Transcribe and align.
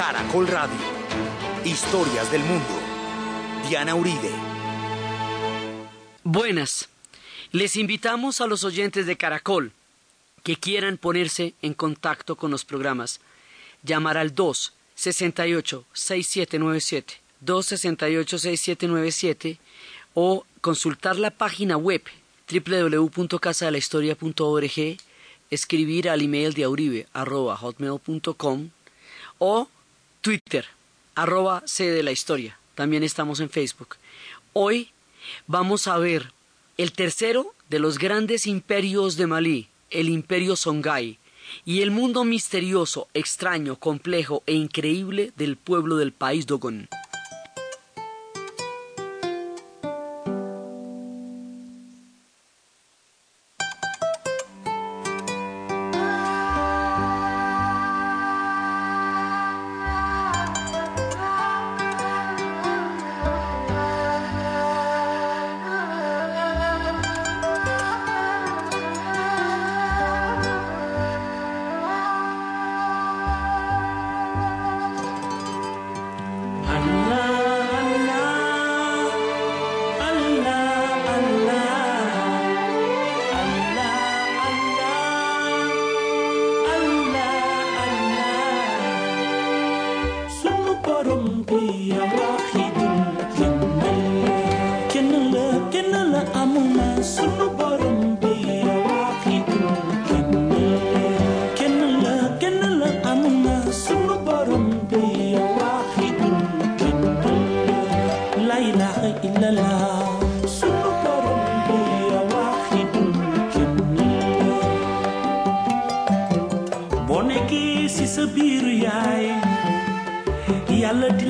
Caracol 0.00 0.48
Radio. 0.48 0.80
Historias 1.62 2.32
del 2.32 2.40
mundo. 2.40 2.80
Diana 3.68 3.94
Uribe. 3.94 4.30
Buenas. 6.24 6.88
Les 7.52 7.76
invitamos 7.76 8.40
a 8.40 8.46
los 8.46 8.64
oyentes 8.64 9.04
de 9.04 9.18
Caracol 9.18 9.72
que 10.42 10.56
quieran 10.56 10.96
ponerse 10.96 11.52
en 11.60 11.74
contacto 11.74 12.36
con 12.36 12.50
los 12.50 12.64
programas. 12.64 13.20
Llamar 13.82 14.16
al 14.16 14.34
2 14.34 14.72
68 14.94 15.84
6797 15.92 17.20
268 17.40 18.38
6797 18.38 19.58
o 20.14 20.46
consultar 20.62 21.18
la 21.18 21.30
página 21.30 21.76
web 21.76 22.00
www.casadelahistoria.org, 22.50 24.96
escribir 25.50 26.08
al 26.08 26.22
email 26.22 26.54
de 26.54 26.64
auribe.hotmail.com 26.64 28.70
o 29.36 29.68
Twitter, 30.20 30.66
arroba 31.14 31.62
C 31.64 31.90
de 31.90 32.02
la 32.02 32.12
historia. 32.12 32.58
También 32.74 33.02
estamos 33.02 33.40
en 33.40 33.48
Facebook. 33.48 33.96
Hoy 34.52 34.90
vamos 35.46 35.88
a 35.88 35.96
ver 35.96 36.32
el 36.76 36.92
tercero 36.92 37.54
de 37.70 37.78
los 37.78 37.98
grandes 37.98 38.46
imperios 38.46 39.16
de 39.16 39.26
Malí, 39.26 39.68
el 39.88 40.08
imperio 40.10 40.56
Songhai, 40.56 41.18
y 41.64 41.80
el 41.80 41.90
mundo 41.90 42.24
misterioso, 42.24 43.08
extraño, 43.14 43.76
complejo 43.76 44.42
e 44.46 44.52
increíble 44.52 45.32
del 45.36 45.56
pueblo 45.56 45.96
del 45.96 46.12
país 46.12 46.46
Dogon. 46.46 46.88
ورمقي 91.00 91.99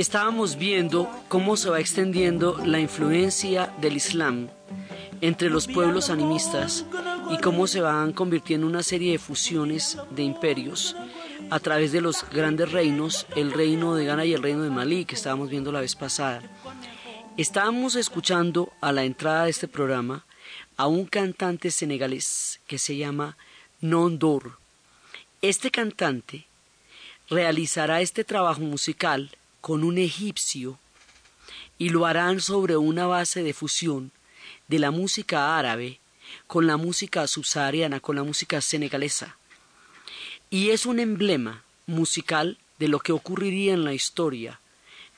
estábamos 0.00 0.56
viendo 0.56 1.10
cómo 1.28 1.58
se 1.58 1.68
va 1.68 1.78
extendiendo 1.78 2.58
la 2.64 2.80
influencia 2.80 3.70
del 3.82 3.96
Islam 3.96 4.48
entre 5.20 5.50
los 5.50 5.66
pueblos 5.66 6.08
animistas 6.08 6.86
y 7.30 7.36
cómo 7.36 7.66
se 7.66 7.82
van 7.82 8.14
convirtiendo 8.14 8.66
en 8.66 8.72
una 8.72 8.82
serie 8.82 9.12
de 9.12 9.18
fusiones 9.18 9.98
de 10.10 10.22
imperios 10.22 10.96
a 11.50 11.60
través 11.60 11.92
de 11.92 12.00
los 12.00 12.24
grandes 12.30 12.72
reinos, 12.72 13.26
el 13.36 13.52
reino 13.52 13.94
de 13.94 14.06
Ghana 14.06 14.24
y 14.24 14.32
el 14.32 14.42
reino 14.42 14.62
de 14.62 14.70
Malí, 14.70 15.04
que 15.04 15.16
estábamos 15.16 15.50
viendo 15.50 15.70
la 15.70 15.80
vez 15.80 15.94
pasada. 15.94 16.42
Estábamos 17.36 17.94
escuchando 17.94 18.72
a 18.80 18.92
la 18.92 19.04
entrada 19.04 19.44
de 19.44 19.50
este 19.50 19.68
programa 19.68 20.24
a 20.78 20.86
un 20.86 21.04
cantante 21.04 21.70
senegalés 21.70 22.60
que 22.66 22.78
se 22.78 22.96
llama 22.96 23.36
Nondor. 23.82 24.52
Este 25.42 25.70
cantante 25.70 26.46
realizará 27.28 28.00
este 28.00 28.24
trabajo 28.24 28.62
musical 28.62 29.30
con 29.60 29.84
un 29.84 29.98
egipcio 29.98 30.78
y 31.78 31.88
lo 31.90 32.06
harán 32.06 32.40
sobre 32.40 32.76
una 32.76 33.06
base 33.06 33.42
de 33.42 33.54
fusión 33.54 34.12
de 34.68 34.78
la 34.78 34.90
música 34.90 35.58
árabe 35.58 36.00
con 36.46 36.66
la 36.66 36.76
música 36.76 37.26
subsahariana, 37.26 38.00
con 38.00 38.16
la 38.16 38.22
música 38.22 38.60
senegalesa. 38.60 39.36
Y 40.48 40.70
es 40.70 40.86
un 40.86 40.98
emblema 40.98 41.64
musical 41.86 42.58
de 42.78 42.88
lo 42.88 43.00
que 43.00 43.12
ocurriría 43.12 43.72
en 43.74 43.84
la 43.84 43.94
historia 43.94 44.60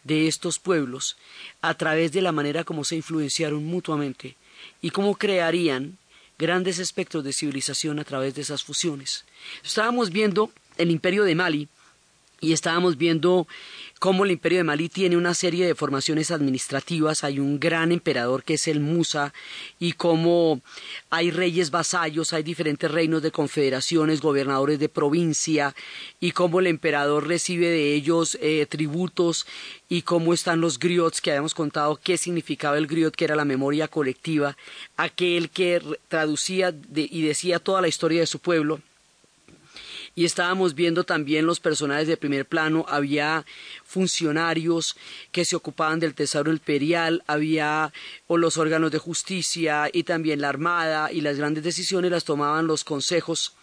de 0.05 0.27
estos 0.27 0.59
pueblos 0.59 1.17
a 1.61 1.75
través 1.75 2.13
de 2.13 2.23
la 2.23 2.33
manera 2.33 2.65
como 2.65 2.85
se 2.85 2.97
influenciaron 2.97 3.65
mutuamente 3.65 4.37
y 4.81 4.91
cómo 4.91 5.17
crearían 5.17 5.99
grandes 6.39 6.79
espectros 6.79 7.23
de 7.25 7.33
civilización 7.33 7.99
a 7.99 8.05
través 8.05 8.35
de 8.35 8.43
esas 8.43 8.65
fusiones. 8.65 9.25
Estábamos 9.63 10.11
viendo 10.11 10.51
el 10.77 10.91
imperio 10.91 11.25
de 11.25 11.35
Mali 11.35 11.69
y 12.41 12.53
estábamos 12.53 12.97
viendo 12.97 13.47
cómo 14.03 14.25
el 14.25 14.33
imperio 14.33 14.59
de 14.59 14.65
Malí 14.65 14.89
tiene 14.89 15.17
una 15.17 15.33
serie 15.33 15.65
de 15.65 15.77
formaciones 15.77 16.33
administrativas, 16.33 17.23
hay 17.23 17.39
un 17.39 17.61
gran 17.61 17.93
emperador 17.93 18.43
que 18.43 18.55
es 18.55 18.67
el 18.67 18.81
Musa, 18.81 19.33
y 19.79 19.93
cómo 19.93 20.61
hay 21.09 21.31
reyes 21.31 21.71
vasallos, 21.71 22.33
hay 22.33 22.43
diferentes 22.43 22.91
reinos 22.91 23.23
de 23.23 23.31
confederaciones, 23.31 24.21
gobernadores 24.21 24.81
de 24.81 24.89
provincia, 24.89 25.77
y 26.19 26.33
cómo 26.33 26.59
el 26.59 26.67
emperador 26.67 27.29
recibe 27.29 27.69
de 27.69 27.95
ellos 27.95 28.37
eh, 28.41 28.67
tributos, 28.69 29.47
y 29.89 30.03
cómo 30.03 30.35
están 30.35 30.61
los 30.61 30.81
griots, 30.81 31.21
que 31.21 31.31
habíamos 31.31 31.55
contado 31.55 31.95
qué 31.95 32.19
significaba 32.19 32.79
el 32.79 32.89
griot, 32.89 33.15
que 33.15 33.27
era 33.27 33.37
la 33.37 33.45
memoria 33.45 33.87
colectiva, 33.87 34.57
aquel 34.97 35.49
que 35.49 35.81
traducía 36.09 36.75
y 36.93 37.23
decía 37.23 37.61
toda 37.61 37.81
la 37.81 37.87
historia 37.87 38.19
de 38.19 38.27
su 38.27 38.41
pueblo 38.41 38.81
y 40.15 40.25
estábamos 40.25 40.75
viendo 40.75 41.05
también 41.05 41.47
los 41.47 41.61
personajes 41.61 42.07
de 42.07 42.17
primer 42.17 42.47
plano, 42.47 42.85
había 42.89 43.47
funcionarios 43.85 44.97
que 45.31 45.45
se 45.45 45.57
ocupaban 45.57 46.01
del 46.01 46.15
tesoro 46.15 46.51
imperial, 46.51 47.23
había 47.27 47.93
o 48.27 48.37
los 48.37 48.59
órganos 48.59 48.91
de 48.91 48.99
justicia 48.99 49.89
y 49.93 50.03
también 50.03 50.41
la 50.41 50.51
armada 50.51 51.11
y 51.13 51.23
las 51.23 51.39
grandes 51.39 51.65
decisiones 51.65 52.11
las 52.11 52.25
tomaban 52.25 52.67
los 52.67 52.85
consejos 52.85 53.55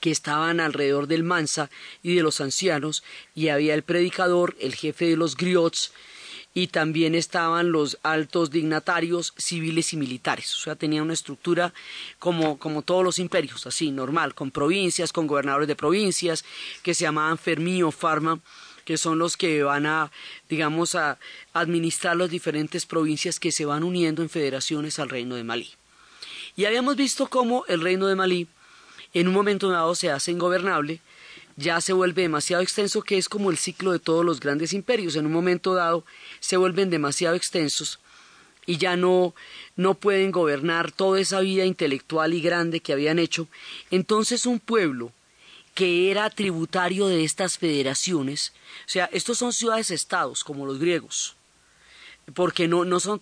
que 0.00 0.10
estaban 0.10 0.60
alrededor 0.60 1.06
del 1.06 1.24
Mansa 1.24 1.70
y 2.02 2.14
de 2.14 2.22
los 2.22 2.40
ancianos 2.40 3.02
y 3.34 3.48
había 3.48 3.74
el 3.74 3.82
predicador, 3.82 4.56
el 4.60 4.74
jefe 4.74 5.06
de 5.06 5.16
los 5.16 5.36
griots 5.36 5.92
y 6.56 6.68
también 6.68 7.14
estaban 7.14 7.70
los 7.70 7.98
altos 8.02 8.50
dignatarios 8.50 9.34
civiles 9.36 9.92
y 9.92 9.98
militares. 9.98 10.54
O 10.54 10.58
sea, 10.58 10.74
tenía 10.74 11.02
una 11.02 11.12
estructura 11.12 11.74
como, 12.18 12.58
como 12.58 12.80
todos 12.80 13.04
los 13.04 13.18
imperios, 13.18 13.66
así, 13.66 13.90
normal, 13.90 14.34
con 14.34 14.50
provincias, 14.50 15.12
con 15.12 15.26
gobernadores 15.26 15.68
de 15.68 15.76
provincias, 15.76 16.46
que 16.82 16.94
se 16.94 17.04
llamaban 17.04 17.36
Fermi 17.36 17.82
o 17.82 17.90
Farma, 17.90 18.40
que 18.86 18.96
son 18.96 19.18
los 19.18 19.36
que 19.36 19.64
van 19.64 19.84
a, 19.84 20.10
digamos, 20.48 20.94
a 20.94 21.18
administrar 21.52 22.16
las 22.16 22.30
diferentes 22.30 22.86
provincias 22.86 23.38
que 23.38 23.52
se 23.52 23.66
van 23.66 23.84
uniendo 23.84 24.22
en 24.22 24.30
federaciones 24.30 24.98
al 24.98 25.10
reino 25.10 25.34
de 25.34 25.44
Malí. 25.44 25.74
Y 26.56 26.64
habíamos 26.64 26.96
visto 26.96 27.26
cómo 27.26 27.66
el 27.68 27.82
reino 27.82 28.06
de 28.06 28.14
Malí 28.14 28.48
en 29.12 29.28
un 29.28 29.34
momento 29.34 29.68
dado 29.68 29.94
se 29.94 30.10
hace 30.10 30.30
ingobernable, 30.30 31.00
ya 31.56 31.80
se 31.80 31.92
vuelve 31.92 32.22
demasiado 32.22 32.62
extenso, 32.62 33.02
que 33.02 33.18
es 33.18 33.28
como 33.28 33.50
el 33.50 33.56
ciclo 33.56 33.92
de 33.92 33.98
todos 33.98 34.24
los 34.24 34.40
grandes 34.40 34.72
imperios. 34.72 35.16
En 35.16 35.26
un 35.26 35.32
momento 35.32 35.74
dado 35.74 36.04
se 36.40 36.56
vuelven 36.56 36.90
demasiado 36.90 37.34
extensos 37.34 37.98
y 38.66 38.76
ya 38.76 38.96
no, 38.96 39.34
no 39.76 39.94
pueden 39.94 40.32
gobernar 40.32 40.92
toda 40.92 41.20
esa 41.20 41.40
vida 41.40 41.64
intelectual 41.64 42.34
y 42.34 42.42
grande 42.42 42.80
que 42.80 42.92
habían 42.92 43.18
hecho. 43.18 43.48
Entonces 43.90 44.44
un 44.44 44.60
pueblo 44.60 45.12
que 45.74 46.10
era 46.10 46.30
tributario 46.30 47.06
de 47.06 47.24
estas 47.24 47.58
federaciones, 47.58 48.52
o 48.86 48.88
sea, 48.88 49.10
estos 49.12 49.38
son 49.38 49.52
ciudades-estados, 49.52 50.42
como 50.42 50.64
los 50.64 50.78
griegos, 50.78 51.36
porque 52.34 52.66
no, 52.66 52.84
no 52.84 52.98
son, 52.98 53.20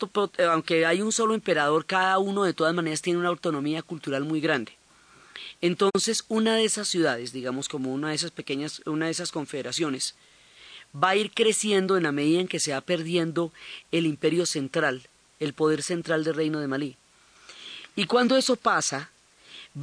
aunque 0.48 0.86
hay 0.86 1.02
un 1.02 1.10
solo 1.10 1.34
emperador, 1.34 1.84
cada 1.84 2.18
uno 2.18 2.44
de 2.44 2.54
todas 2.54 2.72
maneras 2.72 3.02
tiene 3.02 3.18
una 3.18 3.28
autonomía 3.28 3.82
cultural 3.82 4.24
muy 4.24 4.40
grande. 4.40 4.72
Entonces, 5.60 6.24
una 6.28 6.56
de 6.56 6.64
esas 6.64 6.88
ciudades, 6.88 7.32
digamos 7.32 7.68
como 7.68 7.92
una 7.92 8.10
de 8.10 8.14
esas 8.14 8.30
pequeñas, 8.30 8.82
una 8.86 9.06
de 9.06 9.12
esas 9.12 9.32
confederaciones, 9.32 10.14
va 10.94 11.10
a 11.10 11.16
ir 11.16 11.32
creciendo 11.32 11.96
en 11.96 12.04
la 12.04 12.12
medida 12.12 12.40
en 12.40 12.48
que 12.48 12.60
se 12.60 12.72
va 12.72 12.80
perdiendo 12.80 13.52
el 13.90 14.06
imperio 14.06 14.46
central, 14.46 15.08
el 15.40 15.52
poder 15.54 15.82
central 15.82 16.24
del 16.24 16.34
reino 16.34 16.60
de 16.60 16.68
Malí. 16.68 16.96
Y 17.96 18.06
cuando 18.06 18.36
eso 18.36 18.56
pasa, 18.56 19.10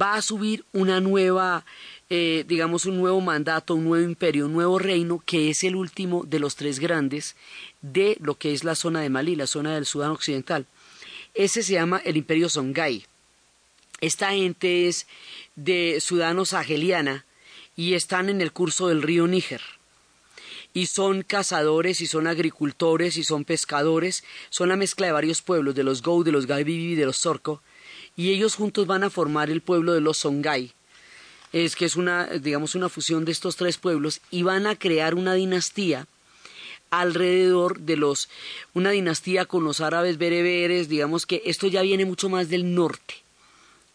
va 0.00 0.14
a 0.14 0.22
subir 0.22 0.64
una 0.72 1.00
nueva, 1.00 1.64
eh, 2.10 2.44
digamos, 2.46 2.86
un 2.86 2.96
nuevo 2.98 3.20
mandato, 3.20 3.74
un 3.74 3.84
nuevo 3.84 4.04
imperio, 4.04 4.46
un 4.46 4.52
nuevo 4.52 4.78
reino, 4.78 5.22
que 5.24 5.50
es 5.50 5.64
el 5.64 5.76
último 5.76 6.24
de 6.24 6.38
los 6.38 6.56
tres 6.56 6.78
grandes 6.78 7.36
de 7.80 8.16
lo 8.20 8.36
que 8.36 8.52
es 8.52 8.64
la 8.64 8.74
zona 8.74 9.00
de 9.00 9.10
Malí, 9.10 9.36
la 9.36 9.46
zona 9.46 9.74
del 9.74 9.86
Sudán 9.86 10.10
Occidental. 10.10 10.66
Ese 11.34 11.62
se 11.62 11.74
llama 11.74 12.00
el 12.04 12.16
imperio 12.16 12.48
Songhai. 12.48 13.06
Esta 14.02 14.32
gente 14.32 14.88
es 14.88 15.06
de 15.54 15.98
Sudano 16.00 16.44
Saheliana 16.44 17.24
y 17.76 17.94
están 17.94 18.28
en 18.28 18.40
el 18.40 18.50
curso 18.50 18.88
del 18.88 19.00
río 19.00 19.28
Níger. 19.28 19.62
Y 20.74 20.86
son 20.86 21.22
cazadores, 21.22 22.00
y 22.00 22.08
son 22.08 22.26
agricultores, 22.26 23.16
y 23.16 23.22
son 23.22 23.44
pescadores, 23.44 24.24
son 24.50 24.70
la 24.70 24.76
mezcla 24.76 25.06
de 25.06 25.12
varios 25.12 25.40
pueblos, 25.40 25.76
de 25.76 25.84
los 25.84 26.02
Gou, 26.02 26.24
de 26.24 26.32
los 26.32 26.46
Gaibibi 26.46 26.94
y 26.94 26.94
de 26.96 27.06
los 27.06 27.18
Sorco, 27.18 27.62
y 28.16 28.32
ellos 28.32 28.56
juntos 28.56 28.88
van 28.88 29.04
a 29.04 29.10
formar 29.10 29.50
el 29.50 29.60
pueblo 29.60 29.92
de 29.92 30.00
los 30.00 30.18
Songhai. 30.18 30.72
Es 31.52 31.76
que 31.76 31.84
es 31.84 31.94
una, 31.94 32.26
digamos, 32.26 32.74
una 32.74 32.88
fusión 32.88 33.24
de 33.24 33.30
estos 33.30 33.54
tres 33.54 33.76
pueblos, 33.76 34.20
y 34.32 34.42
van 34.42 34.66
a 34.66 34.74
crear 34.74 35.14
una 35.14 35.34
dinastía 35.34 36.08
alrededor 36.90 37.78
de 37.78 37.96
los, 37.96 38.28
una 38.74 38.90
dinastía 38.90 39.44
con 39.44 39.62
los 39.62 39.80
árabes 39.80 40.18
bereberes, 40.18 40.88
digamos 40.88 41.24
que 41.24 41.42
esto 41.44 41.68
ya 41.68 41.82
viene 41.82 42.04
mucho 42.04 42.28
más 42.28 42.48
del 42.48 42.74
norte. 42.74 43.21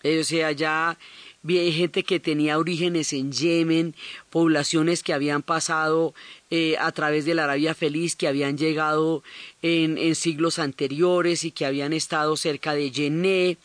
Eh, 0.07 0.21
o 0.21 0.23
sea, 0.23 0.53
ya 0.53 0.97
hay 1.45 1.71
gente 1.73 2.03
que 2.03 2.21
tenía 2.21 2.57
orígenes 2.57 3.11
en 3.11 3.33
Yemen, 3.33 3.93
poblaciones 4.29 5.03
que 5.03 5.13
habían 5.13 5.43
pasado 5.43 6.13
eh, 6.49 6.77
a 6.79 6.93
través 6.93 7.25
de 7.25 7.35
la 7.35 7.43
Arabia 7.43 7.75
Feliz, 7.75 8.15
que 8.15 8.29
habían 8.29 8.57
llegado 8.57 9.21
en, 9.61 10.15
siglos 10.15 10.59
anteriores 10.59 11.43
y 11.43 11.51
que 11.51 11.65
habían 11.65 11.91
estado 11.91 12.37
cerca 12.37 12.73
de 12.73 12.89
Yené 12.89 13.57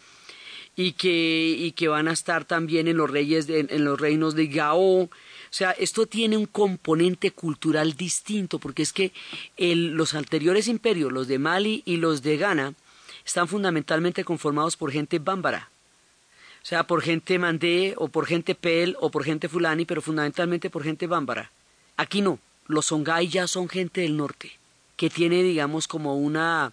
y 0.74 0.92
que, 0.92 1.54
y 1.56 1.72
que 1.72 1.86
van 1.86 2.08
a 2.08 2.12
estar 2.12 2.44
también 2.44 2.88
en 2.88 2.96
los, 2.96 3.08
reyes 3.08 3.48
en 3.48 3.84
los 3.84 4.00
reinos 4.00 4.34
de 4.34 4.48
Gao. 4.48 5.02
O 5.04 5.10
sea, 5.50 5.70
esto 5.72 6.06
tiene 6.06 6.36
un 6.36 6.46
componente 6.46 7.30
cultural 7.30 7.96
distinto, 7.96 8.58
porque 8.58 8.82
es 8.82 8.92
que 8.92 9.12
los 9.58 10.14
anteriores 10.14 10.66
imperios, 10.66 11.12
los 11.12 11.28
de 11.28 11.38
Mali 11.38 11.82
y 11.84 11.98
los 11.98 12.22
de 12.22 12.36
Ghana, 12.36 12.74
están 13.24 13.46
fundamentalmente 13.46 14.24
conformados 14.24 14.76
por 14.76 14.90
gente 14.90 15.20
bámbara 15.20 15.71
o 16.62 16.64
sea, 16.64 16.84
por 16.84 17.02
gente 17.02 17.38
mandé 17.40 17.94
o 17.96 18.06
por 18.06 18.26
gente 18.26 18.54
pel 18.54 18.96
o 19.00 19.10
por 19.10 19.24
gente 19.24 19.48
fulani, 19.48 19.84
pero 19.84 20.00
fundamentalmente 20.00 20.70
por 20.70 20.84
gente 20.84 21.08
bámbara. 21.08 21.50
Aquí 21.96 22.20
no, 22.22 22.38
los 22.68 22.86
songhai 22.86 23.26
ya 23.26 23.48
son 23.48 23.68
gente 23.68 24.02
del 24.02 24.16
norte, 24.16 24.52
que 24.96 25.10
tiene, 25.10 25.42
digamos, 25.42 25.88
como 25.88 26.16
una, 26.16 26.72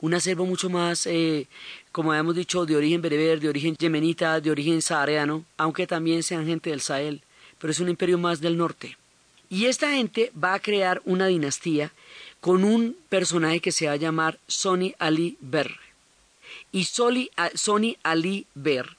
un 0.00 0.14
acervo 0.14 0.44
mucho 0.44 0.70
más, 0.70 1.06
eh, 1.06 1.46
como 1.92 2.10
habíamos 2.10 2.34
dicho, 2.34 2.66
de 2.66 2.74
origen 2.74 3.00
bereber, 3.00 3.38
de 3.38 3.48
origen 3.48 3.76
yemenita, 3.76 4.40
de 4.40 4.50
origen 4.50 4.82
sahareano, 4.82 5.44
aunque 5.56 5.86
también 5.86 6.24
sean 6.24 6.44
gente 6.44 6.70
del 6.70 6.80
Sahel, 6.80 7.22
pero 7.60 7.70
es 7.70 7.78
un 7.78 7.88
imperio 7.88 8.18
más 8.18 8.40
del 8.40 8.56
norte. 8.56 8.96
Y 9.48 9.66
esta 9.66 9.92
gente 9.92 10.32
va 10.32 10.54
a 10.54 10.60
crear 10.60 11.00
una 11.04 11.28
dinastía 11.28 11.92
con 12.40 12.64
un 12.64 12.96
personaje 13.08 13.60
que 13.60 13.72
se 13.72 13.86
va 13.86 13.92
a 13.92 13.96
llamar 13.96 14.38
Soni 14.48 14.94
Ali 14.98 15.38
Ber. 15.40 15.76
Y 16.72 16.84
Soli, 16.84 17.30
Soni 17.54 17.96
Ali 18.02 18.46
Ber 18.54 18.98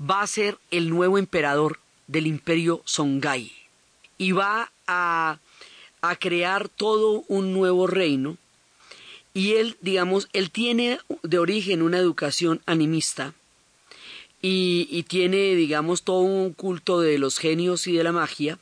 va 0.00 0.22
a 0.22 0.26
ser 0.26 0.58
el 0.70 0.90
nuevo 0.90 1.18
emperador 1.18 1.80
del 2.06 2.26
imperio 2.26 2.82
Songhai 2.84 3.52
y 4.16 4.32
va 4.32 4.72
a, 4.86 5.38
a 6.00 6.16
crear 6.16 6.68
todo 6.68 7.24
un 7.28 7.52
nuevo 7.52 7.86
reino. 7.86 8.36
Y 9.34 9.54
él, 9.54 9.76
digamos, 9.80 10.28
él 10.32 10.50
tiene 10.50 10.98
de 11.22 11.38
origen 11.38 11.82
una 11.82 11.98
educación 11.98 12.60
animista 12.66 13.34
y, 14.42 14.88
y, 14.90 15.02
tiene, 15.04 15.54
digamos, 15.54 16.02
todo 16.02 16.20
un 16.20 16.52
culto 16.52 17.00
de 17.00 17.18
los 17.18 17.38
genios 17.38 17.86
y 17.86 17.92
de 17.92 18.04
la 18.04 18.12
magia, 18.12 18.58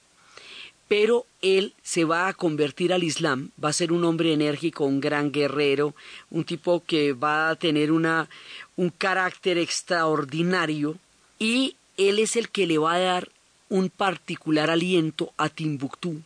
pero 0.89 1.27
él 1.43 1.75
se 1.83 2.05
va 2.05 2.29
a 2.29 2.35
convertir 2.35 2.93
al 2.93 3.05
Islam, 3.05 3.51
va 3.63 3.71
a 3.71 3.75
ser 3.75 3.93
un 3.93 4.05
hombre 4.05 4.33
enérgico, 4.33 4.85
un 4.85 5.01
gran 5.01 5.33
guerrero, 5.33 5.95
un 6.31 6.45
tipo 6.45 6.83
que 6.85 7.13
va 7.13 7.51
a 7.51 7.57
tener 7.57 7.93
una, 7.93 8.29
un 8.77 8.91
carácter 8.91 9.59
extraordinario 9.59 10.99
y 11.39 11.77
él 11.97 12.19
es 12.19 12.37
el 12.37 12.49
que 12.49 12.67
le 12.67 12.79
va 12.79 12.95
a 12.95 12.99
dar 12.99 13.31
un 13.69 13.91
particular 13.91 14.71
aliento 14.71 15.33
a 15.37 15.49
Timbuktu, 15.49 16.23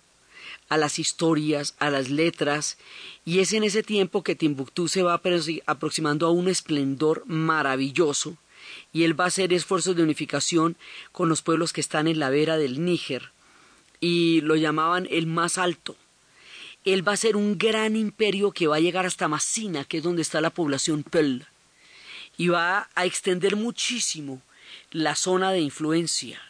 a 0.69 0.77
las 0.77 0.99
historias, 0.99 1.75
a 1.79 1.91
las 1.91 2.11
letras, 2.11 2.77
y 3.25 3.41
es 3.41 3.53
en 3.53 3.65
ese 3.65 3.83
tiempo 3.83 4.23
que 4.23 4.37
Timbuktu 4.37 4.89
se 4.89 5.03
va 5.03 5.21
aproximando 5.67 6.27
a 6.27 6.31
un 6.31 6.49
esplendor 6.49 7.25
maravilloso, 7.27 8.37
y 8.93 9.05
él 9.05 9.19
va 9.19 9.25
a 9.25 9.29
hacer 9.29 9.53
esfuerzos 9.53 9.97
de 9.97 10.03
unificación 10.03 10.77
con 11.13 11.29
los 11.29 11.43
pueblos 11.43 11.73
que 11.73 11.81
están 11.81 12.07
en 12.07 12.19
la 12.19 12.31
vera 12.31 12.57
del 12.57 12.85
Níger, 12.85 13.31
y 14.01 14.41
lo 14.43 14.57
llamaban 14.57 15.07
el 15.11 15.27
más 15.27 15.59
alto. 15.59 15.97
Él 16.85 17.07
va 17.07 17.13
a 17.13 17.19
ser 17.19 17.37
un 17.37 17.59
gran 17.59 17.97
imperio 17.97 18.53
que 18.53 18.67
va 18.67 18.77
a 18.77 18.81
llegar 18.81 19.07
hasta 19.07 19.29
Massina, 19.29 19.85
que 19.85 19.99
es 19.99 20.03
donde 20.03 20.23
está 20.23 20.41
la 20.41 20.51
población 20.51 21.03
Peul, 21.03 21.47
y 22.39 22.49
va 22.49 22.89
a 22.95 23.05
extender 23.07 23.57
muchísimo 23.57 24.41
la 24.91 25.15
zona 25.15 25.53
de 25.53 25.61
influencia 25.61 26.41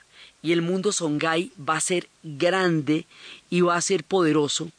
y 0.43 0.53
el 0.53 0.63
mundo 0.63 0.93
Songhai 0.93 1.53
va 1.57 1.77
a 1.77 1.81
ser 1.81 2.09
grande 2.23 3.07
y 3.51 3.61
va 3.61 3.77
a 3.77 3.83
ser 3.83 4.05
poderoso 4.05 4.71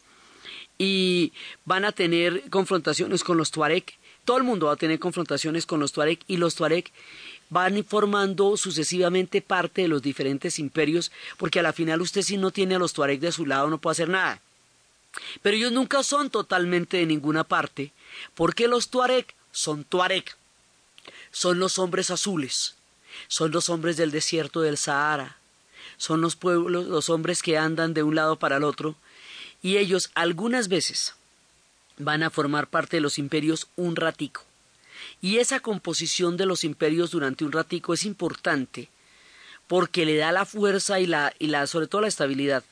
y 0.77 1.33
van 1.65 1.85
a 1.85 1.91
tener 1.91 2.49
confrontaciones 2.49 3.23
con 3.23 3.37
los 3.37 3.51
Tuareg. 3.51 3.85
Todo 4.25 4.37
el 4.37 4.43
mundo 4.43 4.67
va 4.67 4.73
a 4.73 4.77
tener 4.77 4.99
confrontaciones 4.99 5.65
con 5.65 5.79
los 5.79 5.91
Tuareg 5.91 6.19
y 6.27 6.37
los 6.37 6.55
Tuareg 6.55 6.91
van 7.49 7.83
formando 7.83 8.57
sucesivamente 8.57 9.41
parte 9.41 9.83
de 9.83 9.87
los 9.87 10.01
diferentes 10.01 10.57
imperios 10.57 11.11
porque 11.37 11.59
a 11.59 11.63
la 11.63 11.73
final 11.73 12.01
usted 12.01 12.21
si 12.21 12.37
no 12.37 12.49
tiene 12.49 12.75
a 12.75 12.79
los 12.79 12.93
Tuareg 12.93 13.19
de 13.19 13.31
su 13.31 13.45
lado 13.45 13.69
no 13.69 13.77
puede 13.77 13.93
hacer 13.93 14.09
nada. 14.09 14.41
Pero 15.41 15.57
ellos 15.57 15.71
nunca 15.71 16.01
son 16.03 16.29
totalmente 16.29 16.97
de 16.97 17.05
ninguna 17.05 17.43
parte 17.43 17.91
porque 18.33 18.67
los 18.67 18.89
Tuareg 18.89 19.27
son 19.51 19.83
Tuareg. 19.83 20.25
Son 21.31 21.59
los 21.59 21.77
hombres 21.77 22.09
azules 22.09 22.75
son 23.27 23.51
los 23.51 23.69
hombres 23.69 23.97
del 23.97 24.11
desierto 24.11 24.61
del 24.61 24.77
Sahara, 24.77 25.37
son 25.97 26.21
los 26.21 26.35
pueblos, 26.35 26.87
los 26.87 27.09
hombres 27.09 27.43
que 27.43 27.57
andan 27.57 27.93
de 27.93 28.03
un 28.03 28.15
lado 28.15 28.37
para 28.37 28.57
el 28.57 28.63
otro, 28.63 28.95
y 29.61 29.77
ellos 29.77 30.11
algunas 30.15 30.67
veces 30.67 31.13
van 31.97 32.23
a 32.23 32.29
formar 32.29 32.67
parte 32.67 32.97
de 32.97 33.01
los 33.01 33.19
imperios 33.19 33.67
un 33.75 33.95
ratico. 33.95 34.43
Y 35.21 35.37
esa 35.37 35.59
composición 35.59 36.37
de 36.37 36.45
los 36.45 36.63
imperios 36.63 37.11
durante 37.11 37.45
un 37.45 37.51
ratico 37.51 37.93
es 37.93 38.05
importante 38.05 38.89
porque 39.67 40.05
le 40.05 40.17
da 40.17 40.31
la 40.31 40.45
fuerza 40.45 40.99
y 40.99 41.05
la, 41.05 41.33
y 41.39 41.47
la 41.47 41.65
sobre 41.67 41.87
todo 41.87 42.01
la 42.01 42.07
estabilidad. 42.07 42.63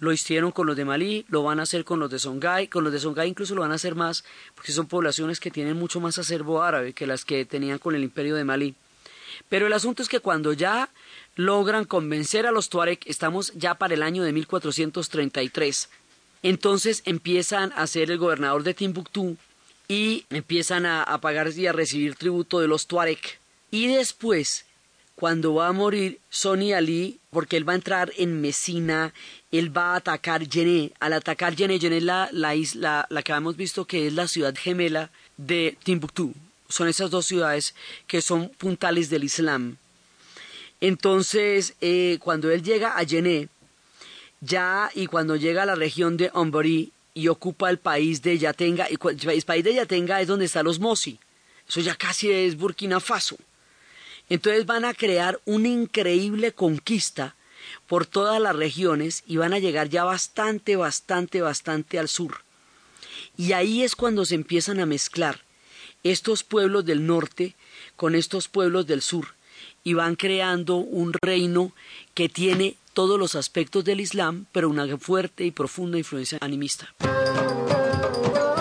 Lo 0.00 0.12
hicieron 0.12 0.52
con 0.52 0.66
los 0.66 0.76
de 0.76 0.84
Malí, 0.84 1.24
lo 1.28 1.42
van 1.42 1.58
a 1.58 1.62
hacer 1.62 1.84
con 1.84 1.98
los 1.98 2.10
de 2.10 2.18
Songhai, 2.18 2.68
con 2.68 2.84
los 2.84 2.92
de 2.92 3.00
Songhai 3.00 3.28
incluso 3.28 3.54
lo 3.54 3.62
van 3.62 3.72
a 3.72 3.76
hacer 3.76 3.94
más 3.94 4.24
porque 4.54 4.72
son 4.72 4.86
poblaciones 4.86 5.40
que 5.40 5.50
tienen 5.50 5.76
mucho 5.76 6.00
más 6.00 6.18
acervo 6.18 6.62
árabe 6.62 6.92
que 6.92 7.06
las 7.06 7.24
que 7.24 7.44
tenían 7.44 7.78
con 7.78 7.94
el 7.94 8.04
imperio 8.04 8.36
de 8.36 8.44
Malí. 8.44 8.74
Pero 9.48 9.66
el 9.66 9.72
asunto 9.72 10.02
es 10.02 10.08
que 10.08 10.20
cuando 10.20 10.52
ya 10.52 10.90
logran 11.36 11.84
convencer 11.84 12.46
a 12.46 12.50
los 12.50 12.68
Tuareg, 12.68 13.00
estamos 13.06 13.52
ya 13.54 13.74
para 13.76 13.94
el 13.94 14.02
año 14.02 14.24
de 14.24 14.32
1433, 14.32 15.88
entonces 16.42 17.02
empiezan 17.04 17.72
a 17.76 17.86
ser 17.86 18.10
el 18.10 18.18
gobernador 18.18 18.62
de 18.62 18.74
Timbuktu 18.74 19.36
y 19.88 20.24
empiezan 20.30 20.84
a, 20.86 21.18
pagar 21.20 21.50
y 21.56 21.66
a 21.66 21.72
recibir 21.72 22.14
tributo 22.16 22.60
de 22.60 22.68
los 22.68 22.86
Tuareg. 22.86 23.20
Y 23.70 23.86
después, 23.86 24.66
cuando 25.14 25.54
va 25.54 25.68
a 25.68 25.72
morir 25.72 26.20
Soni 26.28 26.72
Ali, 26.72 27.18
porque 27.30 27.56
él 27.56 27.68
va 27.68 27.72
a 27.72 27.76
entrar 27.76 28.12
en 28.16 28.40
Mesina, 28.40 29.14
él 29.50 29.76
va 29.76 29.92
a 29.92 29.96
atacar 29.96 30.46
Yené. 30.46 30.92
Al 31.00 31.12
atacar 31.12 31.54
Yené, 31.54 31.78
Yené 31.78 31.98
es 31.98 32.02
la, 32.02 32.28
la 32.32 32.54
isla, 32.54 33.06
la 33.10 33.22
que 33.22 33.32
hemos 33.32 33.56
visto 33.56 33.86
que 33.86 34.06
es 34.06 34.12
la 34.12 34.28
ciudad 34.28 34.54
gemela 34.56 35.10
de 35.36 35.76
Timbuktu 35.82 36.34
son 36.68 36.88
esas 36.88 37.10
dos 37.10 37.26
ciudades 37.26 37.74
que 38.06 38.22
son 38.22 38.50
puntales 38.50 39.10
del 39.10 39.24
Islam. 39.24 39.76
Entonces, 40.80 41.74
eh, 41.80 42.18
cuando 42.20 42.50
él 42.50 42.62
llega 42.62 42.96
a 42.96 43.02
Yené, 43.02 43.48
ya 44.40 44.90
y 44.94 45.06
cuando 45.06 45.34
llega 45.36 45.64
a 45.64 45.66
la 45.66 45.74
región 45.74 46.16
de 46.16 46.30
Ombori 46.32 46.92
y 47.14 47.28
ocupa 47.28 47.70
el 47.70 47.78
país 47.78 48.22
de 48.22 48.38
Yatenga, 48.38 48.88
y 48.88 48.94
el 48.94 49.42
país 49.42 49.64
de 49.64 49.74
Yatenga 49.74 50.20
es 50.20 50.28
donde 50.28 50.44
están 50.44 50.66
los 50.66 50.78
Mosi, 50.78 51.18
eso 51.68 51.80
ya 51.80 51.96
casi 51.96 52.30
es 52.30 52.56
Burkina 52.56 53.00
Faso. 53.00 53.36
Entonces 54.28 54.66
van 54.66 54.84
a 54.84 54.94
crear 54.94 55.40
una 55.46 55.68
increíble 55.68 56.52
conquista 56.52 57.34
por 57.86 58.06
todas 58.06 58.40
las 58.40 58.54
regiones 58.54 59.24
y 59.26 59.38
van 59.38 59.54
a 59.54 59.58
llegar 59.58 59.88
ya 59.88 60.04
bastante, 60.04 60.76
bastante, 60.76 61.40
bastante 61.40 61.98
al 61.98 62.08
sur. 62.08 62.42
Y 63.36 63.52
ahí 63.52 63.82
es 63.82 63.96
cuando 63.96 64.24
se 64.24 64.34
empiezan 64.34 64.80
a 64.80 64.86
mezclar 64.86 65.40
estos 66.02 66.44
pueblos 66.44 66.84
del 66.84 67.06
norte 67.06 67.54
con 67.96 68.14
estos 68.14 68.48
pueblos 68.48 68.86
del 68.86 69.02
sur 69.02 69.34
y 69.84 69.94
van 69.94 70.16
creando 70.16 70.76
un 70.76 71.12
reino 71.12 71.72
que 72.14 72.28
tiene 72.28 72.76
todos 72.92 73.18
los 73.18 73.34
aspectos 73.34 73.84
del 73.84 74.00
Islam, 74.00 74.46
pero 74.52 74.68
una 74.68 74.98
fuerte 74.98 75.44
y 75.44 75.50
profunda 75.50 75.98
influencia 75.98 76.38
animista. 76.40 76.92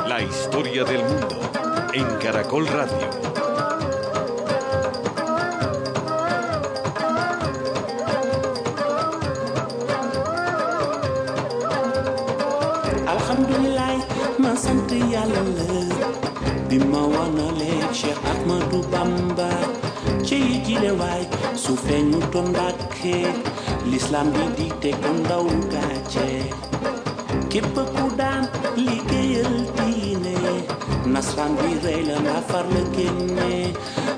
La 0.08 0.22
historia 0.22 0.84
del 0.84 1.03
mundo 1.03 1.91
en 1.94 2.06
Caracol 2.20 2.67
Radio. 2.67 3.27
alhamdulilah 13.08 13.96
ma 14.44 14.51
sant 14.63 14.89
yàlla 15.12 15.41
la 15.58 15.97
Bima 16.68 17.02
wanale 17.08 17.88
che 17.92 18.12
akmadu 18.32 18.80
bamba. 18.90 19.50
Che 20.24 20.36
yigile 20.36 20.92
wai 20.92 21.28
sufenyu 21.54 22.20
tondake 22.30 23.34
L'islam 23.86 24.32
di 24.32 24.46
dite 24.56 24.92
konda 25.00 25.38
ugache 25.40 26.52
Kippe 27.48 27.84
kudan 27.96 28.50
ligeyel 28.76 29.72
dine 29.76 30.36
Nasran 31.06 31.56
di 31.56 31.80
reyle 31.84 32.20
na 32.20 32.42
farle 32.42 32.84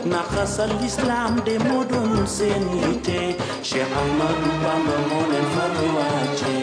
Na 0.06 0.22
khasal 0.32 0.72
l'islam 0.82 1.42
de 1.46 1.58
modum 1.60 2.26
senite 2.26 3.36
Che 3.62 3.82
akmadu 3.82 4.52
bamba 4.64 4.98
molen 5.10 5.46
farwache 5.54 6.58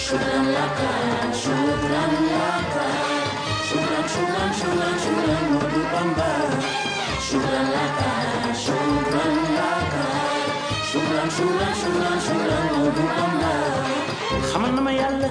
Shukran 0.00 0.46
laka, 0.54 0.90
shukran 1.40 2.12
laka. 2.32 2.99
Shulan, 3.70 4.04
shulan, 4.12 4.50
shulan, 4.58 4.94
shulan, 5.02 5.42
Lulu 5.54 5.82
Bamba. 5.94 6.30
Shulan 7.26 7.66
laka, 7.74 8.12
shulan 8.62 9.34
laka. 9.58 10.06
Shulan, 10.90 11.28
shulan, 11.36 11.72
shulan, 11.80 12.16
shulan, 12.26 12.64
Lulu 12.74 13.04
Bamba. 13.14 13.54
Khamal 14.50 14.72
nama 14.74 14.92
yalla. 15.00 15.30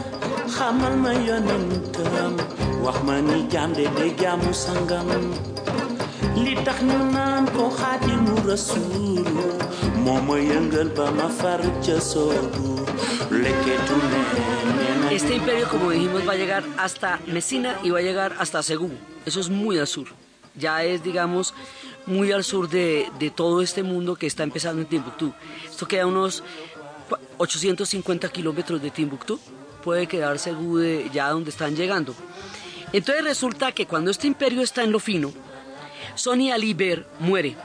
Wahmani 2.85 3.43
jam 3.51 3.73
de 3.75 3.85
de 3.97 4.07
jamu 4.21 4.51
sangam. 4.63 5.07
li 6.43 6.53
tax 6.65 6.77
ñu 6.87 6.99
naan 7.15 7.43
ko 7.55 7.63
xaatimu 7.79 8.33
rasul 8.47 9.19
moo 10.03 10.19
ma 10.27 10.35
yëngal 10.49 10.89
ba 10.97 11.05
ma 11.17 11.27
far 11.39 11.61
ca 11.83 11.95
soobu 12.11 12.67
lekketu 13.41 13.95
ne 14.11 14.21
Este 15.11 15.35
imperio, 15.35 15.67
como 15.67 15.89
dijimos, 15.89 16.27
va 16.27 16.33
a 16.33 16.35
llegar 16.35 16.63
hasta 16.77 17.19
Messina 17.25 17.79
y 17.83 17.89
va 17.89 17.97
a 17.97 18.03
llegar 18.03 18.35
hasta 18.37 18.61
Segú. 18.61 18.91
Eso 19.25 19.39
es 19.39 19.49
muy 19.49 19.79
al 19.79 19.87
sur. 19.87 20.07
Ya 20.53 20.83
es, 20.83 21.03
digamos, 21.03 21.55
muy 22.05 22.31
al 22.31 22.43
sur 22.43 22.69
de, 22.69 23.09
todo 23.35 23.63
este 23.63 23.81
mundo 23.81 24.15
que 24.15 24.27
está 24.27 24.43
empezando 24.43 24.83
en 24.83 24.87
Timbuktu. 24.87 25.33
Esto 25.67 25.87
queda 25.87 26.05
unos 26.05 26.43
850 27.39 28.29
kilómetros 28.29 28.83
de 28.83 28.91
Timbuktu. 28.91 29.39
Puede 29.83 30.05
quedar 30.05 30.37
Segú 30.37 30.77
de 30.77 31.09
ya 31.11 31.29
donde 31.29 31.49
están 31.49 31.75
llegando. 31.75 32.13
Entonces 32.93 33.23
resulta 33.23 33.71
que 33.71 33.87
cuando 33.87 34.11
este 34.11 34.27
imperio 34.27 34.61
está 34.61 34.83
en 34.83 34.91
lo 34.91 34.99
fino, 34.99 35.33
Sony 36.13 36.51
Aliber 36.53 37.07
muere. 37.19 37.55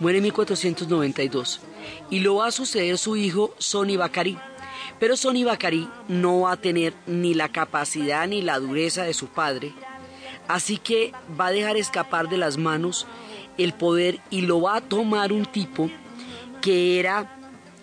Muere 0.00 0.18
en 0.18 0.24
1492. 0.24 1.60
Y 2.10 2.18
lo 2.18 2.36
va 2.36 2.48
a 2.48 2.52
suceder 2.52 2.98
su 2.98 3.16
hijo 3.16 3.54
Sony 3.58 3.96
Bakari. 3.96 4.36
Pero 5.02 5.16
Sony 5.16 5.42
Bakari 5.44 5.88
no 6.06 6.42
va 6.42 6.52
a 6.52 6.56
tener 6.56 6.94
ni 7.08 7.34
la 7.34 7.48
capacidad 7.48 8.24
ni 8.28 8.40
la 8.40 8.60
dureza 8.60 9.02
de 9.02 9.14
su 9.14 9.26
padre, 9.26 9.72
así 10.46 10.78
que 10.78 11.10
va 11.40 11.48
a 11.48 11.50
dejar 11.50 11.76
escapar 11.76 12.28
de 12.28 12.36
las 12.36 12.56
manos 12.56 13.08
el 13.58 13.72
poder 13.72 14.20
y 14.30 14.42
lo 14.42 14.60
va 14.60 14.76
a 14.76 14.80
tomar 14.80 15.32
un 15.32 15.44
tipo 15.44 15.90
que 16.60 17.00
era 17.00 17.36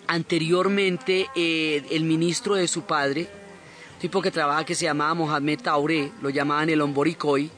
anteriormente 0.06 1.28
eh, 1.36 1.84
el 1.90 2.04
ministro 2.04 2.54
de 2.54 2.66
su 2.66 2.84
padre, 2.84 3.28
tipo 4.00 4.22
que 4.22 4.30
trabaja 4.30 4.64
que 4.64 4.74
se 4.74 4.86
llamaba 4.86 5.12
Mohamed 5.12 5.60
Taure, 5.60 6.12
lo 6.22 6.30
llamaban 6.30 6.70
el 6.70 6.80
Omboricoy, 6.80 7.50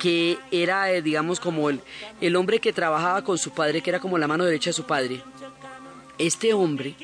que 0.00 0.38
era, 0.50 0.90
eh, 0.90 1.02
digamos, 1.02 1.38
como 1.38 1.70
el, 1.70 1.80
el 2.20 2.34
hombre 2.34 2.58
que 2.58 2.72
trabajaba 2.72 3.22
con 3.22 3.38
su 3.38 3.52
padre, 3.52 3.80
que 3.80 3.90
era 3.90 4.00
como 4.00 4.18
la 4.18 4.26
mano 4.26 4.44
derecha 4.44 4.70
de 4.70 4.74
su 4.74 4.86
padre. 4.86 5.22
Este 6.18 6.52
hombre 6.52 6.96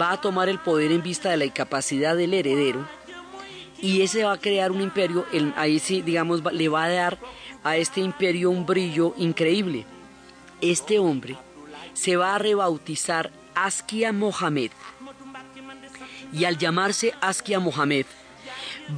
va 0.00 0.12
a 0.12 0.20
tomar 0.20 0.48
el 0.48 0.58
poder 0.58 0.92
en 0.92 1.02
vista 1.02 1.30
de 1.30 1.36
la 1.36 1.44
incapacidad 1.44 2.16
del 2.16 2.34
heredero 2.34 2.86
y 3.80 4.02
ese 4.02 4.24
va 4.24 4.32
a 4.32 4.40
crear 4.40 4.72
un 4.72 4.80
imperio, 4.80 5.26
ahí 5.56 5.78
sí, 5.78 6.02
digamos, 6.02 6.42
le 6.52 6.68
va 6.68 6.84
a 6.84 6.88
dar 6.88 7.18
a 7.62 7.76
este 7.76 8.00
imperio 8.00 8.50
un 8.50 8.64
brillo 8.64 9.14
increíble. 9.18 9.84
Este 10.60 10.98
hombre 10.98 11.36
se 11.92 12.16
va 12.16 12.34
a 12.34 12.38
rebautizar 12.38 13.30
Askia 13.54 14.12
Mohamed 14.12 14.70
y 16.32 16.44
al 16.44 16.58
llamarse 16.58 17.14
Askia 17.20 17.60
Mohamed 17.60 18.06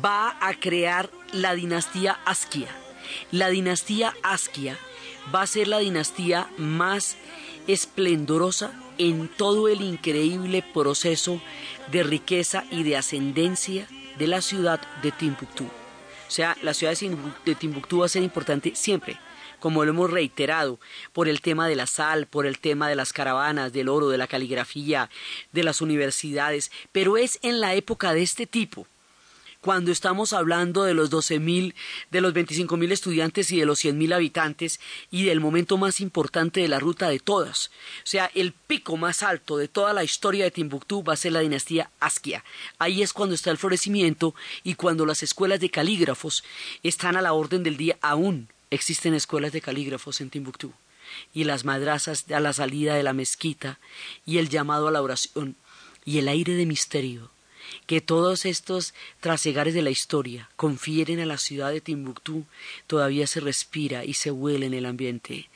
va 0.05 0.37
a 0.41 0.55
crear 0.55 1.11
la 1.33 1.55
dinastía 1.55 2.19
Askia. 2.25 2.69
La 3.33 3.49
dinastía 3.49 4.15
Askia 4.23 4.79
va 5.35 5.43
a 5.43 5.47
ser 5.47 5.67
la 5.67 5.79
dinastía 5.79 6.49
más 6.57 7.17
esplendorosa 7.67 8.73
en 8.99 9.29
todo 9.29 9.69
el 9.69 9.81
increíble 9.81 10.65
proceso 10.75 11.41
de 11.91 12.03
riqueza 12.03 12.65
y 12.71 12.83
de 12.83 12.97
ascendencia 12.97 13.87
de 14.19 14.27
la 14.27 14.43
ciudad 14.43 14.81
de 15.03 15.13
Timbuktu. 15.13 15.65
O 15.65 16.31
sea, 16.31 16.57
la 16.63 16.75
ciudad 16.75 16.93
de 16.93 17.07
Timbu- 17.09 17.35
de 17.45 17.55
Timbuktu 17.55 17.99
va 18.01 18.07
a 18.07 18.11
ser 18.11 18.23
importante 18.23 18.75
siempre, 18.75 19.19
como 19.61 19.85
lo 19.85 19.91
hemos 19.91 20.11
reiterado, 20.11 20.79
por 21.13 21.27
el 21.29 21.41
tema 21.41 21.67
de 21.69 21.77
la 21.77 21.87
sal, 21.87 22.27
por 22.27 22.47
el 22.47 22.59
tema 22.59 22.89
de 22.89 22.97
las 22.97 23.13
caravanas, 23.13 23.73
del 23.73 23.89
oro, 23.89 24.09
de 24.09 24.19
la 24.19 24.27
caligrafía, 24.27 25.09
de 25.53 25.63
las 25.63 25.81
universidades, 25.81 26.71
pero 26.93 27.17
es 27.17 27.39
en 27.43 27.61
la 27.61 27.75
época 27.75 28.13
de 28.13 28.23
este 28.23 28.47
tipo, 28.47 28.87
cuando 29.61 29.91
estamos 29.91 30.33
hablando 30.33 30.85
de 30.85 30.95
los 30.95 31.11
12.000, 31.11 31.75
de 32.11 32.21
los 32.21 32.33
25.000 32.33 32.93
estudiantes 32.93 33.51
y 33.51 33.59
de 33.59 33.67
los 33.67 33.85
100.000 33.85 34.15
habitantes 34.15 34.81
y 35.11 35.25
del 35.25 35.41
momento 35.41 35.77
más 35.77 36.01
importante 36.01 36.61
de 36.61 36.69
la 36.69 36.79
ruta 36.79 37.09
de 37.09 37.19
todas. 37.19 37.71
O 38.05 38.07
sea, 38.07 38.31
el 38.35 38.53
pico 38.53 38.97
más 38.97 39.23
alto 39.23 39.57
de 39.57 39.69
toda 39.69 39.93
la 39.93 40.05
historia 40.05 40.45
de 40.45 40.51
Timbuktu 40.53 41.03
va 41.03 41.15
a 41.15 41.17
ser 41.17 41.33
la 41.33 41.41
dinastía 41.41 41.91
Askia. 41.99 42.45
Ahí 42.79 43.03
es 43.03 43.13
cuando 43.13 43.35
está 43.35 43.51
el 43.51 43.59
florecimiento 43.59 44.35
y 44.63 44.75
cuando 44.75 45.05
las 45.05 45.23
escuelas 45.23 45.61
de 45.61 45.71
calígrafos 45.71 46.45
están 46.83 47.17
a 47.17 47.23
la 47.23 47.33
orden 47.33 47.63
del 47.65 47.77
día 47.77 47.99
aún. 48.01 48.49
Existen 48.71 49.15
escuelas 49.15 49.53
de 49.53 49.61
calígrafos 49.61 50.21
en 50.21 50.31
Timbuktu 50.31 50.73
y 51.35 51.45
las 51.45 51.65
madrazas 51.65 52.31
a 52.31 52.39
la 52.39 52.53
salida 52.53 52.95
de 52.95 53.03
la 53.03 53.15
mezquita 53.15 53.79
y 54.25 54.39
el 54.39 54.51
llamado 54.51 54.89
a 54.89 54.93
la 54.93 55.03
oración 55.03 55.57
y 56.05 56.19
el 56.19 56.29
aire 56.29 56.55
de 56.55 56.67
misterio 56.67 57.31
que 57.87 58.01
todos 58.01 58.45
estos 58.45 58.95
trasegares 59.21 59.75
de 59.75 59.83
la 59.83 59.91
historia 59.91 60.49
confieren 60.57 61.21
a 61.21 61.27
la 61.27 61.39
ciudad 61.39 61.71
de 61.71 61.81
Timbuktu 61.81 62.45
todavía 62.87 63.27
se 63.27 63.41
respira 63.41 64.05
y 64.05 64.15
se 64.15 64.31
huele 64.31 64.67
en 64.67 64.75
el 64.75 64.87
ambiente 64.87 65.49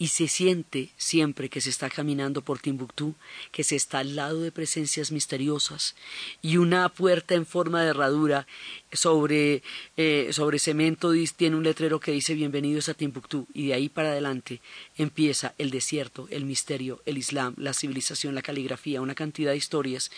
y 0.00 0.08
se 0.08 0.28
siente 0.28 0.88
siempre 0.96 1.50
que 1.50 1.60
se 1.60 1.68
está 1.68 1.90
caminando 1.90 2.40
por 2.40 2.58
Timbuktu 2.58 3.14
que 3.52 3.62
se 3.62 3.76
está 3.76 3.98
al 3.98 4.16
lado 4.16 4.40
de 4.40 4.50
presencias 4.50 5.12
misteriosas 5.12 5.94
y 6.40 6.56
una 6.56 6.88
puerta 6.88 7.34
en 7.34 7.44
forma 7.44 7.82
de 7.82 7.90
herradura 7.90 8.46
sobre, 8.94 9.62
eh, 9.98 10.30
sobre 10.32 10.58
cemento 10.58 11.12
tiene 11.36 11.56
un 11.56 11.64
letrero 11.64 12.00
que 12.00 12.12
dice 12.12 12.32
bienvenidos 12.32 12.88
a 12.88 12.94
Timbuktu 12.94 13.46
y 13.52 13.68
de 13.68 13.74
ahí 13.74 13.90
para 13.90 14.12
adelante 14.12 14.62
empieza 14.96 15.54
el 15.58 15.70
desierto, 15.70 16.28
el 16.30 16.46
misterio, 16.46 17.02
el 17.04 17.18
Islam, 17.18 17.52
la 17.58 17.74
civilización, 17.74 18.34
la 18.34 18.40
caligrafía, 18.40 19.02
una 19.02 19.14
cantidad 19.14 19.50
de 19.50 19.58
historias 19.58 20.10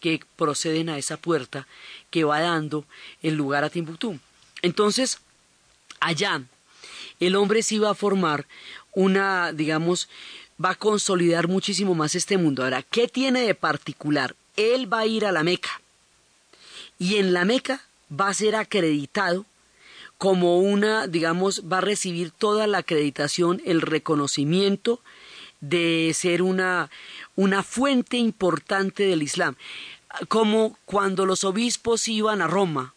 que 0.00 0.20
proceden 0.36 0.90
a 0.90 0.98
esa 0.98 1.16
puerta 1.16 1.66
que 2.10 2.24
va 2.24 2.40
dando 2.40 2.84
el 3.22 3.36
lugar 3.36 3.64
a 3.64 3.70
Timbuktu. 3.70 4.18
Entonces, 4.60 5.18
allá 5.98 6.42
el 7.20 7.36
hombre 7.36 7.62
sí 7.62 7.78
va 7.78 7.90
a 7.90 7.94
formar 7.94 8.46
una, 8.92 9.52
digamos, 9.52 10.08
va 10.62 10.70
a 10.70 10.74
consolidar 10.74 11.48
muchísimo 11.48 11.94
más 11.94 12.14
este 12.14 12.38
mundo. 12.38 12.64
Ahora, 12.64 12.82
¿qué 12.82 13.08
tiene 13.08 13.42
de 13.42 13.54
particular? 13.54 14.34
Él 14.56 14.92
va 14.92 15.00
a 15.00 15.06
ir 15.06 15.24
a 15.24 15.32
la 15.32 15.44
Meca 15.44 15.80
y 16.98 17.16
en 17.16 17.32
la 17.32 17.44
Meca 17.44 17.82
va 18.10 18.28
a 18.28 18.34
ser 18.34 18.56
acreditado 18.56 19.46
como 20.18 20.58
una, 20.58 21.06
digamos, 21.06 21.62
va 21.70 21.78
a 21.78 21.82
recibir 21.82 22.30
toda 22.30 22.66
la 22.66 22.78
acreditación, 22.78 23.62
el 23.64 23.80
reconocimiento 23.80 25.00
de 25.60 26.12
ser 26.14 26.42
una, 26.42 26.90
una 27.36 27.62
fuente 27.62 28.18
importante 28.18 29.04
del 29.04 29.22
Islam, 29.22 29.56
como 30.28 30.76
cuando 30.84 31.24
los 31.24 31.44
obispos 31.44 32.06
iban 32.08 32.42
a 32.42 32.48
Roma 32.48 32.94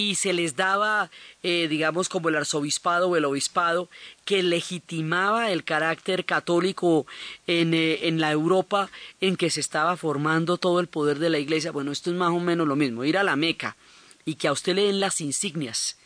y 0.00 0.14
se 0.14 0.32
les 0.32 0.56
daba, 0.56 1.10
eh, 1.42 1.68
digamos, 1.68 2.08
como 2.08 2.28
el 2.28 2.36
arzobispado 2.36 3.08
o 3.08 3.16
el 3.16 3.24
obispado, 3.24 3.88
que 4.24 4.42
legitimaba 4.42 5.50
el 5.50 5.64
carácter 5.64 6.24
católico 6.24 7.06
en, 7.46 7.72
eh, 7.74 8.06
en 8.08 8.20
la 8.20 8.30
Europa 8.30 8.90
en 9.20 9.36
que 9.36 9.50
se 9.50 9.60
estaba 9.60 9.96
formando 9.96 10.58
todo 10.58 10.80
el 10.80 10.86
poder 10.86 11.18
de 11.18 11.30
la 11.30 11.38
Iglesia. 11.38 11.72
Bueno, 11.72 11.92
esto 11.92 12.10
es 12.10 12.16
más 12.16 12.30
o 12.30 12.40
menos 12.40 12.66
lo 12.66 12.76
mismo, 12.76 13.04
ir 13.04 13.16
a 13.16 13.24
la 13.24 13.36
Meca 13.36 13.76
y 14.24 14.34
que 14.34 14.48
a 14.48 14.52
usted 14.52 14.74
le 14.74 14.82
den 14.82 15.00
las 15.00 15.20
insignias, 15.20 15.96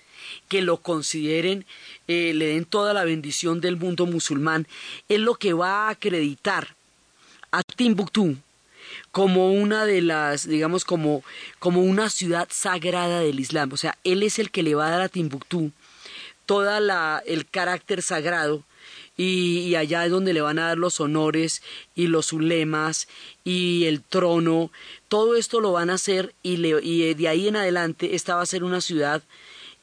que 0.49 0.63
lo 0.63 0.77
consideren, 0.77 1.67
eh, 2.07 2.33
le 2.35 2.47
den 2.47 2.67
toda 2.67 2.95
la 2.95 3.05
bendición 3.05 3.61
del 3.61 3.77
mundo 3.77 4.07
musulmán, 4.07 4.69
es 5.09 5.19
lo 5.19 5.35
que 5.35 5.53
va 5.53 5.89
a 5.89 5.91
acreditar 5.91 6.77
a 7.51 7.63
Timbuktu 7.63 8.37
como 9.11 9.53
una 9.53 9.85
de 9.85 10.03
las, 10.03 10.49
digamos, 10.49 10.85
como, 10.85 11.23
como 11.59 11.83
una 11.83 12.11
ciudad 12.11 12.49
sagrada 12.51 13.21
del 13.21 13.41
Islam. 13.41 13.73
O 13.73 13.77
sea, 13.77 13.97
él 14.05 14.23
es 14.23 14.39
el 14.39 14.51
que 14.51 14.63
le 14.63 14.75
va 14.75 14.89
a 14.89 14.91
dar 14.91 15.01
a 15.03 15.09
Timbuktu 15.09 15.73
toda 16.47 16.81
la, 16.81 17.23
el 17.27 17.47
carácter 17.47 18.03
sagrado 18.03 18.65
y, 19.17 19.75
allá 19.75 20.07
es 20.07 20.11
donde 20.11 20.33
le 20.33 20.41
van 20.41 20.59
a 20.59 20.69
dar 20.69 20.79
los 20.79 20.99
honores 20.99 21.63
y 21.95 22.07
los 22.07 22.33
ulemas 22.33 23.07
y 23.45 23.85
el 23.85 24.03
trono. 24.03 24.73
Todo 25.09 25.37
esto 25.37 25.61
lo 25.61 25.73
van 25.73 25.91
a 25.91 25.95
hacer 25.95 26.35
y, 26.43 26.55
y 26.83 27.15
de 27.15 27.29
ahí 27.29 27.47
en 27.47 27.57
adelante 27.57 28.15
esta 28.15 28.35
va 28.37 28.43
a 28.43 28.47
ser 28.47 28.65
una 28.65 28.81
ciudad 28.81 29.23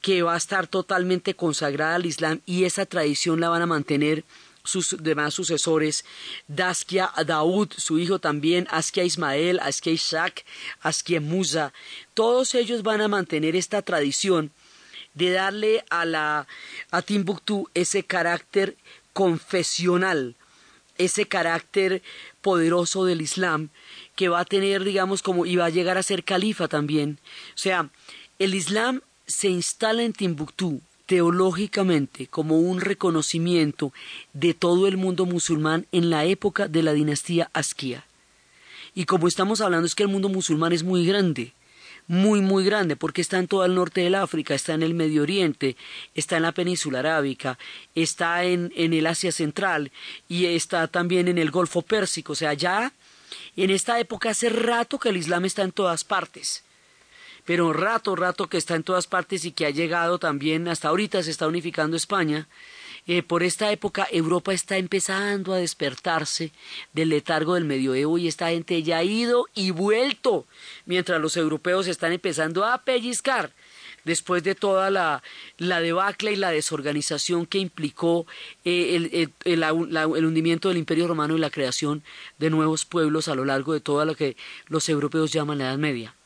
que 0.02 0.24
va 0.24 0.34
a 0.34 0.38
estar 0.38 0.68
totalmente 0.68 1.36
consagrada 1.36 1.96
al 1.96 2.06
Islam 2.06 2.42
y 2.46 2.64
esa 2.64 2.86
tradición 2.86 3.40
la 3.40 3.50
van 3.50 3.62
a 3.62 3.68
mantener 3.68 4.24
sus 4.68 4.96
demás 5.00 5.34
sucesores, 5.34 6.06
Daskia 6.48 7.12
Daud, 7.26 7.70
su 7.78 7.98
hijo 7.98 8.20
también, 8.20 8.68
Askia 8.70 9.04
Ismael, 9.04 9.60
Askia 9.60 9.94
Ishaq, 9.94 10.44
Askia 10.82 11.22
Musa, 11.22 11.74
todos 12.14 12.54
ellos 12.56 12.84
van 12.84 13.02
a 13.02 13.08
mantener 13.08 13.56
esta 13.56 13.82
tradición 13.82 14.52
de 15.14 15.32
darle 15.32 15.84
a 15.90 16.06
la 16.06 16.48
a 16.92 17.02
Timbuktu 17.02 17.70
ese 17.74 18.04
carácter 18.04 18.76
confesional, 19.14 20.36
ese 20.98 21.28
carácter 21.28 22.04
poderoso 22.42 23.06
del 23.06 23.22
Islam 23.22 23.70
que 24.16 24.30
va 24.30 24.42
a 24.42 24.46
tener, 24.46 24.84
digamos, 24.84 25.22
como 25.22 25.46
y 25.46 25.56
va 25.56 25.66
a 25.66 25.70
llegar 25.70 25.98
a 25.98 26.04
ser 26.04 26.24
califa 26.24 26.68
también. 26.68 27.20
O 27.56 27.58
sea, 27.58 27.90
el 28.38 28.54
Islam 28.54 29.02
se 29.26 29.50
instala 29.50 30.04
en 30.04 30.14
Timbuktu 30.14 30.82
teológicamente 31.08 32.28
como 32.28 32.60
un 32.60 32.82
reconocimiento 32.82 33.94
de 34.34 34.54
todo 34.54 34.88
el 34.88 34.98
mundo 34.98 35.26
musulmán 35.26 35.88
en 35.92 36.10
la 36.12 36.26
época 36.26 36.68
de 36.68 36.84
la 36.84 36.94
dinastía 36.94 37.50
Asquía. 37.54 38.06
Y 38.94 39.06
como 39.06 39.28
estamos 39.28 39.62
hablando 39.62 39.88
es 39.88 39.96
que 39.96 40.04
el 40.04 40.10
mundo 40.10 40.30
musulmán 40.30 40.74
es 40.74 40.84
muy 40.84 41.06
grande, 41.06 41.54
muy 42.08 42.42
muy 42.42 42.66
grande, 42.66 42.96
porque 42.98 43.22
está 43.22 43.38
en 43.38 43.48
todo 43.48 43.64
el 43.64 43.74
norte 43.74 44.02
del 44.02 44.16
África, 44.16 44.54
está 44.54 44.74
en 44.74 44.84
el 44.84 44.94
Medio 44.94 45.22
Oriente, 45.22 45.78
está 46.14 46.38
en 46.38 46.44
la 46.44 46.52
península 46.52 47.00
arábica, 47.00 47.58
está 47.96 48.44
en, 48.44 48.74
en 48.76 48.94
el 48.94 49.08
Asia 49.08 49.32
Central 49.32 49.92
y 50.28 50.46
está 50.46 50.88
también 50.88 51.28
en 51.30 51.38
el 51.38 51.52
Golfo 51.52 51.82
Pérsico. 51.84 52.34
O 52.34 52.36
sea, 52.36 52.54
ya 52.54 52.92
en 53.56 53.70
esta 53.70 54.00
época 54.00 54.32
hace 54.32 54.50
rato 54.50 55.00
que 55.00 55.10
el 55.10 55.18
Islam 55.18 55.46
está 55.46 55.64
en 55.64 55.72
todas 55.72 56.04
partes 56.04 56.64
pero 57.48 57.72
rato, 57.72 58.18
rato 58.18 58.48
que 58.48 58.58
está 58.58 58.76
en 58.76 58.84
todas 58.84 59.08
partes 59.08 59.46
y 59.46 59.54
que 59.54 59.66
ha 59.66 59.70
llegado 59.70 60.20
también, 60.20 60.68
hasta 60.68 60.90
ahorita 60.90 61.24
se 61.24 61.32
está 61.32 61.48
unificando 61.48 61.96
España. 61.96 62.46
Eh, 63.08 63.24
por 63.24 63.42
esta 63.42 63.72
época 63.72 64.06
Europa 64.12 64.52
está 64.52 64.76
empezando 64.76 65.54
a 65.54 65.58
despertarse 65.58 66.52
del 66.92 67.08
letargo 67.08 67.54
del 67.54 67.64
medioevo 67.64 68.18
y 68.18 68.28
esta 68.28 68.50
gente 68.50 68.84
ya 68.84 68.98
ha 68.98 69.04
ido 69.06 69.46
y 69.56 69.72
vuelto, 69.72 70.46
mientras 70.86 71.22
los 71.22 71.38
europeos 71.38 71.88
están 71.88 72.12
empezando 72.12 72.66
a 72.66 72.80
pellizcar 72.80 73.54
después 74.04 74.44
de 74.44 74.54
toda 74.54 74.90
la, 74.90 75.24
la 75.58 75.80
debacle 75.80 76.34
y 76.34 76.36
la 76.36 76.52
desorganización 76.52 77.46
que 77.46 77.60
implicó 77.60 78.28
eh, 78.66 79.30
el, 79.46 79.64
el, 79.64 80.26
hundimiento 80.26 80.68
del 80.68 80.80
Imperio 80.80 81.08
Romano 81.08 81.38
y 81.38 81.40
la 81.40 81.50
creación 81.50 82.04
de 82.40 82.50
nuevos 82.50 82.84
pueblos 82.84 83.30
a 83.30 83.36
lo 83.36 83.46
largo 83.46 83.72
de 83.72 83.80
toda 83.80 84.04
lo 84.04 84.16
que 84.16 84.36
los 84.68 84.90
europeos 84.90 85.32
llaman 85.32 85.60
la 85.60 85.70
Edad 85.70 85.78
Media. 85.78 86.17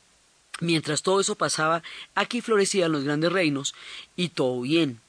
Mientras 0.61 1.01
todo 1.01 1.19
eso 1.19 1.33
pasaba, 1.33 1.81
aquí 2.13 2.39
florecían 2.39 2.91
los 2.91 3.03
grandes 3.03 3.31
reinos 3.31 3.73
y 4.15 4.29
todo 4.29 4.61
bien. 4.61 5.01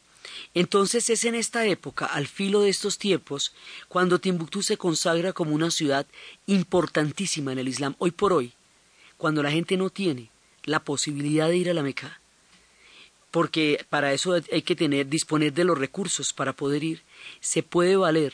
Entonces 0.54 1.10
es 1.10 1.26
en 1.26 1.34
esta 1.34 1.66
época, 1.66 2.06
al 2.06 2.26
filo 2.26 2.62
de 2.62 2.70
estos 2.70 2.96
tiempos, 2.96 3.52
cuando 3.86 4.18
Timbuktu 4.18 4.62
se 4.62 4.78
consagra 4.78 5.34
como 5.34 5.54
una 5.54 5.70
ciudad 5.70 6.06
importantísima 6.46 7.52
en 7.52 7.58
el 7.58 7.68
Islam. 7.68 7.94
Hoy 7.98 8.12
por 8.12 8.32
hoy, 8.32 8.54
cuando 9.18 9.42
la 9.42 9.50
gente 9.50 9.76
no 9.76 9.90
tiene 9.90 10.30
la 10.64 10.80
posibilidad 10.80 11.48
de 11.48 11.58
ir 11.58 11.68
a 11.68 11.74
la 11.74 11.82
Meca, 11.82 12.18
porque 13.30 13.84
para 13.90 14.14
eso 14.14 14.32
hay 14.32 14.62
que 14.62 14.74
tener, 14.74 15.06
disponer 15.08 15.52
de 15.52 15.64
los 15.64 15.78
recursos 15.78 16.32
para 16.32 16.54
poder 16.54 16.82
ir, 16.82 17.02
se 17.40 17.62
puede 17.62 17.96
valer 17.96 18.32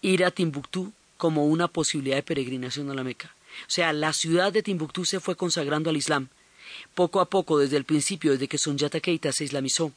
ir 0.00 0.24
a 0.24 0.30
Timbuktu 0.30 0.94
como 1.18 1.44
una 1.44 1.68
posibilidad 1.68 2.16
de 2.16 2.22
peregrinación 2.22 2.90
a 2.90 2.94
la 2.94 3.04
Meca. 3.04 3.34
O 3.66 3.70
sea, 3.70 3.92
la 3.92 4.14
ciudad 4.14 4.50
de 4.50 4.62
Timbuktu 4.62 5.04
se 5.04 5.20
fue 5.20 5.36
consagrando 5.36 5.90
al 5.90 5.96
Islam 5.98 6.28
poco 6.94 7.20
a 7.20 7.26
poco, 7.26 7.58
desde 7.58 7.76
el 7.76 7.84
principio, 7.84 8.32
desde 8.32 8.48
que 8.48 8.58
Sunyata 8.58 9.00
Keita 9.00 9.32
se 9.32 9.44
islamizó, 9.44 9.92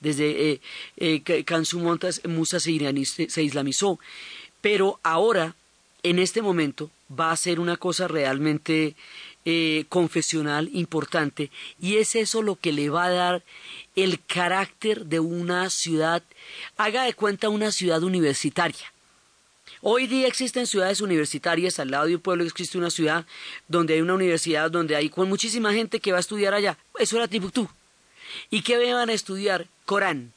desde 0.00 0.52
eh, 0.52 0.60
eh, 0.96 1.44
Musa 2.28 2.60
se, 2.60 3.28
se 3.28 3.42
islamizó, 3.42 3.98
pero 4.60 4.98
ahora, 5.02 5.54
en 6.02 6.18
este 6.18 6.42
momento, 6.42 6.90
va 7.08 7.30
a 7.30 7.36
ser 7.36 7.60
una 7.60 7.76
cosa 7.76 8.08
realmente 8.08 8.94
eh, 9.44 9.86
confesional 9.88 10.68
importante 10.74 11.50
y 11.80 11.96
es 11.96 12.16
eso 12.16 12.42
lo 12.42 12.56
que 12.56 12.72
le 12.72 12.90
va 12.90 13.04
a 13.04 13.10
dar 13.10 13.42
el 13.96 14.20
carácter 14.20 15.06
de 15.06 15.20
una 15.20 15.70
ciudad, 15.70 16.22
haga 16.76 17.04
de 17.04 17.14
cuenta 17.14 17.48
una 17.48 17.72
ciudad 17.72 18.02
universitaria. 18.02 18.92
Hoy 19.80 20.08
día 20.08 20.26
existen 20.26 20.66
ciudades 20.66 21.00
universitarias, 21.00 21.78
al 21.78 21.92
lado 21.92 22.06
de 22.06 22.16
un 22.16 22.20
pueblo 22.20 22.42
existe 22.44 22.78
una 22.78 22.90
ciudad 22.90 23.26
donde 23.68 23.94
hay 23.94 24.00
una 24.00 24.14
universidad, 24.14 24.72
donde 24.72 24.96
hay 24.96 25.12
muchísima 25.16 25.72
gente 25.72 26.00
que 26.00 26.10
va 26.10 26.18
a 26.18 26.20
estudiar 26.20 26.52
allá. 26.52 26.76
Eso 26.98 27.16
era 27.16 27.28
Timbuktu. 27.28 27.68
¿Y 28.50 28.62
qué 28.62 28.84
iban 28.84 29.08
a 29.08 29.12
estudiar? 29.12 29.66
Corán. 29.84 30.32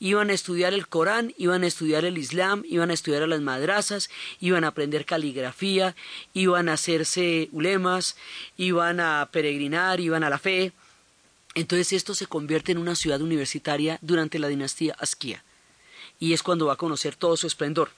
Iban 0.00 0.30
a 0.30 0.32
estudiar 0.32 0.74
el 0.74 0.86
Corán, 0.86 1.34
iban 1.36 1.64
a 1.64 1.66
estudiar 1.66 2.04
el 2.04 2.18
Islam, 2.18 2.62
iban 2.66 2.90
a 2.90 2.94
estudiar 2.94 3.24
a 3.24 3.26
las 3.26 3.40
madrazas, 3.40 4.08
iban 4.40 4.64
a 4.64 4.68
aprender 4.68 5.04
caligrafía, 5.04 5.96
iban 6.34 6.68
a 6.68 6.74
hacerse 6.74 7.48
ulemas, 7.50 8.16
iban 8.56 9.00
a 9.00 9.28
peregrinar, 9.32 10.00
iban 10.00 10.22
a 10.22 10.30
la 10.30 10.38
fe. 10.38 10.72
Entonces 11.54 11.92
esto 11.92 12.14
se 12.14 12.26
convierte 12.26 12.72
en 12.72 12.78
una 12.78 12.94
ciudad 12.94 13.20
universitaria 13.20 13.98
durante 14.00 14.38
la 14.38 14.48
dinastía 14.48 14.94
Asquía. 14.98 15.42
Y 16.20 16.32
es 16.32 16.44
cuando 16.44 16.66
va 16.66 16.74
a 16.74 16.76
conocer 16.76 17.16
todo 17.16 17.36
su 17.36 17.48
esplendor. 17.48 17.90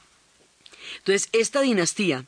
Entonces, 0.98 1.28
esta 1.32 1.60
dinastía 1.60 2.24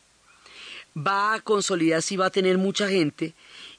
va 0.97 1.35
a 1.35 1.41
consolidarse 1.41 2.15
y 2.15 2.17
va 2.17 2.27
a 2.27 2.31
tener 2.31 2.59
mucha 2.59 2.89
gente 2.89 3.35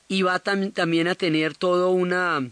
y 0.08 0.22
va 0.22 0.40
también 0.40 1.08
a 1.08 1.16
tener 1.16 1.56
todo 1.56 1.90
una 1.90 2.50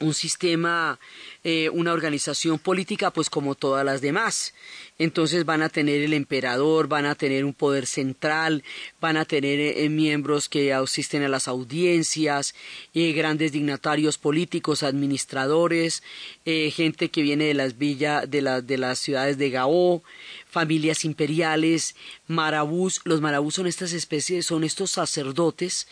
un 0.00 0.12
sistema, 0.14 0.98
eh, 1.42 1.70
una 1.70 1.92
organización 1.92 2.58
política, 2.58 3.10
pues 3.10 3.30
como 3.30 3.54
todas 3.54 3.84
las 3.84 4.00
demás. 4.00 4.52
Entonces 4.98 5.44
van 5.44 5.62
a 5.62 5.68
tener 5.68 6.02
el 6.02 6.12
emperador, 6.12 6.88
van 6.88 7.06
a 7.06 7.14
tener 7.14 7.44
un 7.44 7.54
poder 7.54 7.86
central, 7.86 8.62
van 9.00 9.16
a 9.16 9.24
tener 9.24 9.58
eh, 9.58 9.88
miembros 9.88 10.48
que 10.48 10.72
asisten 10.72 11.22
a 11.22 11.28
las 11.28 11.48
audiencias, 11.48 12.54
eh, 12.94 13.12
grandes 13.12 13.52
dignatarios 13.52 14.18
políticos, 14.18 14.82
administradores, 14.82 16.02
gente 16.44 17.08
que 17.10 17.22
viene 17.22 17.44
de 17.44 17.54
las 17.54 17.78
villas, 17.78 18.30
de, 18.30 18.62
de 18.62 18.78
las 18.78 18.98
ciudades 18.98 19.38
de 19.38 19.50
Gao, 19.50 20.02
familias 20.48 21.04
imperiales, 21.04 21.96
marabús. 22.28 23.00
Los 23.04 23.20
marabús 23.20 23.54
son 23.54 23.66
estas 23.66 23.92
especies, 23.92 24.46
son 24.46 24.64
estos 24.64 24.92
sacerdotes 24.92 25.86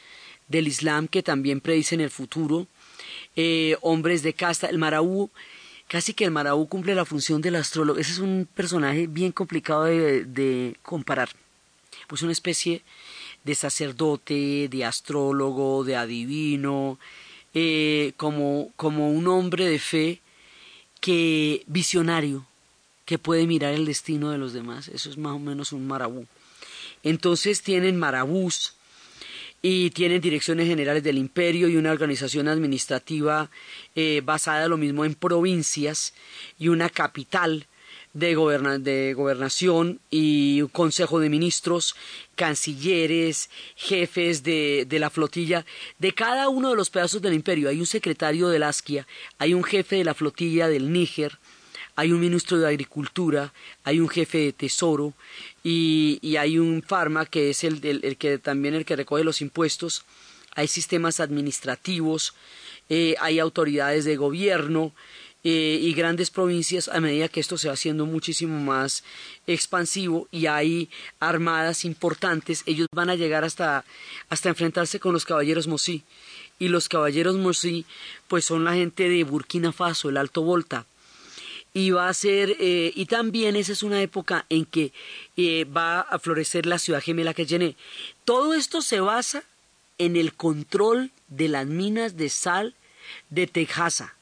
del 0.48 0.68
Islam 0.68 1.08
que 1.08 1.22
también 1.22 1.60
predicen 1.60 2.00
el 2.00 2.10
futuro 2.10 2.66
eh, 3.36 3.76
hombres 3.80 4.22
de 4.22 4.34
casta. 4.34 4.68
El 4.68 4.78
Maraú, 4.78 5.30
casi 5.88 6.14
que 6.14 6.24
el 6.24 6.30
Maraú 6.30 6.68
cumple 6.68 6.94
la 6.94 7.04
función 7.04 7.40
del 7.40 7.56
astrólogo. 7.56 7.98
Ese 7.98 8.12
es 8.12 8.18
un 8.18 8.48
personaje 8.54 9.06
bien 9.06 9.32
complicado 9.32 9.84
de, 9.84 10.76
comparar. 10.82 11.30
Pues 12.06 12.22
una 12.22 12.32
especie 12.32 12.82
de 13.44 13.54
sacerdote, 13.54 14.68
de 14.68 14.84
astrólogo, 14.84 15.84
de 15.84 15.96
adivino, 15.96 16.98
eh, 17.54 18.12
como, 18.16 18.72
como 18.76 19.10
un 19.10 19.26
hombre 19.28 19.66
de 19.66 19.78
fe 19.78 20.20
que 21.00 21.62
visionario, 21.66 22.46
que 23.04 23.18
puede 23.18 23.46
mirar 23.46 23.74
el 23.74 23.84
destino 23.84 24.30
de 24.30 24.38
los 24.38 24.52
demás. 24.52 24.88
Eso 24.88 25.10
es 25.10 25.18
más 25.18 25.34
o 25.34 25.38
menos 25.38 25.72
un 25.72 25.86
marabú. 25.86 26.26
Entonces 27.02 27.62
tienen 27.62 27.98
marabús, 27.98 28.74
y 29.66 29.88
tienen 29.92 30.20
direcciones 30.20 30.68
generales 30.68 31.02
del 31.02 31.16
imperio 31.16 31.68
y 31.68 31.78
una 31.78 31.90
organización 31.90 32.48
administrativa 32.48 33.50
eh, 33.94 34.20
basada 34.22 34.68
lo 34.68 34.76
mismo 34.76 35.06
en 35.06 35.14
provincias 35.14 36.12
y 36.58 36.68
una 36.68 36.90
capital 36.90 37.66
de, 38.12 38.34
gobernación 39.14 40.00
y 40.10 40.60
un 40.60 40.68
consejo 40.68 41.18
de 41.18 41.30
ministros, 41.30 41.96
cancilleres, 42.34 43.48
jefes 43.74 44.42
de, 44.42 44.86
la 44.90 45.08
flotilla, 45.08 45.64
de 45.98 46.12
cada 46.12 46.50
uno 46.50 46.68
de 46.68 46.76
los 46.76 46.90
pedazos 46.90 47.22
del 47.22 47.32
imperio. 47.32 47.70
Hay 47.70 47.80
un 47.80 47.86
secretario 47.86 48.48
del 48.48 48.64
Asquia, 48.64 49.06
hay 49.38 49.54
un 49.54 49.64
jefe 49.64 49.96
de 49.96 50.04
la 50.04 50.12
flotilla 50.12 50.68
del 50.68 50.92
Níger, 50.92 51.38
hay 51.96 52.12
un 52.12 52.20
ministro 52.20 52.58
de 52.58 52.68
Agricultura, 52.68 53.52
hay 53.84 54.00
un 54.00 54.08
jefe 54.08 54.38
de 54.38 54.52
Tesoro 54.52 55.14
y, 55.62 56.36
hay 56.36 56.58
un 56.58 56.82
farma 56.82 57.26
que 57.26 57.50
es 57.50 57.64
el, 57.64 57.84
el, 57.84 58.16
que 58.16 58.38
también 58.38 58.74
el 58.74 58.84
que 58.84 58.96
recoge 58.96 59.24
los 59.24 59.40
impuestos. 59.40 60.04
Hay 60.56 60.68
sistemas 60.68 61.20
administrativos, 61.20 62.34
eh, 62.88 63.14
hay 63.20 63.38
autoridades 63.38 64.04
de 64.04 64.16
gobierno, 64.16 64.92
eh, 65.46 65.78
y 65.78 65.92
grandes 65.92 66.30
provincias 66.30 66.88
a 66.88 67.00
medida 67.02 67.28
que 67.28 67.38
esto 67.38 67.58
se 67.58 67.68
va 67.68 67.74
haciendo 67.74 68.06
muchísimo 68.06 68.58
más 68.60 69.04
expansivo 69.46 70.26
y 70.30 70.46
hay 70.46 70.88
armadas 71.20 71.84
importantes, 71.84 72.62
ellos 72.64 72.88
van 72.90 73.10
a 73.10 73.14
llegar 73.14 73.44
hasta, 73.44 73.84
hasta 74.30 74.48
enfrentarse 74.48 75.00
con 75.00 75.12
los 75.12 75.26
caballeros 75.26 75.66
Mosí. 75.66 76.02
Y 76.58 76.68
los 76.68 76.88
caballeros 76.88 77.36
Mosí, 77.36 77.84
pues 78.26 78.46
son 78.46 78.64
la 78.64 78.72
gente 78.72 79.06
de 79.06 79.22
Burkina 79.22 79.70
Faso, 79.70 80.08
el 80.08 80.16
Alto 80.16 80.40
Volta. 80.40 80.86
Y 81.74 81.90
va 81.90 82.08
a 82.08 82.14
ser, 82.14 82.56
eh, 82.60 82.92
y 82.94 83.06
también 83.06 83.56
esa 83.56 83.72
es 83.72 83.82
una 83.82 84.00
época 84.00 84.46
en 84.48 84.64
que 84.64 84.92
eh, 85.36 85.64
va 85.64 86.00
a 86.00 86.18
florecer 86.18 86.66
la 86.66 86.78
ciudad 86.78 87.02
gemela 87.02 87.34
que 87.34 87.42
es 87.42 87.76
Todo 88.24 88.54
esto 88.54 88.80
se 88.80 89.00
basa 89.00 89.42
en 89.98 90.16
el 90.16 90.34
control 90.34 91.10
de 91.28 91.48
las 91.48 91.66
minas 91.66 92.16
de 92.16 92.30
sal 92.30 92.74
de 93.28 93.46
Tejasa 93.46 94.14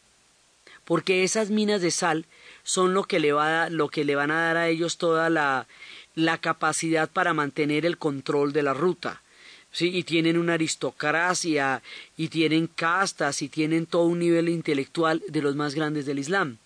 porque 0.84 1.24
esas 1.24 1.50
minas 1.50 1.80
de 1.80 1.90
sal 1.90 2.26
son 2.64 2.94
lo 2.94 3.04
que 3.04 3.20
le, 3.20 3.32
va 3.32 3.70
lo 3.70 3.88
que 3.88 4.04
le 4.04 4.14
van 4.14 4.30
a 4.30 4.42
dar 4.42 4.56
a 4.56 4.68
ellos 4.68 4.98
toda 4.98 5.30
la, 5.30 5.66
la 6.14 6.38
capacidad 6.38 7.08
para 7.08 7.34
mantener 7.34 7.86
el 7.86 7.98
control 7.98 8.52
de 8.52 8.62
la 8.62 8.74
ruta. 8.74 9.22
¿sí? 9.70 9.88
y 9.96 10.02
tienen 10.02 10.36
una 10.36 10.52
aristocracia, 10.52 11.82
y 12.16 12.28
tienen 12.28 12.66
castas, 12.66 13.40
y 13.40 13.48
tienen 13.48 13.86
todo 13.86 14.04
un 14.04 14.18
nivel 14.18 14.50
intelectual 14.50 15.22
de 15.28 15.40
los 15.40 15.56
más 15.56 15.74
grandes 15.74 16.04
del 16.04 16.18
Islam. 16.18 16.58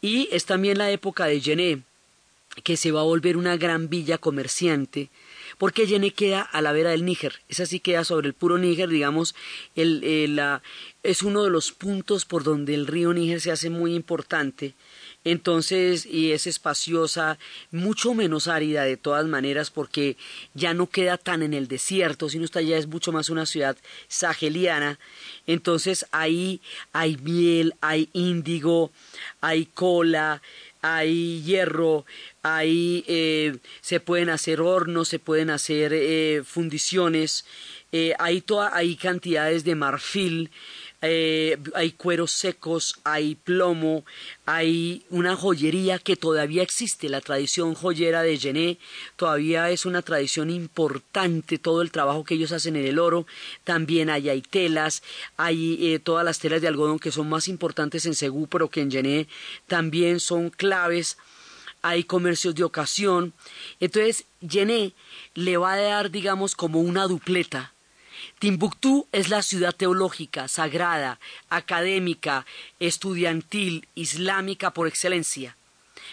Y 0.00 0.28
es 0.32 0.44
también 0.44 0.78
la 0.78 0.90
época 0.90 1.26
de 1.26 1.40
Yené, 1.40 1.82
que 2.62 2.76
se 2.76 2.92
va 2.92 3.00
a 3.00 3.04
volver 3.04 3.36
una 3.36 3.56
gran 3.56 3.88
villa 3.88 4.18
comerciante, 4.18 5.10
porque 5.58 5.86
Yené 5.86 6.12
queda 6.12 6.42
a 6.42 6.60
la 6.62 6.72
vera 6.72 6.90
del 6.90 7.04
Níger, 7.04 7.40
esa 7.48 7.66
sí 7.66 7.80
queda 7.80 8.04
sobre 8.04 8.28
el 8.28 8.34
puro 8.34 8.58
Níger, 8.58 8.88
digamos, 8.88 9.34
el, 9.74 10.36
la, 10.36 10.62
es 11.02 11.22
uno 11.22 11.42
de 11.42 11.50
los 11.50 11.72
puntos 11.72 12.24
por 12.24 12.44
donde 12.44 12.74
el 12.74 12.86
río 12.86 13.12
Níger 13.12 13.40
se 13.40 13.50
hace 13.50 13.70
muy 13.70 13.94
importante, 13.94 14.74
entonces, 15.24 16.04
y 16.04 16.32
es 16.32 16.46
espaciosa, 16.46 17.38
mucho 17.70 18.12
menos 18.12 18.46
árida 18.46 18.84
de 18.84 18.98
todas 18.98 19.26
maneras, 19.26 19.70
porque 19.70 20.16
ya 20.52 20.74
no 20.74 20.88
queda 20.88 21.16
tan 21.16 21.42
en 21.42 21.54
el 21.54 21.66
desierto, 21.66 22.28
sino 22.28 22.44
está 22.44 22.60
ya 22.60 22.76
es 22.76 22.86
mucho 22.86 23.10
más 23.10 23.30
una 23.30 23.46
ciudad 23.46 23.76
saheliana. 24.06 24.98
Entonces, 25.46 26.06
ahí 26.12 26.60
hay 26.92 27.16
miel, 27.16 27.74
hay 27.80 28.10
índigo, 28.12 28.92
hay 29.40 29.64
cola, 29.64 30.42
hay 30.82 31.42
hierro, 31.42 32.04
ahí 32.42 33.02
eh, 33.08 33.56
se 33.80 34.00
pueden 34.00 34.28
hacer 34.28 34.60
hornos, 34.60 35.08
se 35.08 35.18
pueden 35.18 35.48
hacer 35.48 35.92
eh, 35.94 36.42
fundiciones, 36.44 37.46
eh, 37.92 38.12
hay, 38.18 38.44
hay 38.72 38.96
cantidades 38.96 39.64
de 39.64 39.76
marfil, 39.76 40.50
hay 41.04 41.92
cueros 41.96 42.30
secos, 42.32 42.98
hay 43.04 43.34
plomo, 43.34 44.04
hay 44.46 45.04
una 45.10 45.36
joyería 45.36 45.98
que 45.98 46.16
todavía 46.16 46.62
existe, 46.62 47.08
la 47.08 47.20
tradición 47.20 47.74
joyera 47.74 48.22
de 48.22 48.38
Gené 48.38 48.78
todavía 49.16 49.70
es 49.70 49.86
una 49.86 50.02
tradición 50.02 50.50
importante, 50.50 51.58
todo 51.58 51.82
el 51.82 51.90
trabajo 51.90 52.24
que 52.24 52.34
ellos 52.34 52.52
hacen 52.52 52.76
en 52.76 52.86
el 52.86 52.98
oro, 52.98 53.26
también 53.64 54.10
hay, 54.10 54.28
hay 54.28 54.42
telas, 54.42 55.02
hay 55.36 56.00
todas 56.04 56.24
las 56.24 56.38
telas 56.38 56.60
de 56.60 56.68
algodón 56.68 56.98
que 56.98 57.12
son 57.12 57.28
más 57.28 57.48
importantes 57.48 58.06
en 58.06 58.14
Segú, 58.14 58.46
pero 58.46 58.70
que 58.70 58.80
en 58.80 58.90
Gené 58.90 59.28
también 59.66 60.20
son 60.20 60.50
claves 60.50 61.16
hay 61.84 62.04
comercios 62.04 62.54
de 62.54 62.64
ocasión. 62.64 63.34
Entonces, 63.78 64.24
Yené 64.40 64.94
le 65.34 65.58
va 65.58 65.74
a 65.74 65.76
dar, 65.76 66.10
digamos, 66.10 66.56
como 66.56 66.80
una 66.80 67.06
dupleta. 67.06 67.73
Timbuktu 68.38 69.06
es 69.12 69.28
la 69.28 69.42
ciudad 69.42 69.74
teológica, 69.74 70.48
sagrada, 70.48 71.18
académica, 71.48 72.46
estudiantil, 72.80 73.88
islámica 73.94 74.72
por 74.72 74.86
excelencia, 74.86 75.56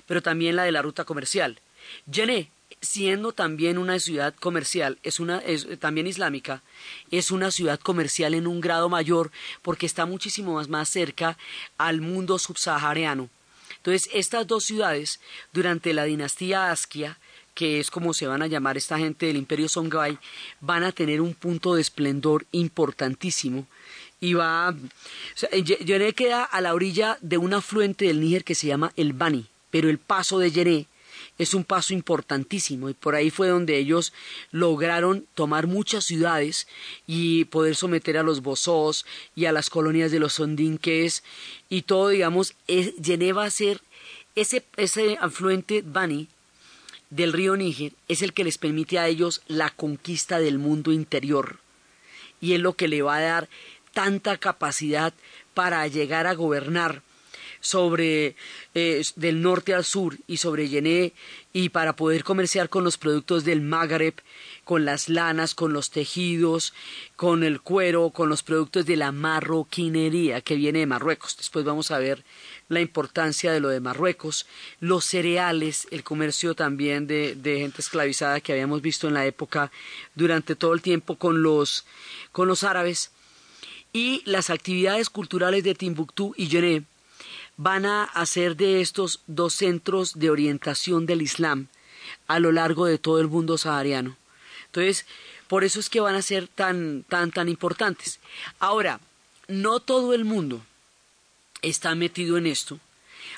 pero 0.06 0.22
también 0.22 0.56
la 0.56 0.64
de 0.64 0.72
la 0.72 0.82
ruta 0.82 1.06
comercial. 1.06 1.60
Yené, 2.06 2.52
siendo 2.82 3.32
también 3.32 3.78
una 3.78 4.00
ciudad 4.00 4.34
comercial, 4.36 4.98
es 5.04 5.20
una 5.20 5.40
es, 5.40 5.68
también 5.80 6.08
islámica, 6.08 6.64
es 7.12 7.32
una 7.32 7.52
ciudad 7.52 7.80
comercial 7.80 8.34
en 8.34 8.48
un 8.48 8.62
grado 8.62 8.90
mayor 8.90 9.32
porque 9.62 9.86
está 9.86 10.06
muchísimo 10.06 10.56
más, 10.56 10.68
más 10.68 10.90
cerca 10.90 11.38
al 11.78 12.02
mundo 12.02 12.40
subsahariano 12.40 13.30
entonces, 13.82 14.12
estas 14.14 14.46
dos 14.46 14.64
ciudades, 14.64 15.20
durante 15.54 15.94
la 15.94 16.04
dinastía 16.04 16.70
Askia, 16.70 17.18
que 17.54 17.80
es 17.80 17.92
como 17.92 18.14
se 18.14 18.28
van 18.28 18.42
a 18.42 18.48
llamar 18.48 18.78
esta 18.78 18.98
gente 18.98 19.26
del 19.26 19.38
imperio 19.38 19.68
Songhai, 19.68 20.18
van 20.60 20.84
a 20.84 20.92
tener 20.92 21.22
un 21.22 21.34
punto 21.34 21.76
de 21.76 21.82
esplendor 21.82 22.46
importantísimo. 22.52 23.68
Y 24.20 24.34
va. 24.34 24.70
O 24.70 25.56
Yené 25.58 26.14
queda 26.14 26.44
a 26.44 26.62
la 26.62 26.74
orilla 26.74 27.18
de 27.22 27.38
un 27.38 27.54
afluente 27.54 28.06
del 28.06 28.22
Níger 28.22 28.44
que 28.44 28.56
se 28.56 28.68
llama 28.68 28.94
el 28.96 29.14
Bani, 29.14 29.48
pero 29.72 29.90
el 29.90 29.98
paso 29.98 30.38
de 30.40 30.52
Yené 30.52 30.88
es 31.38 31.54
un 31.56 31.64
paso 31.64 31.94
importantísimo 31.94 32.90
y 32.90 32.94
por 32.94 33.16
ahí 33.16 33.32
fue 33.32 33.48
donde 33.48 33.78
ellos 33.78 34.14
lograron 34.52 35.26
tomar 35.34 35.66
muchas 35.66 36.06
ciudades 36.06 36.68
y 37.08 37.46
poder 37.46 37.76
someter 37.76 38.18
a 38.18 38.24
los 38.24 38.42
bozos 38.42 39.06
y 39.36 39.46
a 39.46 39.52
las 39.52 39.70
colonias 39.70 40.12
de 40.12 40.20
los 40.20 40.34
sondinques 40.34 41.24
y 41.68 41.84
todo, 41.84 42.10
digamos, 42.10 42.54
es, 42.68 42.94
va 43.36 43.46
a 43.46 43.50
ser 43.50 43.82
ese, 44.36 44.64
ese 44.78 45.18
afluente 45.20 45.84
Bani 45.84 46.28
del 47.12 47.34
río 47.34 47.56
Níger 47.56 47.94
es 48.08 48.24
el 48.24 48.34
que 48.34 48.44
les 48.44 48.58
permite 48.58 48.98
a 48.98 49.08
ellos 49.08 49.44
la 49.48 49.70
conquista 49.70 50.40
del 50.40 50.58
mundo 50.58 50.92
interior 50.92 51.60
y 52.40 52.54
es 52.54 52.60
lo 52.60 52.74
que 52.74 52.88
le 52.88 53.04
va 53.04 53.18
a 53.18 53.22
dar 53.22 53.50
tanta 53.94 54.38
capacidad 54.38 55.14
para 55.54 55.86
llegar 55.88 56.26
a 56.26 56.34
gobernar 56.34 57.04
sobre 57.62 58.36
eh, 58.74 59.02
del 59.16 59.42
norte 59.42 59.74
al 59.74 59.86
sur 59.86 60.18
y 60.28 60.38
sobre 60.38 60.68
Yené 60.68 61.14
y 61.54 61.70
para 61.70 61.96
poder 61.96 62.24
comerciar 62.24 62.70
con 62.70 62.84
los 62.84 62.98
productos 62.98 63.44
del 63.46 63.62
Magreb, 63.62 64.16
con 64.64 64.86
las 64.86 65.10
lanas, 65.10 65.54
con 65.54 65.74
los 65.74 65.92
tejidos, 65.92 66.74
con 67.16 67.44
el 67.44 67.62
cuero, 67.62 68.10
con 68.10 68.30
los 68.30 68.42
productos 68.42 68.86
de 68.86 68.96
la 68.96 69.12
marroquinería 69.12 70.42
que 70.42 70.56
viene 70.56 70.80
de 70.80 70.86
Marruecos. 70.86 71.38
Después 71.38 71.64
vamos 71.66 71.92
a 71.92 72.00
ver 72.00 72.24
la 72.70 72.82
importancia 72.82 73.52
de 73.52 73.60
lo 73.60 73.70
de 73.70 73.80
Marruecos, 73.80 74.48
los 74.80 75.06
cereales, 75.06 75.88
el 75.92 76.04
comercio 76.04 76.56
también 76.56 77.06
de, 77.06 77.36
de 77.36 77.60
gente 77.60 77.82
esclavizada 77.82 78.42
que 78.42 78.54
habíamos 78.54 78.82
visto 78.82 79.08
en 79.08 79.14
la 79.14 79.26
época 79.26 79.72
durante 80.16 80.56
todo 80.56 80.74
el 80.74 80.82
tiempo 80.82 81.18
con 81.18 81.44
los, 81.44 81.86
con 82.32 82.48
los 82.48 82.64
árabes 82.64 83.12
y 83.94 84.22
las 84.26 84.50
actividades 84.50 85.10
culturales 85.10 85.64
de 85.64 85.76
Timbuktu 85.76 86.34
y 86.38 86.48
Yené 86.48 86.84
van 87.62 87.86
a 87.86 88.06
hacer 88.06 88.56
de 88.56 88.82
estos 88.82 89.20
dos 89.28 89.54
centros 89.54 90.18
de 90.18 90.32
orientación 90.32 91.06
del 91.06 91.22
Islam 91.22 91.68
a 92.26 92.40
lo 92.40 92.52
largo 92.52 92.88
de 92.88 92.98
todo 92.98 93.20
el 93.20 93.28
mundo 93.28 93.56
sahariano. 93.56 94.18
Entonces, 94.66 95.06
por 95.48 95.64
eso 95.64 95.80
es 95.80 95.88
que 95.88 96.00
van 96.00 96.16
a 96.16 96.24
ser 96.24 96.48
tan, 96.48 97.06
tan, 97.08 97.30
tan 97.30 97.50
importantes. 97.50 98.20
Ahora, 98.58 99.00
no 99.48 99.80
todo 99.80 100.16
el 100.16 100.26
mundo 100.26 100.66
está 101.62 101.94
metido 101.94 102.40
en 102.40 102.48
esto, 102.48 102.80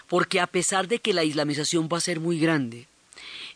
porque 0.07 0.39
a 0.39 0.47
pesar 0.47 0.87
de 0.87 0.99
que 0.99 1.13
la 1.13 1.25
islamización 1.25 1.89
va 1.91 1.97
a 1.97 2.07
ser 2.07 2.21
muy 2.21 2.39
grande, 2.39 2.87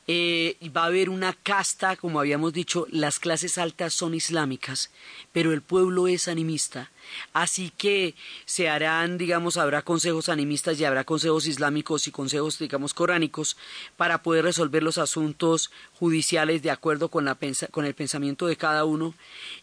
eh, 0.09 0.55
va 0.75 0.83
a 0.83 0.85
haber 0.85 1.09
una 1.09 1.33
casta, 1.33 1.97
como 1.97 2.21
habíamos 2.21 2.53
dicho, 2.53 2.87
las 2.89 3.19
clases 3.19 3.57
altas 3.57 3.93
son 3.93 4.13
islámicas, 4.13 4.89
pero 5.33 5.51
el 5.51 5.61
pueblo 5.61 6.07
es 6.07 6.29
animista. 6.29 6.89
Así 7.33 7.71
que 7.77 8.15
se 8.45 8.69
harán, 8.69 9.17
digamos, 9.17 9.57
habrá 9.57 9.81
consejos 9.81 10.29
animistas 10.29 10.79
y 10.79 10.85
habrá 10.85 11.03
consejos 11.03 11.45
islámicos 11.45 12.07
y 12.07 12.11
consejos, 12.11 12.57
digamos, 12.57 12.93
coránicos 12.93 13.57
para 13.97 14.23
poder 14.23 14.45
resolver 14.45 14.81
los 14.81 14.97
asuntos 14.97 15.71
judiciales 15.99 16.61
de 16.63 16.71
acuerdo 16.71 17.09
con, 17.09 17.25
la, 17.25 17.37
con 17.71 17.85
el 17.85 17.93
pensamiento 17.93 18.47
de 18.47 18.55
cada 18.55 18.85
uno. 18.85 19.13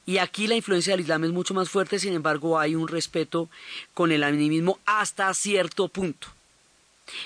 Y 0.04 0.18
aquí 0.18 0.46
la 0.46 0.56
influencia 0.56 0.92
del 0.92 1.00
Islam 1.00 1.24
es 1.24 1.32
mucho 1.32 1.54
más 1.54 1.70
fuerte, 1.70 1.98
sin 1.98 2.12
embargo, 2.12 2.58
hay 2.58 2.74
un 2.74 2.88
respeto 2.88 3.48
con 3.94 4.12
el 4.12 4.22
animismo 4.22 4.78
hasta 4.84 5.32
cierto 5.32 5.88
punto. 5.88 6.28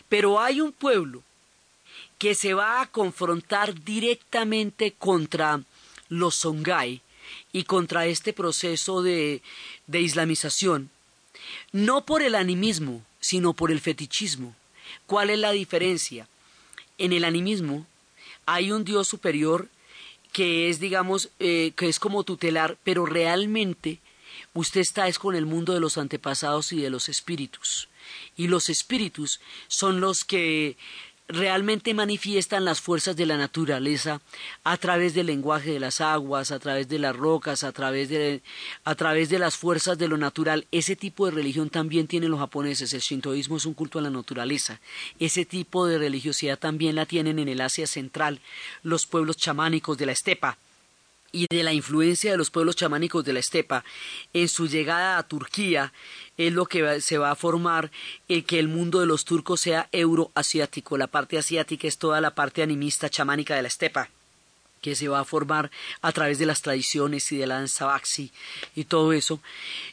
Pero 0.09 0.41
hay 0.41 0.61
un 0.61 0.73
pueblo 0.73 1.23
que 2.19 2.35
se 2.35 2.55
va 2.55 2.81
a 2.81 2.87
confrontar 2.87 3.83
directamente 3.85 4.93
contra 4.93 5.63
los 6.09 6.35
Songhai 6.35 7.01
y 7.53 7.65
contra 7.65 8.07
este 8.07 8.33
proceso 8.33 9.03
de, 9.03 9.43
de 9.87 10.01
islamización, 10.01 10.91
no 11.73 12.05
por 12.05 12.23
el 12.23 12.35
animismo, 12.35 13.03
sino 13.21 13.53
por 13.53 13.71
el 13.71 13.81
fetichismo. 13.81 14.55
¿Cuál 15.07 15.31
es 15.31 15.39
la 15.39 15.53
diferencia? 15.53 16.27
en 16.99 17.13
el 17.13 17.25
animismo 17.25 17.87
hay 18.45 18.73
un 18.73 18.85
Dios 18.85 19.09
superior 19.09 19.69
que 20.33 20.69
es, 20.69 20.79
digamos, 20.79 21.31
eh, 21.39 21.73
que 21.77 21.89
es 21.89 21.99
como 21.99 22.25
tutelar, 22.25 22.77
pero 22.85 23.07
realmente 23.07 23.99
usted 24.53 24.81
está 24.81 25.09
es 25.09 25.19
con 25.19 25.35
el 25.35 25.47
mundo 25.47 25.73
de 25.73 25.81
los 25.81 25.97
antepasados 25.97 26.73
y 26.73 26.81
de 26.81 26.91
los 26.91 27.09
espíritus. 27.09 27.89
Y 28.37 28.49
los 28.49 28.69
espíritus 28.69 29.41
son 29.69 30.01
los 30.01 30.25
que 30.25 30.77
realmente 31.29 31.93
manifiestan 31.93 32.65
las 32.65 32.81
fuerzas 32.81 33.15
de 33.15 33.27
la 33.27 33.37
naturaleza 33.37 34.21
a 34.65 34.77
través 34.79 35.15
del 35.15 35.27
lenguaje 35.27 35.73
de 35.73 35.81
las 35.81 36.01
aguas, 36.01 36.51
a 36.51 36.59
través 36.59 36.89
de 36.89 36.99
las 36.99 37.15
rocas, 37.15 37.65
a 37.65 37.73
través 37.73 38.09
de, 38.09 38.43
a 38.85 38.95
través 38.95 39.29
de 39.29 39.39
las 39.39 39.57
fuerzas 39.57 39.99
de 39.99 40.09
lo 40.09 40.17
natural. 40.17 40.67
Ese 40.73 40.97
tipo 40.97 41.27
de 41.27 41.33
religión 41.33 41.69
también 41.69 42.07
tienen 42.07 42.31
los 42.31 42.41
japoneses. 42.41 42.95
El 42.95 43.01
shintoísmo 43.01 43.59
es 43.59 43.67
un 43.67 43.75
culto 43.75 43.99
a 43.99 44.03
la 44.03 44.11
naturaleza. 44.11 44.81
Ese 45.21 45.45
tipo 45.45 45.87
de 45.87 45.99
religiosidad 45.99 46.59
también 46.59 46.97
la 46.97 47.07
tienen 47.07 47.39
en 47.39 47.49
el 47.49 47.61
Asia 47.61 47.87
Central 47.87 48.41
los 48.83 49.07
pueblos 49.07 49.37
chamánicos 49.37 49.99
de 49.99 50.07
la 50.07 50.13
estepa 50.13 50.59
y 51.33 51.47
de 51.51 51.63
la 51.63 51.73
influencia 51.73 52.31
de 52.31 52.37
los 52.37 52.51
pueblos 52.51 52.77
chamánicos 52.77 53.25
de 53.25 53.33
la 53.33 53.41
estepa 53.41 53.85
en 54.33 54.49
su 54.49 54.67
llegada 54.67 55.19
a 55.19 55.27
Turquía 55.29 55.93
es 56.37 56.53
lo 56.53 56.67
que 56.67 57.01
se 57.01 57.19
va 57.19 57.31
a 57.31 57.37
formar 57.37 57.91
el 58.29 58.45
que 58.45 58.59
el 58.59 58.69
mundo 58.69 59.01
de 59.01 59.07
los 59.07 59.25
turcos 59.25 59.61
sea 59.61 59.89
euroasiático. 59.93 60.97
La 60.97 61.07
parte 61.07 61.39
asiática 61.39 61.89
es 61.89 61.99
toda 61.99 62.21
la 62.21 62.35
parte 62.35 62.63
animista 62.63 63.09
chamánica 63.09 63.55
de 63.55 63.63
la 63.63 63.69
estepa 63.69 64.11
que 64.81 64.95
se 64.95 65.09
va 65.09 65.21
a 65.21 65.25
formar 65.25 65.71
a 66.01 66.13
través 66.13 66.39
de 66.39 66.47
las 66.47 66.63
tradiciones 66.63 67.31
y 67.33 67.37
de 67.37 67.47
la 67.47 67.57
danza 67.57 67.87
baxi 67.87 68.33
y 68.75 68.85
todo 68.85 69.13
eso. 69.13 69.41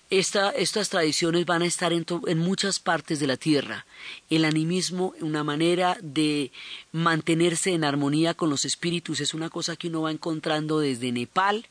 estas 0.09 0.89
tradiciones 0.89 1.45
van 1.45 1.61
a 1.61 1.65
estar 1.65 1.91
en, 1.93 2.05
en, 2.27 2.37
muchas 2.37 2.79
partes 2.79 3.19
de 3.19 3.27
la 3.27 3.37
tierra. 3.37 3.85
El 4.29 4.45
animismo, 4.45 5.13
una 5.19 5.43
manera 5.43 5.97
de 6.01 6.51
mantenerse 6.91 7.73
en 7.73 7.83
armonía 7.83 8.33
con 8.33 8.49
los 8.49 8.65
espíritus, 8.65 9.19
es 9.19 9.33
una 9.33 9.49
cosa 9.49 9.75
que 9.75 9.87
uno 9.87 10.03
va 10.03 10.11
encontrando 10.11 10.79
desde 10.79 11.11
Nepal 11.11 11.67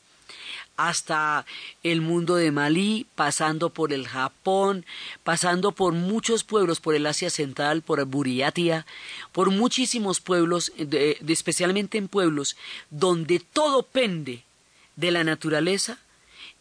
hasta 0.77 1.45
el 1.83 2.01
mundo 2.01 2.35
de 2.35 2.51
Malí, 2.51 3.05
pasando 3.15 3.69
por 3.69 3.93
el 3.93 4.07
Japón, 4.07 4.85
pasando 5.23 5.71
por 5.71 5.93
muchos 5.93 6.43
pueblos, 6.43 6.79
por 6.79 6.95
el 6.95 7.05
Asia 7.05 7.29
Central, 7.29 7.81
por 7.81 8.03
Buriatia, 8.05 8.85
por 9.31 9.51
muchísimos 9.51 10.19
pueblos, 10.19 10.71
especialmente 10.77 11.97
en 11.97 12.07
pueblos 12.07 12.57
donde 12.89 13.39
todo 13.39 13.83
pende 13.83 14.43
de 14.95 15.11
la 15.11 15.23
naturaleza, 15.23 15.99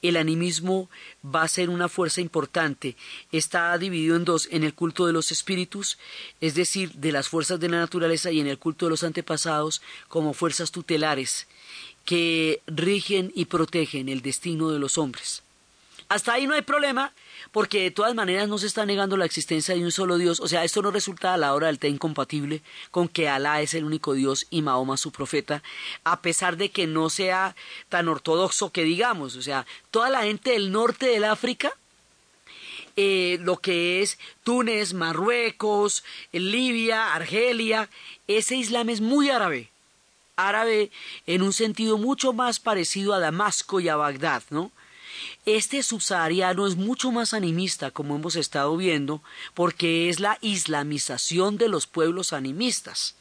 el 0.03 0.17
animismo 0.19 0.91
va 1.25 1.43
a 1.43 1.49
ser 1.49 1.71
una 1.71 1.89
fuerza 1.89 2.21
importante. 2.21 2.95
Está 3.33 3.77
dividido 3.79 4.17
en 4.17 4.25
dos, 4.25 4.49
en 4.51 4.63
el 4.63 4.75
culto 4.75 5.07
de 5.07 5.15
los 5.15 5.33
espíritus, 5.33 5.99
es 6.43 6.55
decir, 6.55 6.93
de 6.93 7.11
las 7.11 7.29
fuerzas 7.29 7.59
de 7.59 7.71
la 7.71 7.79
naturaleza, 7.79 8.31
y 8.31 8.41
en 8.41 8.47
el 8.47 8.59
culto 8.59 8.87
de 8.87 8.91
los 8.91 9.03
antepasados 9.03 9.81
como 10.09 10.35
fuerzas 10.35 10.71
tutelares 10.73 11.47
que 12.05 12.61
rigen 12.67 13.33
y 13.35 13.47
protegen 13.47 14.09
el 14.09 14.23
destino 14.23 14.71
de 14.71 14.79
los 14.79 14.99
hombres. 14.99 15.43
Hasta 16.09 16.35
ahí 16.35 16.47
no 16.47 16.55
hay 16.55 16.63
problema, 16.63 17.13
porque 17.51 17.83
de 17.83 17.91
todas 17.91 18.15
maneras 18.15 18.49
no 18.49 18.59
se 18.59 18.67
está 18.67 18.85
negando 18.85 19.17
la 19.17 19.25
existencia 19.25 19.75
de 19.75 19.83
un 19.83 19.91
solo 19.91 20.19
Dios. 20.19 20.39
O 20.41 20.49
sea, 20.49 20.65
esto 20.65 20.83
no 20.83 20.91
resulta 20.91 21.33
a 21.33 21.39
la 21.39 21.55
hora 21.55 21.69
del 21.69 21.79
té 21.79 21.89
incompatible 21.89 22.63
con 22.91 23.09
que 23.09 23.29
Alá 23.29 23.63
es 23.63 23.75
el 23.75 23.85
único 23.85 24.13
Dios 24.13 24.47
y 24.51 24.63
Mahoma 24.63 24.97
su 24.97 25.13
profeta, 25.13 25.63
a 26.05 26.21
pesar 26.21 26.57
de 26.57 26.71
que 26.71 26.87
no 26.87 27.09
sea 27.11 27.57
tan 27.89 28.09
ortodoxo 28.09 28.71
que 28.71 28.85
digamos. 28.85 29.37
O 29.37 29.43
sea, 29.43 29.67
toda 29.91 30.11
la 30.11 30.25
gente 30.25 30.51
del 30.51 30.73
norte 30.73 31.07
del 31.07 31.25
África 31.25 31.73
eh, 32.97 33.39
lo 33.41 33.57
que 33.57 34.03
es 34.03 34.19
Túnez, 34.45 34.95
Marruecos, 34.95 36.05
Libia, 36.31 37.13
Argelia, 37.15 37.91
ese 38.29 38.55
Islam 38.55 38.89
es 38.89 39.01
muy 39.01 39.31
árabe 39.31 39.71
árabe 40.37 40.91
en 41.27 41.43
un 41.43 41.53
sentido 41.53 41.99
mucho 41.99 42.33
más 42.33 42.61
parecido 42.61 43.15
a 43.15 43.21
Damasco 43.21 43.81
y 43.81 43.89
a 43.89 43.97
Bagdad, 43.97 44.43
¿no? 44.51 44.73
Este 45.47 45.83
subsahariano 45.83 46.67
es 46.67 46.77
mucho 46.77 47.13
más 47.13 47.35
animista, 47.35 47.91
como 47.91 48.17
hemos 48.17 48.37
estado 48.37 48.77
viendo, 48.77 49.23
porque 49.55 50.09
es 50.09 50.21
la 50.21 50.39
islamización 50.41 51.57
de 51.57 51.69
los 51.69 51.87
pueblos 51.87 52.33
animistas. 52.33 53.17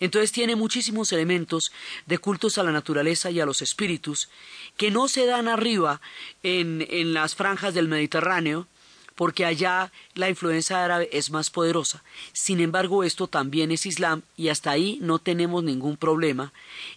Entonces 0.00 0.32
tiene 0.32 0.56
muchísimos 0.56 1.12
elementos 1.12 1.72
de 2.06 2.18
cultos 2.18 2.58
a 2.58 2.62
la 2.62 2.72
naturaleza 2.72 3.30
y 3.30 3.40
a 3.40 3.46
los 3.46 3.62
espíritus 3.62 4.28
que 4.76 4.90
no 4.90 5.08
se 5.08 5.26
dan 5.26 5.48
arriba 5.48 6.00
en, 6.42 6.86
en 6.90 7.14
las 7.14 7.34
franjas 7.34 7.74
del 7.74 7.88
Mediterráneo, 7.88 8.66
porque 9.14 9.44
allá 9.44 9.92
la 10.14 10.28
influencia 10.28 10.84
árabe 10.84 11.08
es 11.12 11.30
más 11.30 11.50
poderosa. 11.50 12.02
Sin 12.32 12.60
embargo, 12.60 13.02
esto 13.02 13.26
también 13.26 13.72
es 13.72 13.86
Islam 13.86 14.22
y 14.36 14.48
hasta 14.48 14.70
ahí 14.70 14.98
no 15.00 15.18
tenemos 15.18 15.64
ningún 15.64 15.96
problema. 15.96 16.52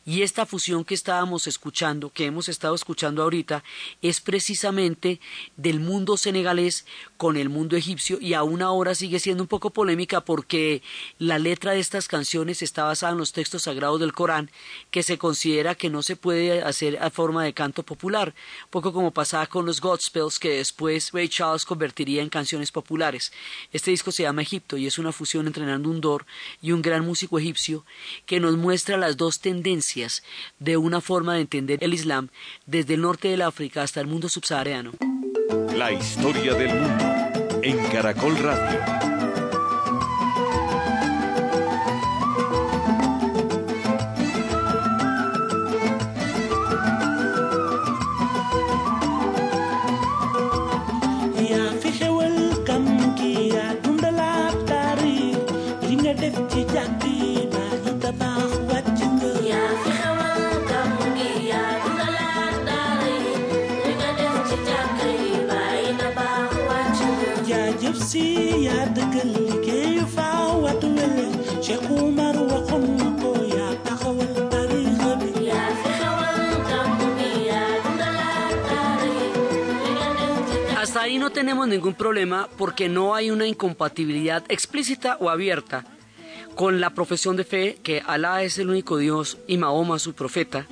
Y 0.06 0.22
esta 0.22 0.46
fusión 0.46 0.86
que 0.86 0.94
estábamos 0.94 1.48
escuchando, 1.48 2.12
que 2.12 2.26
hemos 2.26 2.48
estado 2.48 2.76
escuchando 2.76 3.24
ahorita, 3.24 3.64
es 4.02 4.22
precisamente 4.22 5.20
del 5.56 5.80
mundo 5.80 6.18
senegalés 6.18 6.86
con 7.18 7.38
el 7.38 7.50
mundo 7.50 7.76
egipcio 7.76 8.20
y 8.22 8.34
aún 8.34 8.62
ahora 8.62 8.94
sigue 8.94 9.20
siendo 9.20 9.44
un 9.44 9.48
poco 9.48 9.72
polémica 9.72 10.22
porque 10.22 10.84
la 11.18 11.40
letra 11.40 11.72
de 11.72 11.80
estas 11.80 12.08
canciones 12.08 12.62
está 12.62 12.84
basada 12.84 13.14
en 13.14 13.18
los 13.18 13.34
textos 13.34 13.64
sagrados 13.64 14.00
del 14.00 14.14
Corán, 14.14 14.52
que 14.92 15.02
se 15.02 15.18
considera 15.18 15.76
que 15.76 15.90
no 15.90 16.04
se 16.04 16.16
puede 16.16 16.62
hacer 16.62 17.00
a 17.02 17.10
forma 17.10 17.44
de 17.44 17.54
canto 17.54 17.84
popular, 17.84 18.36
poco 18.70 18.94
como 18.94 19.12
pasaba 19.12 19.48
con 19.48 19.66
los 19.66 19.82
Godspells 19.82 20.40
que 20.40 20.58
después 20.58 21.12
Ray 21.12 21.30
Charles 21.30 21.66
convertiría 21.66 22.22
en 22.22 22.30
canciones 22.30 22.72
populares. 22.72 23.07
Este 23.72 23.92
disco 23.92 24.12
se 24.12 24.24
llama 24.24 24.42
Egipto 24.42 24.78
y 24.78 24.88
es 24.88 24.98
una 24.98 25.12
fusión 25.12 25.48
entre 25.48 25.64
un 25.64 26.02
Dor 26.02 26.26
y 26.62 26.72
un 26.72 26.82
gran 26.82 27.06
músico 27.06 27.40
egipcio 27.40 27.86
que 28.26 28.40
nos 28.40 28.58
muestra 28.58 28.98
las 28.98 29.18
dos 29.18 29.40
tendencias 29.40 30.24
de 30.60 30.78
una 30.78 31.02
forma 31.02 31.36
de 31.36 31.42
entender 31.42 31.84
el 31.84 31.94
Islam 31.94 32.30
desde 32.66 32.96
el 32.96 33.02
norte 33.02 33.30
del 33.30 33.42
África 33.42 33.84
hasta 33.84 34.02
el 34.02 34.08
mundo 34.08 34.30
subsahariano. 34.30 34.94
La 35.76 35.92
historia 35.92 36.54
del 36.54 36.80
mundo 36.80 37.60
en 37.62 37.78
Caracol 37.90 38.38
Radio. 38.38 39.17
Tenemos 81.38 81.68
ningún 81.68 81.94
problema 81.94 82.50
porque 82.58 82.90
no 82.90 83.14
hay 83.14 83.30
una 83.30 83.46
incompatibilidad 83.46 84.44
explícita 84.50 85.18
o 85.20 85.30
abierta 85.30 85.86
con 86.56 86.82
la 86.82 86.96
profesión 86.96 87.38
de 87.38 87.44
fe 87.44 87.78
que 87.84 88.02
Alá 88.04 88.42
es 88.42 88.58
el 88.58 88.72
único 88.72 88.98
Dios 88.98 89.38
y 89.46 89.58
Mahoma 89.58 90.00
su 90.00 90.16
profeta 90.16 90.66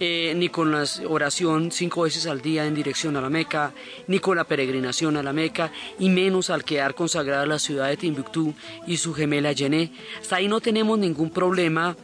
eh, 0.00 0.32
ni 0.34 0.48
con 0.48 0.72
la 0.72 0.86
oración 1.06 1.70
cinco 1.70 2.04
veces 2.04 2.24
al 2.24 2.40
día 2.40 2.64
en 2.64 2.74
dirección 2.74 3.14
a 3.18 3.20
la 3.20 3.28
Meca, 3.28 3.74
ni 4.06 4.20
con 4.20 4.38
la 4.38 4.44
peregrinación 4.44 5.18
a 5.18 5.22
la 5.22 5.34
Meca, 5.34 5.70
y 5.98 6.08
menos 6.08 6.48
al 6.48 6.64
quedar 6.64 6.94
consagrada 6.94 7.44
la 7.44 7.58
ciudad 7.58 7.88
de 7.88 7.98
Timbuktu 7.98 8.54
y 8.86 8.96
su 8.96 9.12
gemela 9.12 9.52
Yené. 9.52 9.92
Hasta 10.18 10.36
ahí 10.36 10.48
no 10.48 10.62
tenemos 10.62 10.98
ningún 10.98 11.28
problema 11.28 11.94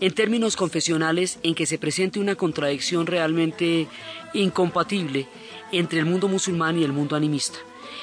en 0.00 0.14
términos 0.14 0.56
confesionales 0.56 1.38
en 1.42 1.54
que 1.54 1.66
se 1.66 1.76
presente 1.76 2.18
una 2.18 2.34
contradicción 2.34 3.06
realmente 3.06 3.88
incompatible 4.32 5.28
entre 5.72 5.98
el 5.98 6.06
mundo 6.06 6.28
musulmán 6.28 6.78
y 6.78 6.84
el 6.84 6.92
mundo 6.92 7.16
animista. 7.16 7.58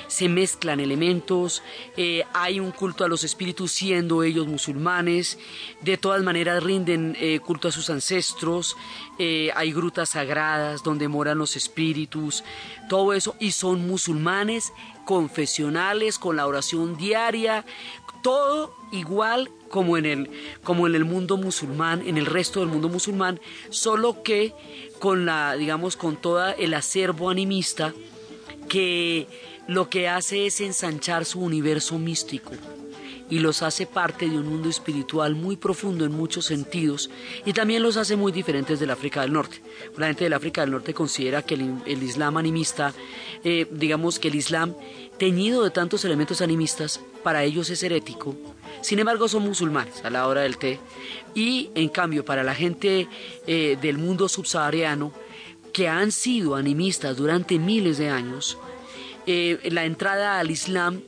Se 0.08 0.28
mezclan 0.28 0.80
elementos, 0.80 1.64
eh, 1.98 2.24
hay 2.34 2.60
un 2.60 2.72
culto 2.72 3.04
a 3.04 3.08
los 3.08 3.24
espíritus 3.24 3.72
siendo 3.72 4.24
ellos 4.24 4.48
musulmanes, 4.48 5.40
de 5.82 5.98
todas 5.98 6.22
maneras 6.24 6.64
rinden 6.64 7.16
eh, 7.20 7.40
culto 7.40 7.68
a 7.68 7.72
sus 7.72 7.90
ancestros, 7.90 8.76
eh, 9.18 9.50
hay 9.56 9.72
grutas 9.72 10.10
sagradas 10.10 10.84
donde 10.84 11.08
moran 11.08 11.38
los 11.38 11.56
espíritus, 11.56 12.44
todo 12.90 13.14
eso, 13.14 13.36
y 13.40 13.52
son 13.52 13.88
musulmanes 13.88 14.74
confesionales 15.06 16.20
con 16.20 16.36
la 16.36 16.48
oración 16.48 16.98
diaria, 16.98 17.66
todo 18.22 18.76
igual 18.92 19.52
como 19.74 19.98
en 19.98 20.06
el, 20.06 20.30
como 20.64 20.86
en 20.86 20.94
el 20.94 21.04
mundo 21.04 21.36
musulmán, 21.36 22.04
en 22.06 22.20
el 22.20 22.28
resto 22.28 22.60
del 22.60 22.70
mundo 22.70 22.90
musulmán, 22.90 23.40
solo 23.72 24.22
que 24.22 24.54
con 25.00 25.26
la, 25.26 25.56
digamos, 25.56 25.98
con 25.98 26.16
todo 26.16 26.50
el 26.60 26.76
acervo 26.76 27.32
animista 27.32 27.92
que 28.70 29.26
lo 29.68 29.90
que 29.90 30.08
hace 30.08 30.46
es 30.46 30.62
ensanchar 30.62 31.26
su 31.26 31.40
universo 31.40 31.98
místico. 31.98 32.52
y 33.32 33.40
los 33.40 33.64
hace 33.64 33.88
parte 33.88 34.30
de 34.30 34.38
un 34.38 34.48
mundo 34.48 34.70
espiritual 34.70 35.34
muy 35.34 35.56
profundo 35.56 36.06
en 36.06 36.12
muchos 36.12 36.46
sentidos 36.46 37.10
y 37.46 37.54
también 37.54 37.82
los 37.82 37.98
hace 37.98 38.16
muy 38.16 38.32
diferentes 38.32 38.80
del 38.80 38.92
África 38.92 39.22
del 39.22 39.34
Norte. 39.34 39.60
La 39.98 40.06
gente 40.06 40.26
del 40.26 40.34
África 40.34 40.62
del 40.62 40.70
Norte 40.70 40.94
considera 40.94 41.42
que 41.42 41.56
el, 41.56 42.04
Islam 42.04 42.38
animista, 42.38 42.94
eh, 43.44 43.66
digamos 43.72 44.20
que 44.20 44.28
el 44.28 44.36
Islam 44.36 44.76
teñido 45.18 45.64
de 45.64 45.72
tantos 45.72 46.06
elementos 46.06 46.42
animistas, 46.42 47.00
para 47.24 47.44
ellos 47.44 47.70
es 47.70 47.82
herético. 47.84 48.36
Sin 48.82 49.00
embargo, 49.00 49.28
son 49.28 49.44
musulmanes 49.44 50.04
a 50.04 50.10
la 50.10 50.28
hora 50.28 50.42
del 50.42 50.58
té. 50.58 50.80
Y 51.34 51.70
en 51.76 51.90
cambio, 51.90 52.26
para 52.26 52.44
la 52.44 52.54
gente 52.54 53.08
eh, 53.48 53.78
del 53.82 53.98
mundo 53.98 54.28
subsahariano, 54.28 55.14
que 55.72 55.88
han 55.88 56.12
sido 56.12 56.56
animistas 56.56 57.18
durante 57.18 57.58
miles 57.58 57.98
de 57.98 58.10
años, 58.10 58.58
eh, 59.26 59.60
la 59.72 59.86
entrada 59.86 60.40
al 60.40 60.52
Islam 60.52 61.02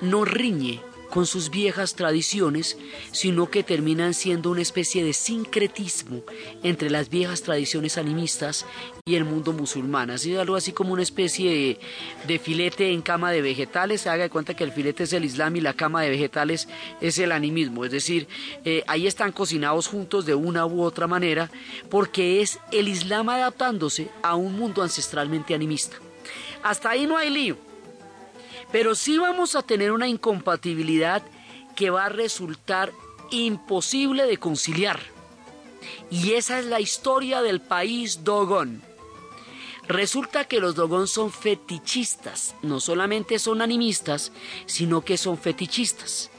no 0.00 0.24
riñe 0.24 0.80
con 1.12 1.26
sus 1.26 1.50
viejas 1.50 1.94
tradiciones, 1.94 2.78
sino 3.10 3.50
que 3.50 3.62
terminan 3.62 4.14
siendo 4.14 4.50
una 4.50 4.62
especie 4.62 5.04
de 5.04 5.12
sincretismo 5.12 6.22
entre 6.62 6.88
las 6.88 7.10
viejas 7.10 7.42
tradiciones 7.42 7.98
animistas 7.98 8.64
y 9.04 9.16
el 9.16 9.26
mundo 9.26 9.52
musulmán. 9.52 10.08
Ha 10.10 10.16
sido 10.16 10.40
algo 10.40 10.56
así 10.56 10.72
como 10.72 10.94
una 10.94 11.02
especie 11.02 11.78
de, 12.26 12.38
filete 12.38 12.92
en 12.92 13.02
cama 13.02 13.30
de 13.30 13.42
vegetales. 13.42 14.00
Se 14.00 14.08
haga 14.08 14.22
de 14.22 14.30
cuenta 14.30 14.54
que 14.54 14.64
el 14.64 14.72
filete 14.72 15.02
es 15.02 15.12
el 15.12 15.26
Islam 15.26 15.54
y 15.56 15.60
la 15.60 15.74
cama 15.74 16.00
de 16.00 16.08
vegetales 16.08 16.66
es 17.02 17.18
el 17.18 17.32
animismo. 17.32 17.84
Es 17.84 17.92
decir, 17.92 18.26
eh, 18.64 18.82
ahí 18.86 19.06
están 19.06 19.32
cocinados 19.32 19.88
juntos 19.88 20.24
de 20.24 20.34
una 20.34 20.64
u 20.64 20.82
otra 20.82 21.06
manera, 21.06 21.50
porque 21.90 22.40
es 22.40 22.58
el 22.70 22.88
Islam 22.88 23.28
adaptándose 23.28 24.08
a 24.22 24.34
un 24.34 24.54
mundo 24.54 24.82
ancestralmente 24.82 25.52
animista. 25.52 25.98
Hasta 26.62 26.88
ahí 26.88 27.06
no 27.06 27.18
hay 27.18 27.28
lío. 27.28 27.71
Pero 28.72 28.94
sí 28.94 29.18
vamos 29.18 29.54
a 29.54 29.62
tener 29.62 29.92
una 29.92 30.08
incompatibilidad 30.08 31.22
que 31.76 31.90
va 31.90 32.06
a 32.06 32.08
resultar 32.08 32.92
imposible 33.30 34.26
de 34.26 34.38
conciliar. 34.38 34.98
Y 36.10 36.32
esa 36.32 36.58
es 36.58 36.66
la 36.66 36.80
historia 36.80 37.42
del 37.42 37.60
país 37.60 38.24
Dogón. 38.24 38.82
Resulta 39.88 40.44
que 40.44 40.60
los 40.60 40.74
Dogón 40.74 41.08
son 41.08 41.32
fetichistas, 41.32 42.54
no 42.62 42.80
solamente 42.80 43.38
son 43.38 43.62
animistas, 43.62 44.32
sino 44.66 45.04
que 45.04 45.16
son 45.16 45.36
fetichistas. 45.36 46.30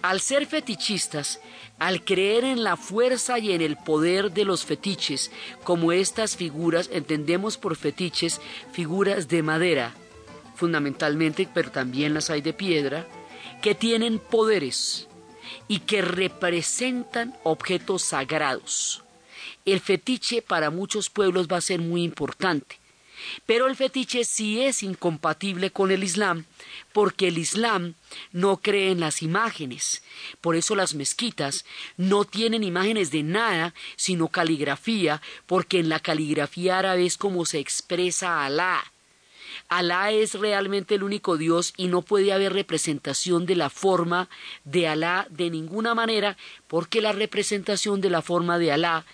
Al 0.00 0.20
ser 0.20 0.46
fetichistas, 0.46 1.40
al 1.78 2.04
creer 2.04 2.44
en 2.44 2.62
la 2.62 2.76
fuerza 2.76 3.38
y 3.38 3.52
en 3.52 3.62
el 3.62 3.76
poder 3.76 4.30
de 4.32 4.44
los 4.44 4.64
fetiches, 4.64 5.32
como 5.64 5.92
estas 5.92 6.36
figuras, 6.36 6.88
entendemos 6.92 7.56
por 7.56 7.74
fetiches 7.74 8.40
figuras 8.72 9.28
de 9.28 9.42
madera, 9.42 9.94
fundamentalmente, 10.54 11.48
pero 11.52 11.70
también 11.70 12.14
las 12.14 12.30
hay 12.30 12.40
de 12.40 12.52
piedra, 12.52 13.06
que 13.62 13.74
tienen 13.74 14.18
poderes 14.18 15.08
y 15.68 15.80
que 15.80 16.02
representan 16.02 17.34
objetos 17.42 18.02
sagrados. 18.02 19.02
El 19.64 19.80
fetiche 19.80 20.42
para 20.42 20.70
muchos 20.70 21.08
pueblos 21.10 21.48
va 21.50 21.56
a 21.56 21.62
ser 21.62 21.80
muy 21.80 22.02
importante, 22.02 22.78
pero 23.46 23.66
el 23.66 23.76
fetiche 23.76 24.24
sí 24.24 24.60
es 24.60 24.82
incompatible 24.82 25.70
con 25.70 25.90
el 25.90 26.04
Islam, 26.04 26.44
porque 26.92 27.28
el 27.28 27.38
Islam 27.38 27.94
no 28.32 28.58
cree 28.58 28.90
en 28.90 29.00
las 29.00 29.22
imágenes. 29.22 30.02
Por 30.40 30.56
eso 30.56 30.74
las 30.74 30.94
mezquitas 30.94 31.64
no 31.96 32.24
tienen 32.24 32.62
imágenes 32.62 33.10
de 33.10 33.22
nada, 33.22 33.74
sino 33.96 34.28
caligrafía, 34.28 35.22
porque 35.46 35.78
en 35.78 35.88
la 35.88 36.00
caligrafía 36.00 36.78
árabe 36.78 37.06
es 37.06 37.16
como 37.16 37.46
se 37.46 37.58
expresa 37.58 38.44
Alá. 38.44 38.84
Alá 39.68 40.10
es 40.10 40.34
realmente 40.34 40.94
el 40.94 41.02
único 41.02 41.36
Dios 41.36 41.72
y 41.76 41.88
no 41.88 42.02
puede 42.02 42.32
haber 42.32 42.52
representación 42.52 43.46
de 43.46 43.56
la 43.56 43.70
forma 43.70 44.28
de 44.64 44.88
Alá 44.88 45.26
de 45.30 45.50
ninguna 45.50 45.94
manera, 45.94 46.36
porque 46.68 47.00
la 47.00 47.12
representación 47.12 48.00
de 48.00 48.10
la 48.10 48.22
forma 48.22 48.58
de 48.58 48.72
Alá 48.72 49.04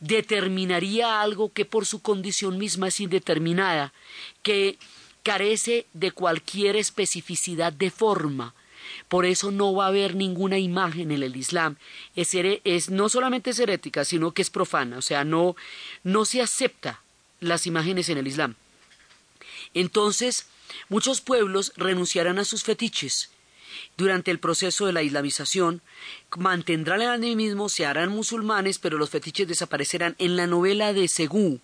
determinaría 0.00 1.20
algo 1.20 1.52
que 1.52 1.64
por 1.64 1.86
su 1.86 2.00
condición 2.00 2.58
misma 2.58 2.88
es 2.88 3.00
indeterminada, 3.00 3.92
que 4.42 4.78
carece 5.22 5.86
de 5.92 6.10
cualquier 6.10 6.76
especificidad 6.76 7.72
de 7.72 7.90
forma. 7.90 8.54
Por 9.08 9.26
eso 9.26 9.50
no 9.50 9.74
va 9.74 9.84
a 9.84 9.88
haber 9.88 10.14
ninguna 10.14 10.58
imagen 10.58 11.10
en 11.10 11.22
el 11.22 11.36
Islam. 11.36 11.76
Es, 12.16 12.30
es, 12.34 12.90
no 12.90 13.08
solamente 13.08 13.50
es 13.50 13.58
herética, 13.58 14.04
sino 14.04 14.32
que 14.32 14.42
es 14.42 14.50
profana. 14.50 14.98
O 14.98 15.02
sea, 15.02 15.24
no, 15.24 15.54
no 16.02 16.24
se 16.24 16.40
acepta 16.40 17.00
las 17.40 17.66
imágenes 17.66 18.08
en 18.08 18.18
el 18.18 18.26
Islam. 18.26 18.54
Entonces, 19.74 20.46
muchos 20.88 21.20
pueblos 21.20 21.72
renunciarán 21.76 22.38
a 22.38 22.44
sus 22.44 22.64
fetiches. 22.64 23.30
Durante 23.96 24.30
el 24.30 24.40
proceso 24.40 24.86
de 24.86 24.92
la 24.92 25.02
islamización, 25.02 25.82
mantendrán 26.36 27.02
el 27.02 27.08
animismo, 27.08 27.68
se 27.68 27.86
harán 27.86 28.10
musulmanes, 28.10 28.78
pero 28.78 28.98
los 28.98 29.10
fetiches 29.10 29.46
desaparecerán. 29.46 30.16
En 30.18 30.36
la 30.36 30.46
novela 30.46 30.92
de 30.92 31.06
Segú, 31.06 31.60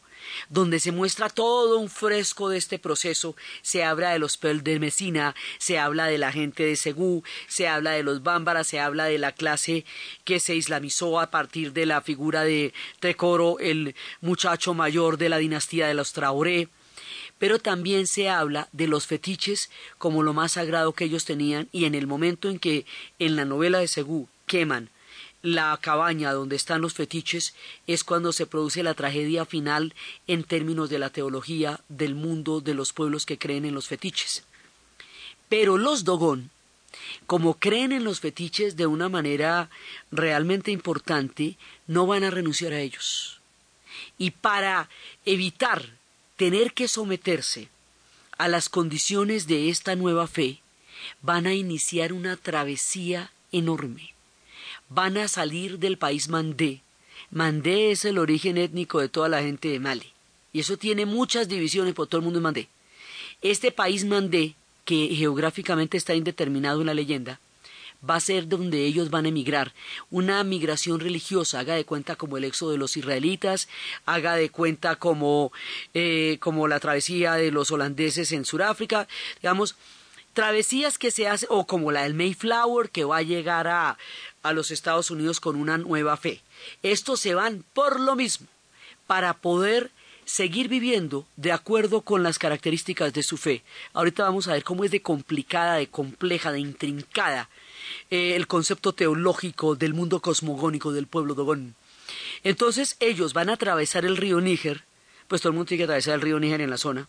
donde 0.49 0.81
se 0.81 0.93
muestra 0.93 1.29
todo 1.29 1.79
un 1.79 1.89
fresco 1.89 2.49
de 2.49 2.59
este 2.59 2.79
proceso. 2.79 3.37
Se 3.63 3.85
habla 3.85 4.11
de 4.11 4.19
los 4.19 4.37
Pel 4.37 4.63
de 4.63 4.79
Mesina, 4.79 5.35
se 5.59 5.79
habla 5.79 6.07
de 6.07 6.19
la 6.19 6.33
gente 6.33 6.65
de 6.65 6.77
Segú, 6.77 7.23
se 7.49 7.69
habla 7.69 7.93
de 7.93 8.03
los 8.03 8.23
bámbaras, 8.23 8.67
se 8.67 8.81
habla 8.81 9.05
de 9.05 9.19
la 9.19 9.33
clase 9.33 9.85
que 10.25 10.41
se 10.41 10.55
islamizó 10.55 11.21
a 11.21 11.31
partir 11.31 11.73
de 11.73 11.87
la 11.87 12.01
figura 12.01 12.45
de 12.45 12.73
Tecoro, 13.01 13.59
el 13.59 13.95
muchacho 14.21 14.75
mayor 14.75 15.19
de 15.19 15.29
la 15.29 15.39
dinastía 15.39 15.87
de 15.87 15.95
los 15.95 16.13
Traoré 16.13 16.69
pero 17.39 17.59
también 17.59 18.07
se 18.07 18.29
habla 18.29 18.69
de 18.73 18.87
los 18.87 19.07
fetiches 19.07 19.71
como 19.99 20.23
lo 20.23 20.33
más 20.33 20.53
sagrado 20.53 20.93
que 20.93 21.05
ellos 21.05 21.25
tenían 21.25 21.69
y 21.73 21.85
en 21.85 21.95
el 21.95 22.07
momento 22.07 22.49
en 22.49 22.59
que 22.59 22.87
en 23.19 23.37
la 23.37 23.45
novela 23.45 23.79
de 23.79 23.89
Segú 23.89 24.29
queman 24.47 24.91
la 25.43 25.79
cabaña 25.81 26.33
donde 26.33 26.57
están 26.57 26.81
los 26.81 26.95
fetiches 26.95 27.55
es 27.87 28.03
cuando 28.03 28.33
se 28.33 28.47
produce 28.47 28.83
la 28.83 28.95
tragedia 28.95 29.45
final 29.45 29.95
en 30.27 30.43
términos 30.43 30.91
de 30.91 30.99
la 30.99 31.11
teología 31.11 31.81
del 31.89 32.17
mundo 32.17 32.61
de 32.61 32.75
los 32.75 32.93
pueblos 32.93 33.27
que 33.27 33.39
creen 33.39 33.65
en 33.65 33.75
los 33.75 33.87
fetiches. 33.87 34.45
Pero 35.49 35.79
los 35.79 36.03
Dogón, 36.03 36.51
como 37.27 37.55
creen 37.55 37.93
en 37.93 38.03
los 38.03 38.19
fetiches 38.19 38.77
de 38.77 38.87
una 38.87 39.09
manera 39.09 39.71
realmente 40.11 40.73
importante, 40.73 41.57
no 41.87 42.07
van 42.09 42.25
a 42.25 42.31
renunciar 42.31 42.73
a 42.73 42.81
ellos. 42.81 43.41
Y 44.19 44.33
para 44.33 44.89
evitar 45.25 45.96
tener 46.37 46.73
que 46.73 46.89
someterse 46.89 47.69
a 48.39 48.49
las 48.49 48.69
condiciones 48.69 49.47
de 49.47 49.71
esta 49.71 49.97
nueva 49.97 50.27
fe, 50.27 50.61
van 51.23 51.47
a 51.47 51.55
iniciar 51.55 52.13
una 52.13 52.37
travesía 52.37 53.33
enorme. 53.53 54.15
Van 54.89 55.17
a 55.17 55.29
salir 55.29 55.79
del 55.79 55.99
país 55.99 56.29
Mandé. 56.29 56.83
Mandé 57.31 57.91
es 57.91 58.05
el 58.05 58.19
origen 58.19 58.59
étnico 58.59 59.01
de 59.01 59.09
toda 59.09 59.29
la 59.29 59.43
gente 59.43 59.69
de 59.69 59.81
Mali. 59.81 60.13
Y 60.53 60.61
eso 60.61 60.77
tiene 60.77 61.07
muchas 61.07 61.49
divisiones 61.49 61.95
por 61.95 62.07
todo 62.07 62.19
el 62.19 62.25
mundo 62.25 62.39
de 62.39 62.45
Mandé. 62.45 62.69
Este 63.43 63.73
país 63.73 64.05
Mandé, 64.05 64.55
que 64.85 65.09
geográficamente 65.15 65.97
está 65.97 66.15
indeterminado 66.15 66.81
en 66.81 66.87
la 66.87 66.95
leyenda, 66.95 67.41
va 68.09 68.17
a 68.17 68.21
ser 68.21 68.49
donde 68.49 68.85
ellos 68.85 69.11
van 69.11 69.25
a 69.25 69.29
emigrar. 69.29 69.73
Una 70.11 70.43
migración 70.45 71.01
religiosa, 71.01 71.61
haga 71.61 71.75
de 71.75 71.85
cuenta 71.85 72.17
como 72.17 72.37
el 72.37 72.45
éxodo 72.45 72.73
de 72.73 72.79
los 72.79 72.97
israelitas, 72.97 73.69
haga 74.05 74.37
de 74.37 74.51
cuenta 74.51 74.97
como, 74.97 75.53
eh, 75.95 76.39
como 76.41 76.69
la 76.69 76.81
travesía 76.81 77.35
de 77.35 77.51
los 77.51 77.71
holandeses 77.71 78.33
en 78.33 78.45
Sudáfrica, 78.45 79.09
digamos, 79.43 79.77
travesías 80.33 80.99
que 80.99 81.11
se 81.11 81.29
hacen, 81.29 81.49
o 81.51 81.67
como 81.67 81.93
la 81.93 82.03
del 82.03 82.15
Mayflower, 82.15 82.91
que 82.91 83.05
va 83.05 83.19
a 83.19 83.23
llegar 83.23 83.69
a, 83.69 83.97
a 84.43 84.53
los 84.53 84.71
Estados 84.71 85.11
Unidos 85.11 85.41
con 85.41 85.57
una 85.57 85.79
nueva 85.79 86.17
fe. 86.17 86.43
Estos 86.83 87.21
se 87.21 87.35
van 87.35 87.65
por 87.73 88.01
lo 88.01 88.17
mismo, 88.17 88.47
para 89.07 89.35
poder 89.35 89.91
seguir 90.27 90.69
viviendo 90.69 91.27
de 91.37 91.53
acuerdo 91.53 92.03
con 92.03 92.23
las 92.23 92.39
características 92.39 93.13
de 93.13 93.23
su 93.23 93.37
fe. 93.37 93.63
Ahorita 93.93 94.25
vamos 94.25 94.49
a 94.49 94.53
ver 94.53 94.65
cómo 94.65 94.85
es 94.85 94.91
de 94.91 95.01
complicada, 95.01 95.77
de 95.77 95.87
compleja, 95.87 96.53
de 96.53 96.61
intrincada 96.61 97.49
eh, 98.11 98.37
el 98.37 98.47
concepto 98.47 98.93
teológico 98.93 99.75
del 99.75 99.95
mundo 99.95 100.21
cosmogónico 100.21 100.93
del 100.93 101.07
pueblo 101.07 101.35
Dogón. 101.35 101.75
Entonces 102.45 102.97
ellos 103.01 103.33
van 103.33 103.51
a 103.51 103.55
atravesar 103.55 104.05
el 104.05 104.17
río 104.17 104.41
Níger, 104.41 104.85
pues 105.29 105.43
todo 105.43 105.51
el 105.51 105.55
mundo 105.55 105.69
tiene 105.69 105.81
que 105.81 105.85
atravesar 105.85 106.15
el 106.15 106.21
río 106.21 106.39
Níger 106.39 106.61
en 106.61 106.71
la 106.71 106.79
zona, 106.79 107.09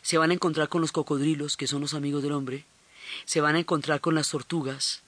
se 0.00 0.18
van 0.18 0.30
a 0.30 0.34
encontrar 0.34 0.68
con 0.68 0.80
los 0.80 0.92
cocodrilos, 0.92 1.56
que 1.56 1.66
son 1.66 1.80
los 1.80 1.94
amigos 1.94 2.22
del 2.22 2.32
hombre, 2.32 2.64
se 3.24 3.40
van 3.40 3.56
a 3.56 3.58
encontrar 3.58 4.00
con 4.00 4.14
las 4.14 4.30
tortugas, 4.30 5.02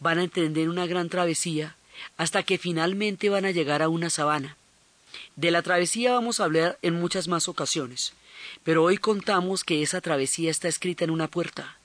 van 0.00 0.18
a 0.18 0.24
entender 0.24 0.68
una 0.68 0.86
gran 0.86 1.08
travesía, 1.08 1.76
hasta 2.16 2.42
que 2.42 2.58
finalmente 2.58 3.28
van 3.28 3.44
a 3.44 3.50
llegar 3.50 3.82
a 3.82 3.88
una 3.88 4.10
sabana. 4.10 4.56
De 5.36 5.50
la 5.50 5.62
travesía 5.62 6.12
vamos 6.12 6.40
a 6.40 6.44
hablar 6.44 6.78
en 6.82 6.94
muchas 6.94 7.28
más 7.28 7.48
ocasiones, 7.48 8.14
pero 8.62 8.82
hoy 8.82 8.98
contamos 8.98 9.62
que 9.62 9.82
esa 9.82 10.00
travesía 10.00 10.50
está 10.50 10.68
escrita 10.68 11.04
en 11.04 11.10
una 11.10 11.28
puerta 11.28 11.78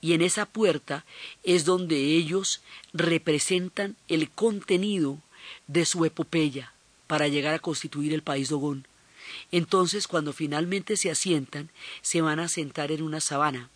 y 0.00 0.12
en 0.14 0.22
esa 0.22 0.46
puerta 0.46 1.04
es 1.42 1.64
donde 1.64 1.96
ellos 1.96 2.60
representan 2.92 3.96
el 4.08 4.30
contenido 4.30 5.18
de 5.66 5.84
su 5.84 6.04
epopeya 6.04 6.72
para 7.06 7.28
llegar 7.28 7.54
a 7.54 7.58
constituir 7.58 8.12
el 8.12 8.22
país 8.22 8.48
Dogón. 8.48 8.86
Entonces, 9.52 10.08
cuando 10.08 10.32
finalmente 10.32 10.96
se 10.96 11.10
asientan, 11.10 11.70
se 12.02 12.20
van 12.20 12.40
a 12.40 12.48
sentar 12.48 12.92
en 12.92 13.02
una 13.02 13.20
sabana. 13.20 13.70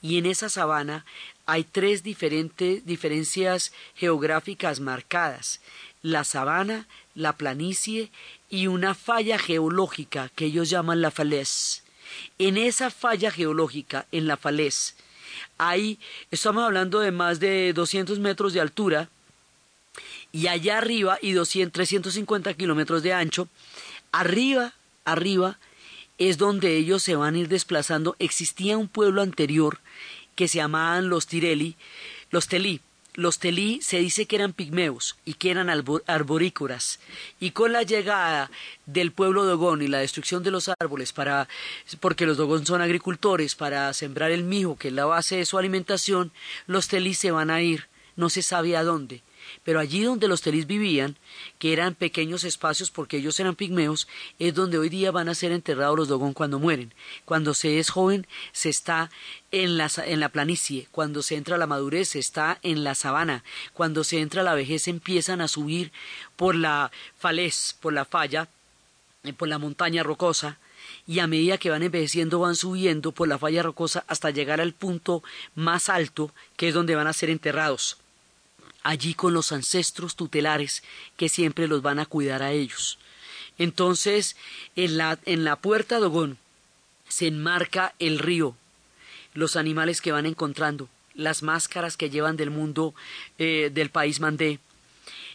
y 0.00 0.18
en 0.18 0.26
esa 0.26 0.48
sabana 0.48 1.04
hay 1.46 1.64
tres 1.64 2.02
diferentes 2.02 2.86
diferencias 2.86 3.72
geográficas 3.96 4.80
marcadas 4.80 5.60
la 6.04 6.22
sabana, 6.22 6.86
la 7.14 7.32
planicie 7.38 8.10
y 8.50 8.66
una 8.66 8.94
falla 8.94 9.38
geológica 9.38 10.30
que 10.36 10.44
ellos 10.44 10.68
llaman 10.68 11.00
la 11.00 11.10
falez. 11.10 11.82
En 12.38 12.58
esa 12.58 12.90
falla 12.90 13.30
geológica, 13.30 14.06
en 14.12 14.26
la 14.26 14.36
falez, 14.36 14.96
hay, 15.58 15.98
estamos 16.30 16.64
hablando 16.64 17.00
de 17.00 17.10
más 17.10 17.40
de 17.40 17.72
200 17.72 18.18
metros 18.18 18.52
de 18.52 18.60
altura, 18.60 19.08
y 20.32 20.48
allá 20.48 20.78
arriba, 20.78 21.18
y 21.22 21.32
200, 21.32 21.72
350 21.72 22.54
kilómetros 22.54 23.02
de 23.02 23.12
ancho, 23.12 23.48
arriba, 24.10 24.74
arriba, 25.04 25.58
es 26.18 26.38
donde 26.38 26.76
ellos 26.76 27.02
se 27.02 27.16
van 27.16 27.34
a 27.34 27.38
ir 27.38 27.48
desplazando. 27.48 28.16
Existía 28.18 28.76
un 28.76 28.88
pueblo 28.88 29.22
anterior 29.22 29.78
que 30.34 30.48
se 30.48 30.58
llamaban 30.58 31.08
los 31.08 31.26
Tireli, 31.26 31.76
los 32.30 32.48
Telí, 32.48 32.80
los 33.14 33.38
telí 33.38 33.80
se 33.80 33.98
dice 33.98 34.26
que 34.26 34.36
eran 34.36 34.52
pigmeos 34.52 35.16
y 35.24 35.34
que 35.34 35.50
eran 35.50 35.70
arborícoras. 36.06 37.00
Y 37.40 37.52
con 37.52 37.72
la 37.72 37.82
llegada 37.82 38.50
del 38.86 39.12
pueblo 39.12 39.44
dogón 39.44 39.82
y 39.82 39.88
la 39.88 39.98
destrucción 39.98 40.42
de 40.42 40.50
los 40.50 40.68
árboles, 40.68 41.12
para, 41.12 41.48
porque 42.00 42.26
los 42.26 42.36
dogón 42.36 42.66
son 42.66 42.82
agricultores, 42.82 43.54
para 43.54 43.92
sembrar 43.92 44.30
el 44.30 44.44
mijo, 44.44 44.76
que 44.76 44.88
es 44.88 44.94
la 44.94 45.06
base 45.06 45.36
de 45.36 45.46
su 45.46 45.58
alimentación, 45.58 46.32
los 46.66 46.88
telí 46.88 47.14
se 47.14 47.30
van 47.30 47.50
a 47.50 47.62
ir, 47.62 47.88
no 48.16 48.30
se 48.30 48.42
sabe 48.42 48.76
a 48.76 48.84
dónde 48.84 49.22
pero 49.62 49.80
allí 49.80 50.02
donde 50.02 50.28
los 50.28 50.42
telis 50.42 50.66
vivían, 50.66 51.16
que 51.58 51.72
eran 51.72 51.94
pequeños 51.94 52.44
espacios 52.44 52.90
porque 52.90 53.18
ellos 53.18 53.38
eran 53.40 53.54
pigmeos, 53.54 54.08
es 54.38 54.54
donde 54.54 54.78
hoy 54.78 54.88
día 54.88 55.10
van 55.10 55.28
a 55.28 55.34
ser 55.34 55.52
enterrados 55.52 55.96
los 55.96 56.08
dogón 56.08 56.32
cuando 56.32 56.58
mueren. 56.58 56.92
Cuando 57.24 57.54
se 57.54 57.78
es 57.78 57.90
joven, 57.90 58.26
se 58.52 58.68
está 58.68 59.10
en 59.50 59.76
la, 59.76 59.90
en 60.04 60.20
la 60.20 60.28
planicie, 60.28 60.88
cuando 60.90 61.22
se 61.22 61.36
entra 61.36 61.56
a 61.56 61.58
la 61.58 61.66
madurez, 61.66 62.10
se 62.10 62.18
está 62.18 62.58
en 62.62 62.84
la 62.84 62.94
sabana, 62.94 63.44
cuando 63.72 64.04
se 64.04 64.20
entra 64.20 64.40
a 64.40 64.44
la 64.44 64.54
vejez, 64.54 64.88
empiezan 64.88 65.40
a 65.40 65.48
subir 65.48 65.92
por 66.36 66.54
la 66.54 66.90
falez, 67.18 67.76
por 67.80 67.92
la 67.92 68.04
falla, 68.04 68.48
eh, 69.22 69.32
por 69.32 69.48
la 69.48 69.58
montaña 69.58 70.02
rocosa, 70.02 70.58
y 71.06 71.18
a 71.18 71.26
medida 71.26 71.58
que 71.58 71.70
van 71.70 71.82
envejeciendo 71.82 72.40
van 72.40 72.56
subiendo 72.56 73.12
por 73.12 73.28
la 73.28 73.38
falla 73.38 73.62
rocosa 73.62 74.04
hasta 74.08 74.30
llegar 74.30 74.60
al 74.60 74.72
punto 74.72 75.22
más 75.54 75.88
alto, 75.88 76.32
que 76.56 76.68
es 76.68 76.74
donde 76.74 76.94
van 76.94 77.06
a 77.06 77.12
ser 77.12 77.30
enterrados 77.30 77.98
allí 78.84 79.14
con 79.14 79.34
los 79.34 79.50
ancestros 79.50 80.14
tutelares 80.14 80.84
que 81.16 81.28
siempre 81.28 81.66
los 81.66 81.82
van 81.82 81.98
a 81.98 82.06
cuidar 82.06 82.42
a 82.42 82.52
ellos. 82.52 82.98
Entonces, 83.58 84.36
en 84.76 84.96
la, 84.96 85.18
en 85.24 85.42
la 85.42 85.56
puerta 85.56 85.98
de 85.98 86.06
Ogón 86.06 86.38
se 87.08 87.26
enmarca 87.26 87.94
el 87.98 88.20
río, 88.20 88.54
los 89.32 89.56
animales 89.56 90.00
que 90.00 90.12
van 90.12 90.26
encontrando, 90.26 90.88
las 91.14 91.42
máscaras 91.42 91.96
que 91.96 92.10
llevan 92.10 92.36
del 92.36 92.50
mundo 92.50 92.94
eh, 93.38 93.70
del 93.72 93.90
país 93.90 94.20
mandé, 94.20 94.60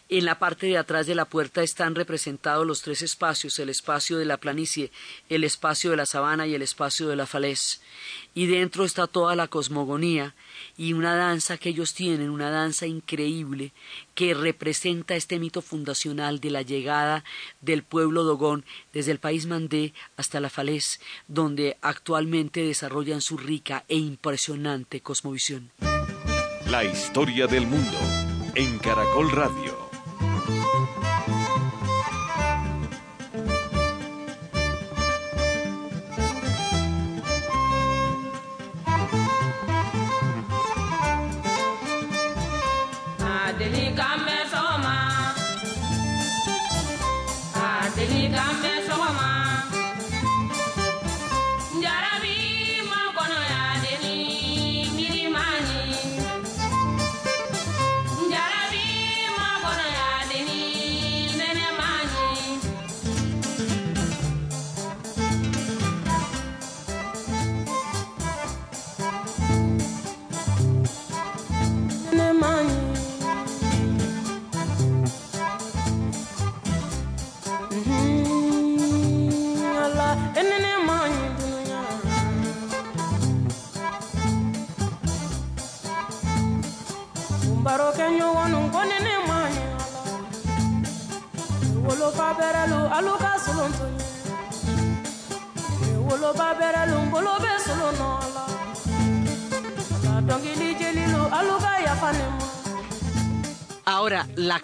en 0.10 0.26
la 0.26 0.39
parte 0.39 0.66
de 0.66 0.78
atrás 0.78 1.05
de 1.05 1.14
la 1.14 1.26
puerta 1.26 1.62
están 1.62 1.93
representados 1.93 2.66
los 2.66 2.82
tres 2.82 3.03
espacios, 3.03 3.60
el 3.60 3.70
espacio 3.70 4.18
de 4.18 4.26
la 4.26 4.38
planicie, 4.38 4.91
el 5.30 5.43
espacio 5.43 5.91
de 5.91 5.97
la 5.97 6.07
sabana 6.07 6.47
y 6.47 6.55
el 6.55 6.64
espacio 6.64 7.07
de 7.07 7.16
la 7.16 7.28
falez. 7.28 7.80
Y 8.34 8.47
dentro 8.47 8.86
está 8.86 9.05
toda 9.05 9.36
la 9.36 9.47
cosmogonía 9.47 10.34
y 10.78 10.93
una 10.93 11.16
danza 11.16 11.57
que 11.57 11.70
ellos 11.70 11.93
tienen, 11.93 12.32
una 12.32 12.49
danza 12.49 12.88
increíble 12.88 13.72
que 14.16 14.34
representa 14.34 15.16
este 15.16 15.38
mito 15.38 15.62
fundacional 15.62 16.39
de 16.39 16.49
la 16.49 16.64
llegada 16.64 17.24
del 17.62 17.84
pueblo 17.84 18.24
dogón 18.24 18.66
desde 18.93 19.12
el 19.12 19.20
país 19.20 19.45
mandé 19.45 19.93
hasta 20.18 20.39
la 20.39 20.49
falez, 20.49 20.99
donde 21.28 21.78
actualmente 21.82 22.64
desarrollan 22.64 23.22
su 23.22 23.38
rica 23.38 23.86
e 23.88 23.95
impresionante 23.95 25.01
cosmovisión. 25.01 25.72
La 26.68 26.84
historia 26.84 27.47
del 27.47 27.68
mundo 27.68 27.97
en 28.55 28.78
Caracol 28.80 29.32
Radio. 29.32 29.79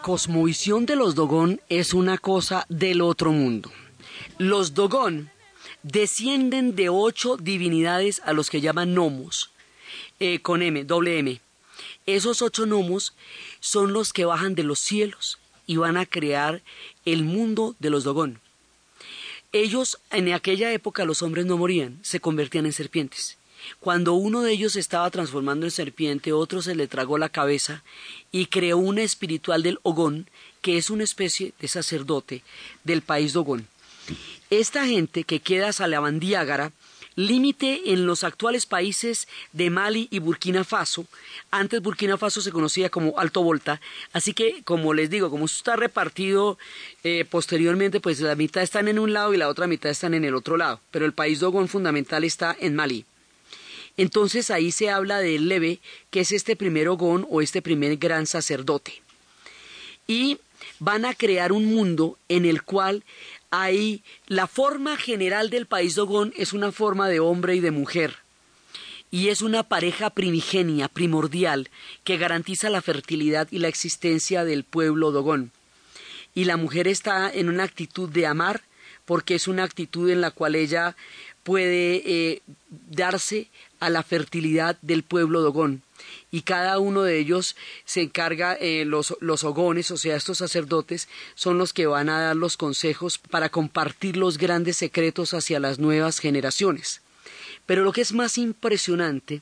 Cosmovisión 0.06 0.86
de 0.86 0.96
los 0.96 1.16
Dogón 1.16 1.62
es 1.68 1.96
una 1.96 2.20
cosa 2.20 2.68
del 2.70 3.02
otro 3.02 3.32
mundo. 3.32 3.72
Los 4.38 4.76
Dogón 4.76 5.32
descienden 5.82 6.76
de 6.76 6.90
ocho 6.90 7.38
divinidades 7.38 8.22
a 8.24 8.32
los 8.34 8.52
que 8.52 8.62
llaman 8.62 8.94
gnomos, 8.94 9.50
eh, 10.20 10.42
con 10.44 10.62
M, 10.62 10.84
doble 10.84 11.18
M. 11.18 11.42
Esos 12.06 12.44
ocho 12.44 12.68
gnomos 12.68 13.16
son 13.60 13.94
los 13.94 14.14
que 14.14 14.26
bajan 14.26 14.54
de 14.54 14.62
los 14.62 14.78
cielos 14.78 15.40
y 15.66 15.78
van 15.78 15.98
a 15.98 16.06
crear 16.06 16.62
el 17.06 17.24
mundo 17.24 17.76
de 17.80 17.90
los 17.90 18.04
Dogón. 18.04 18.40
Ellos, 19.54 19.98
en 20.12 20.32
aquella 20.32 20.72
época 20.72 21.06
los 21.06 21.24
hombres 21.24 21.48
no 21.48 21.58
morían, 21.58 21.98
se 22.04 22.20
convertían 22.20 22.68
en 22.68 22.74
serpientes. 22.74 23.40
Cuando 23.80 24.14
uno 24.14 24.42
de 24.42 24.52
ellos 24.52 24.76
estaba 24.76 25.10
transformando 25.10 25.66
en 25.66 25.72
serpiente, 25.72 26.34
otro 26.34 26.62
se 26.62 26.76
le 26.76 26.88
tragó 26.88 27.18
la 27.18 27.30
cabeza 27.30 27.84
y 28.32 28.48
creó 28.48 28.78
una 28.78 29.04
espiritual 29.04 29.64
del 29.64 29.80
Ogón, 29.84 30.28
que 30.62 30.78
es 30.78 30.90
una 30.90 31.04
especie 31.04 31.54
de 31.60 31.68
sacerdote 31.68 32.44
del 32.84 33.02
país 33.02 33.34
de 33.34 33.40
Ogón. 33.40 33.68
Esta 34.50 34.86
gente 34.86 35.24
que 35.24 35.40
queda 35.40 35.74
Salabandiágara 35.74 36.72
límite 37.16 37.94
en 37.94 38.06
los 38.06 38.24
actuales 38.24 38.66
países 38.66 39.28
de 39.54 39.70
Mali 39.70 40.08
y 40.12 40.20
Burkina 40.20 40.64
Faso. 40.64 41.06
Antes 41.52 41.82
Burkina 41.82 42.18
Faso 42.18 42.42
se 42.42 42.52
conocía 42.52 42.90
como 42.90 43.18
Alto 43.18 43.42
Volta, 43.42 43.82
así 44.14 44.34
que 44.34 44.64
como 44.64 44.94
les 44.94 45.10
digo, 45.10 45.30
como 45.30 45.46
esto 45.46 45.58
está 45.58 45.76
repartido 45.76 46.58
eh, 47.04 47.26
posteriormente, 47.30 48.00
pues 48.00 48.20
la 48.20 48.36
mitad 48.36 48.64
están 48.64 48.88
en 48.88 49.00
un 49.00 49.14
lado 49.14 49.34
y 49.34 49.38
la 49.38 49.50
otra 49.50 49.68
mitad 49.68 49.92
están 49.92 50.14
en 50.14 50.26
el 50.26 50.36
otro 50.36 50.58
lado, 50.58 50.82
pero 50.92 51.06
el 51.06 51.14
país 51.14 51.40
Dogon 51.40 51.68
fundamental 51.68 52.24
está 52.24 52.56
en 52.60 52.76
Mali. 52.76 53.06
Entonces 53.98 54.52
ahí 54.52 54.72
se 54.72 54.90
habla 54.90 55.20
de 55.20 55.40
Leve, 55.40 55.80
que 56.10 56.22
es 56.22 56.32
este 56.32 56.56
primer 56.56 56.90
Ogón 56.90 57.26
o 57.30 57.42
este 57.42 57.62
primer 57.62 57.98
gran 57.98 58.28
sacerdote. 58.28 59.02
Y 60.08 60.38
van 60.80 61.06
a 61.06 61.14
crear 61.14 61.52
un 61.52 61.66
mundo 61.66 62.18
en 62.28 62.46
el 62.46 62.64
cual 62.64 63.04
Ahí 63.58 64.04
la 64.28 64.48
forma 64.48 64.98
general 64.98 65.50
del 65.50 65.66
país 65.66 65.96
dogón 65.96 66.34
es 66.36 66.52
una 66.52 66.74
forma 66.74 67.08
de 67.08 67.22
hombre 67.22 67.56
y 67.56 67.62
de 67.62 67.72
mujer. 67.72 68.18
Y 69.12 69.30
es 69.30 69.42
una 69.42 69.64
pareja 69.64 70.10
primigenia, 70.10 70.90
primordial, 70.90 71.70
que 72.04 72.18
garantiza 72.18 72.70
la 72.70 72.82
fertilidad 72.82 73.48
y 73.52 73.60
la 73.60 73.70
existencia 73.70 74.44
del 74.44 74.66
pueblo 74.66 75.12
dogón. 75.12 75.52
Y 76.34 76.44
la 76.44 76.58
mujer 76.58 76.90
está 76.90 77.32
en 77.32 77.48
una 77.48 77.64
actitud 77.64 78.10
de 78.10 78.28
amar, 78.28 78.62
porque 79.06 79.36
es 79.36 79.48
una 79.48 79.64
actitud 79.64 80.10
en 80.10 80.20
la 80.20 80.32
cual 80.32 80.56
ella 80.56 80.98
puede 81.44 82.04
eh, 82.06 82.42
darse 82.90 83.48
a 83.86 83.90
la 83.90 84.04
fertilidad 84.04 84.78
del 84.82 85.04
pueblo 85.04 85.42
dogón 85.42 85.84
y 86.32 86.42
cada 86.42 86.80
uno 86.80 87.04
de 87.04 87.18
ellos 87.18 87.56
se 87.86 88.02
encarga, 88.02 88.56
eh, 88.56 88.84
los, 88.86 89.16
los 89.22 89.44
ogones, 89.44 89.92
o 89.92 89.98
sea, 89.98 90.16
estos 90.16 90.40
sacerdotes, 90.40 91.08
son 91.36 91.58
los 91.58 91.72
que 91.72 91.86
van 91.86 92.10
a 92.10 92.20
dar 92.20 92.36
los 92.36 92.58
consejos 92.58 93.18
para 93.18 93.50
compartir 93.50 94.18
los 94.18 94.38
grandes 94.38 94.78
secretos 94.78 95.34
hacia 95.34 95.60
las 95.60 95.80
nuevas 95.80 96.20
generaciones. 96.20 97.02
Pero 97.66 97.84
lo 97.84 97.92
que 97.92 98.02
es 98.02 98.14
más 98.14 98.38
impresionante 98.38 99.42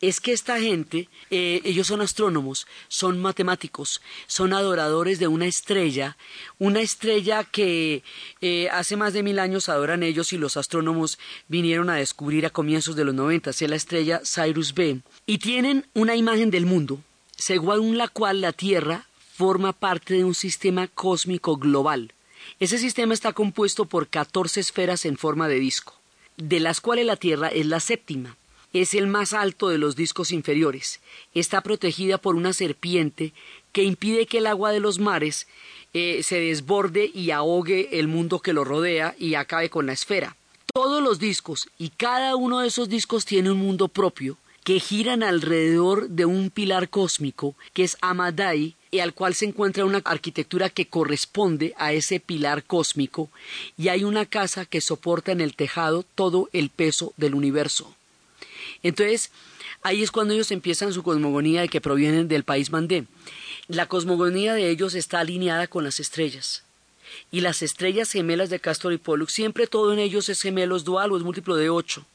es 0.00 0.20
que 0.20 0.32
esta 0.32 0.58
gente, 0.58 1.08
eh, 1.30 1.60
ellos 1.64 1.86
son 1.86 2.00
astrónomos, 2.00 2.66
son 2.88 3.20
matemáticos, 3.20 4.00
son 4.26 4.52
adoradores 4.52 5.18
de 5.18 5.28
una 5.28 5.46
estrella, 5.46 6.16
una 6.58 6.80
estrella 6.80 7.44
que 7.44 8.02
eh, 8.40 8.68
hace 8.70 8.96
más 8.96 9.12
de 9.12 9.22
mil 9.22 9.38
años 9.38 9.68
adoran 9.68 10.02
ellos 10.02 10.32
y 10.32 10.38
los 10.38 10.56
astrónomos 10.56 11.18
vinieron 11.48 11.90
a 11.90 11.96
descubrir 11.96 12.46
a 12.46 12.50
comienzos 12.50 12.96
de 12.96 13.04
los 13.04 13.14
90, 13.14 13.50
es 13.50 13.62
la 13.62 13.76
estrella 13.76 14.22
Cyrus 14.24 14.74
B. 14.74 15.00
Y 15.26 15.38
tienen 15.38 15.86
una 15.94 16.16
imagen 16.16 16.50
del 16.50 16.64
mundo, 16.64 17.00
según 17.36 17.98
la 17.98 18.08
cual 18.08 18.40
la 18.40 18.52
Tierra 18.52 19.06
forma 19.34 19.72
parte 19.72 20.14
de 20.14 20.24
un 20.24 20.34
sistema 20.34 20.88
cósmico 20.88 21.56
global. 21.56 22.12
Ese 22.58 22.78
sistema 22.78 23.12
está 23.12 23.34
compuesto 23.34 23.84
por 23.84 24.08
14 24.08 24.60
esferas 24.60 25.04
en 25.04 25.18
forma 25.18 25.46
de 25.46 25.58
disco, 25.58 25.94
de 26.38 26.60
las 26.60 26.80
cuales 26.80 27.04
la 27.04 27.16
Tierra 27.16 27.48
es 27.48 27.66
la 27.66 27.80
séptima 27.80 28.36
es 28.72 28.94
el 28.94 29.06
más 29.06 29.32
alto 29.32 29.68
de 29.68 29.78
los 29.78 29.96
discos 29.96 30.30
inferiores. 30.30 31.00
Está 31.34 31.60
protegida 31.60 32.18
por 32.18 32.36
una 32.36 32.52
serpiente 32.52 33.32
que 33.72 33.84
impide 33.84 34.26
que 34.26 34.38
el 34.38 34.46
agua 34.46 34.72
de 34.72 34.80
los 34.80 34.98
mares 34.98 35.46
eh, 35.92 36.22
se 36.22 36.38
desborde 36.38 37.10
y 37.12 37.30
ahogue 37.30 37.98
el 37.98 38.08
mundo 38.08 38.40
que 38.40 38.52
lo 38.52 38.64
rodea 38.64 39.14
y 39.18 39.34
acabe 39.34 39.70
con 39.70 39.86
la 39.86 39.92
esfera. 39.92 40.36
Todos 40.72 41.02
los 41.02 41.18
discos 41.18 41.68
y 41.78 41.88
cada 41.90 42.36
uno 42.36 42.60
de 42.60 42.68
esos 42.68 42.88
discos 42.88 43.24
tiene 43.24 43.50
un 43.50 43.58
mundo 43.58 43.88
propio 43.88 44.36
que 44.62 44.78
giran 44.78 45.22
alrededor 45.22 46.08
de 46.08 46.26
un 46.26 46.50
pilar 46.50 46.88
cósmico 46.88 47.56
que 47.72 47.82
es 47.82 47.96
Amadai 48.00 48.76
y 48.92 49.00
al 49.00 49.14
cual 49.14 49.34
se 49.34 49.46
encuentra 49.46 49.84
una 49.84 50.02
arquitectura 50.04 50.68
que 50.68 50.86
corresponde 50.86 51.74
a 51.76 51.92
ese 51.92 52.20
pilar 52.20 52.62
cósmico 52.64 53.30
y 53.76 53.88
hay 53.88 54.04
una 54.04 54.26
casa 54.26 54.64
que 54.66 54.80
soporta 54.80 55.32
en 55.32 55.40
el 55.40 55.54
tejado 55.54 56.04
todo 56.14 56.48
el 56.52 56.70
peso 56.70 57.12
del 57.16 57.34
universo. 57.34 57.94
Entonces, 58.82 59.30
ahí 59.82 60.02
es 60.02 60.10
cuando 60.10 60.34
ellos 60.34 60.50
empiezan 60.50 60.92
su 60.92 61.02
cosmogonía 61.02 61.62
de 61.62 61.68
que 61.68 61.80
provienen 61.80 62.28
del 62.28 62.44
país 62.44 62.70
mandé. 62.70 63.06
La 63.68 63.86
cosmogonía 63.86 64.54
de 64.54 64.70
ellos 64.70 64.94
está 64.94 65.20
alineada 65.20 65.66
con 65.66 65.84
las 65.84 66.00
estrellas. 66.00 66.64
Y 67.30 67.40
las 67.40 67.62
estrellas 67.62 68.10
gemelas 68.10 68.50
de 68.50 68.60
Castor 68.60 68.92
y 68.92 68.98
Pollux, 68.98 69.32
siempre 69.32 69.66
todo 69.66 69.92
en 69.92 69.98
ellos 69.98 70.28
es 70.28 70.40
gemelos 70.40 70.84
dual 70.84 71.12
o 71.12 71.16
es 71.16 71.22
múltiplo 71.22 71.56
de 71.56 71.70
ocho. 71.70 72.06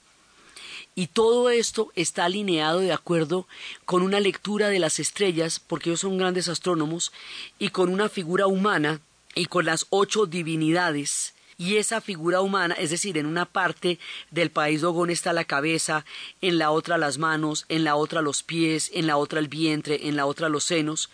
Y 0.96 1.08
todo 1.08 1.50
esto 1.50 1.92
está 1.96 2.26
alineado 2.26 2.80
de 2.80 2.94
acuerdo 2.94 3.48
con 3.84 4.02
una 4.02 4.22
lectura 4.22 4.70
de 4.70 4.80
las 4.80 5.00
estrellas, 5.00 5.60
porque 5.60 5.90
ellos 5.90 6.00
son 6.00 6.18
grandes 6.18 6.48
astrónomos, 6.48 7.12
y 7.60 7.70
con 7.70 7.90
una 7.90 8.08
figura 8.08 8.48
humana 8.48 9.02
y 9.36 9.48
con 9.48 9.66
las 9.66 9.88
ocho 9.90 10.26
divinidades 10.26 11.35
y 11.58 11.78
esa 11.78 12.02
figura 12.02 12.42
humana, 12.42 12.76
es 12.76 12.90
decir, 12.90 13.18
en 13.18 13.26
una 13.26 13.46
parte 13.46 14.00
del 14.32 14.52
país 14.52 14.82
Dogón 14.82 15.10
está 15.10 15.34
la 15.34 15.46
cabeza, 15.46 16.06
en 16.42 16.58
la 16.58 16.72
otra 16.72 16.98
las 16.98 17.18
manos, 17.18 17.66
en 17.70 17.84
la 17.84 17.96
otra 17.96 18.22
los 18.22 18.44
pies, 18.44 18.92
en 18.94 19.08
la 19.08 19.18
otra 19.18 19.40
el 19.40 19.48
vientre, 19.48 20.08
en 20.08 20.16
la 20.16 20.26
otra 20.26 20.50
los 20.50 20.66
senos, 20.66 21.10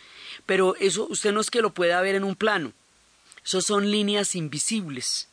pero 0.46 0.76
eso 0.78 1.08
usted 1.10 1.32
no 1.32 1.42
es 1.42 1.52
que 1.52 1.62
lo 1.62 1.74
pueda 1.74 2.02
ver 2.02 2.16
en 2.16 2.24
un 2.24 2.36
plano, 2.36 2.74
eso 3.44 3.62
son 3.62 3.92
líneas 3.92 4.36
invisibles. 4.36 5.28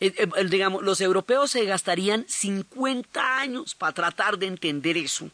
Eh, 0.00 0.14
eh, 0.16 0.44
digamos, 0.48 0.84
los 0.84 1.00
europeos 1.00 1.50
se 1.50 1.64
gastarían 1.64 2.24
50 2.28 3.40
años 3.40 3.74
para 3.74 3.92
tratar 3.92 4.38
de 4.38 4.46
entender 4.46 4.96
eso, 4.96 5.28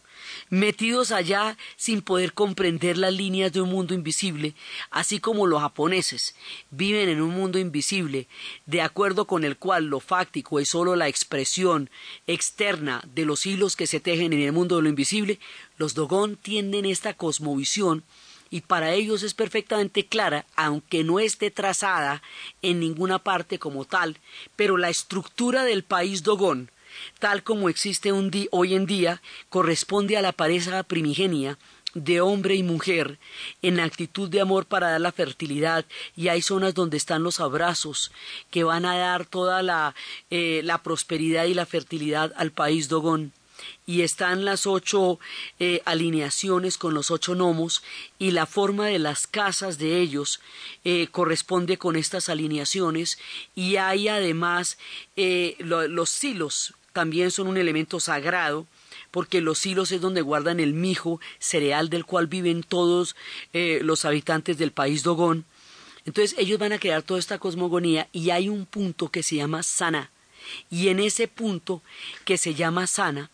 metidos 0.49 1.13
allá 1.13 1.59
sin 1.77 2.01
poder 2.01 2.33
comprender 2.33 2.97
las 2.97 3.13
líneas 3.13 3.53
de 3.53 3.61
un 3.61 3.69
mundo 3.69 3.93
invisible, 3.93 4.55
así 4.91 5.21
como 5.21 5.47
los 5.47 5.61
japoneses 5.61 6.35
viven 6.71 7.11
en 7.11 7.21
un 7.21 7.35
mundo 7.35 7.59
invisible, 7.59 8.27
de 8.65 8.81
acuerdo 8.81 9.27
con 9.27 9.45
el 9.45 9.59
cual 9.59 9.85
lo 9.85 10.01
fáctico 10.01 10.59
es 10.59 10.71
solo 10.71 10.97
la 10.97 11.09
expresión 11.09 11.91
externa 12.27 13.03
de 13.15 13.27
los 13.27 13.45
hilos 13.45 13.77
que 13.77 13.87
se 13.87 14.01
tejen 14.01 14.33
en 14.33 14.41
el 14.41 14.53
mundo 14.53 14.77
de 14.77 14.83
lo 14.83 14.89
invisible, 14.89 15.39
los 15.77 15.93
Dogon 15.93 16.37
tienen 16.37 16.87
esta 16.87 17.13
cosmovisión 17.13 18.03
y 18.51 18.63
para 18.63 18.93
ellos 18.93 19.23
es 19.23 19.35
perfectamente 19.35 20.07
clara, 20.07 20.47
aunque 20.57 21.05
no 21.05 21.21
esté 21.21 21.51
trazada 21.51 22.23
en 22.63 22.81
ninguna 22.81 23.19
parte 23.19 23.59
como 23.59 23.85
tal, 23.85 24.19
pero 24.57 24.77
la 24.77 24.91
estructura 24.91 25.65
del 25.65 25.85
país 25.85 26.23
Dogón, 26.23 26.71
tal 27.19 27.43
como 27.43 27.69
existe 27.69 28.13
hoy 28.51 28.75
en 28.75 28.87
día, 28.87 29.23
corresponde 29.49 30.17
a 30.17 30.23
la 30.23 30.33
pareja 30.33 30.83
primigenia 30.83 31.59
de 31.95 32.21
hombre 32.21 32.57
y 32.57 32.63
mujer 32.63 33.19
en 33.63 33.81
actitud 33.81 34.29
de 34.29 34.41
amor 34.41 34.67
para 34.67 34.91
dar 34.91 35.01
la 35.01 35.13
fertilidad 35.13 35.85
y 36.17 36.29
hay 36.29 36.43
zonas 36.43 36.75
donde 36.75 36.97
están 36.97 37.23
los 37.23 37.41
abrazos 37.41 38.11
que 38.51 38.65
van 38.65 38.85
a 38.85 38.97
dar 38.97 39.27
toda 39.27 39.63
la, 39.63 39.95
eh, 40.31 40.61
la 40.65 40.83
prosperidad 40.83 41.45
y 41.45 41.55
la 41.55 41.67
fertilidad 41.67 42.33
al 42.37 42.51
país 42.51 42.89
Dogón 42.89 43.33
y 43.87 44.03
están 44.03 44.45
las 44.45 44.67
ocho 44.67 45.19
eh, 45.59 45.83
alineaciones 45.85 46.79
con 46.79 46.95
los 46.95 47.11
ocho 47.11 47.35
gnomos 47.35 47.83
y 48.19 48.31
la 48.31 48.47
forma 48.47 48.87
de 48.87 48.99
las 48.99 49.27
casas 49.27 49.79
de 49.79 50.01
ellos 50.01 50.41
eh, 50.85 51.09
corresponde 51.09 51.77
con 51.77 51.97
estas 51.97 52.29
alineaciones 52.29 53.19
y 53.55 53.77
hay 53.77 54.09
además 54.09 54.79
eh, 55.17 55.57
los 55.59 56.11
silos 56.11 56.75
también 56.93 57.31
son 57.31 57.49
un 57.49 57.57
elemento 57.57 58.01
sagrado 58.01 58.67
porque 59.11 59.41
los 59.41 59.59
silos 59.59 59.93
es 59.93 60.01
donde 60.01 60.23
guardan 60.23 60.61
el 60.61 60.73
mijo 60.73 61.21
cereal 61.39 61.89
del 61.89 62.05
cual 62.05 62.27
viven 62.27 62.63
todos 62.63 63.15
los 63.53 64.05
habitantes 64.05 64.59
del 64.59 64.73
país 64.73 65.05
Dogón. 65.05 65.45
Entonces 66.05 66.37
ellos 66.37 66.59
van 66.59 66.73
a 66.73 66.81
crear 66.81 67.03
toda 67.03 67.21
esta 67.21 67.39
cosmogonía 67.39 68.09
y 68.13 68.31
hay 68.31 68.49
un 68.49 68.67
punto 68.67 69.09
que 69.11 69.23
se 69.23 69.37
llama 69.37 69.63
sana 69.63 70.11
y 70.71 70.89
en 70.89 71.01
ese 71.01 71.29
punto 71.29 71.83
que 72.25 72.39
se 72.39 72.55
llama 72.55 72.87
sana 72.87 73.31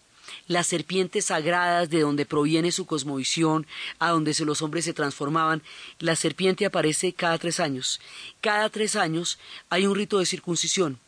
las 0.50 0.66
serpientes 0.66 1.26
sagradas 1.26 1.90
de 1.90 2.00
donde 2.00 2.26
proviene 2.26 2.72
su 2.72 2.84
cosmovisión, 2.84 3.68
a 4.00 4.10
donde 4.10 4.34
los 4.40 4.62
hombres 4.62 4.84
se 4.84 4.92
transformaban, 4.92 5.62
la 6.00 6.16
serpiente 6.16 6.66
aparece 6.66 7.12
cada 7.12 7.38
tres 7.38 7.60
años. 7.60 8.00
Cada 8.40 8.68
tres 8.68 8.96
años 8.96 9.38
hay 9.68 9.86
un 9.86 9.94
rito 9.94 10.18
de 10.18 10.26
circuncisión. 10.26 10.98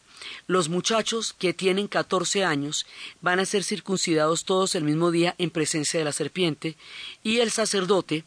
Los 0.46 0.68
muchachos 0.68 1.34
que 1.36 1.52
tienen 1.52 1.88
catorce 1.88 2.44
años 2.44 2.86
van 3.20 3.40
a 3.40 3.44
ser 3.44 3.64
circuncidados 3.64 4.44
todos 4.44 4.76
el 4.76 4.84
mismo 4.84 5.10
día 5.10 5.34
en 5.38 5.50
presencia 5.50 5.98
de 5.98 6.04
la 6.04 6.12
serpiente 6.12 6.76
y 7.24 7.38
el 7.38 7.50
sacerdote 7.50 8.24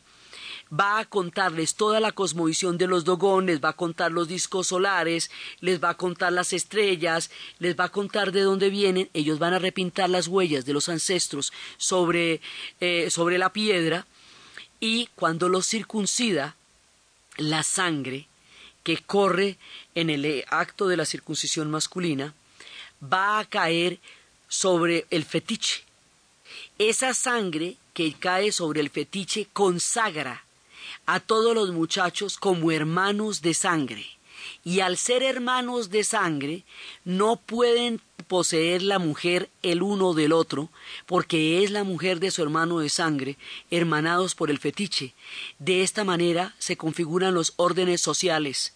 va 0.71 0.99
a 0.99 1.05
contarles 1.05 1.75
toda 1.75 1.99
la 1.99 2.11
cosmovisión 2.11 2.77
de 2.77 2.87
los 2.87 3.03
dogones, 3.03 3.63
va 3.63 3.69
a 3.69 3.73
contar 3.73 4.11
los 4.11 4.27
discos 4.27 4.67
solares, 4.67 5.29
les 5.61 5.83
va 5.83 5.91
a 5.91 5.97
contar 5.97 6.33
las 6.33 6.53
estrellas, 6.53 7.29
les 7.59 7.75
va 7.75 7.85
a 7.85 7.89
contar 7.89 8.31
de 8.31 8.41
dónde 8.41 8.69
vienen, 8.69 9.09
ellos 9.13 9.39
van 9.39 9.53
a 9.53 9.59
repintar 9.59 10.09
las 10.09 10.27
huellas 10.27 10.65
de 10.65 10.73
los 10.73 10.89
ancestros 10.89 11.53
sobre, 11.77 12.41
eh, 12.79 13.09
sobre 13.09 13.37
la 13.37 13.53
piedra 13.53 14.05
y 14.79 15.07
cuando 15.15 15.49
los 15.49 15.67
circuncida, 15.67 16.55
la 17.37 17.63
sangre 17.63 18.27
que 18.83 18.97
corre 18.97 19.57
en 19.93 20.09
el 20.09 20.45
acto 20.49 20.87
de 20.87 20.97
la 20.97 21.05
circuncisión 21.05 21.69
masculina 21.69 22.33
va 23.01 23.39
a 23.39 23.45
caer 23.45 23.99
sobre 24.47 25.05
el 25.09 25.25
fetiche. 25.25 25.83
Esa 26.77 27.13
sangre 27.13 27.77
que 27.93 28.13
cae 28.13 28.51
sobre 28.51 28.81
el 28.81 28.89
fetiche 28.89 29.47
consagra 29.53 30.45
a 31.05 31.19
todos 31.19 31.55
los 31.55 31.71
muchachos 31.71 32.37
como 32.37 32.71
hermanos 32.71 33.41
de 33.41 33.53
sangre. 33.53 34.05
Y 34.63 34.79
al 34.79 34.97
ser 34.97 35.23
hermanos 35.23 35.89
de 35.89 36.03
sangre, 36.03 36.63
no 37.03 37.37
pueden 37.37 38.01
poseer 38.27 38.81
la 38.81 38.99
mujer 38.99 39.49
el 39.61 39.81
uno 39.83 40.13
del 40.13 40.31
otro, 40.31 40.69
porque 41.05 41.63
es 41.63 41.71
la 41.71 41.83
mujer 41.83 42.19
de 42.19 42.31
su 42.31 42.41
hermano 42.41 42.79
de 42.79 42.89
sangre, 42.89 43.37
hermanados 43.69 44.35
por 44.35 44.49
el 44.49 44.59
fetiche. 44.59 45.13
De 45.59 45.83
esta 45.83 46.03
manera 46.03 46.55
se 46.57 46.77
configuran 46.77 47.33
los 47.33 47.53
órdenes 47.57 48.01
sociales 48.01 48.73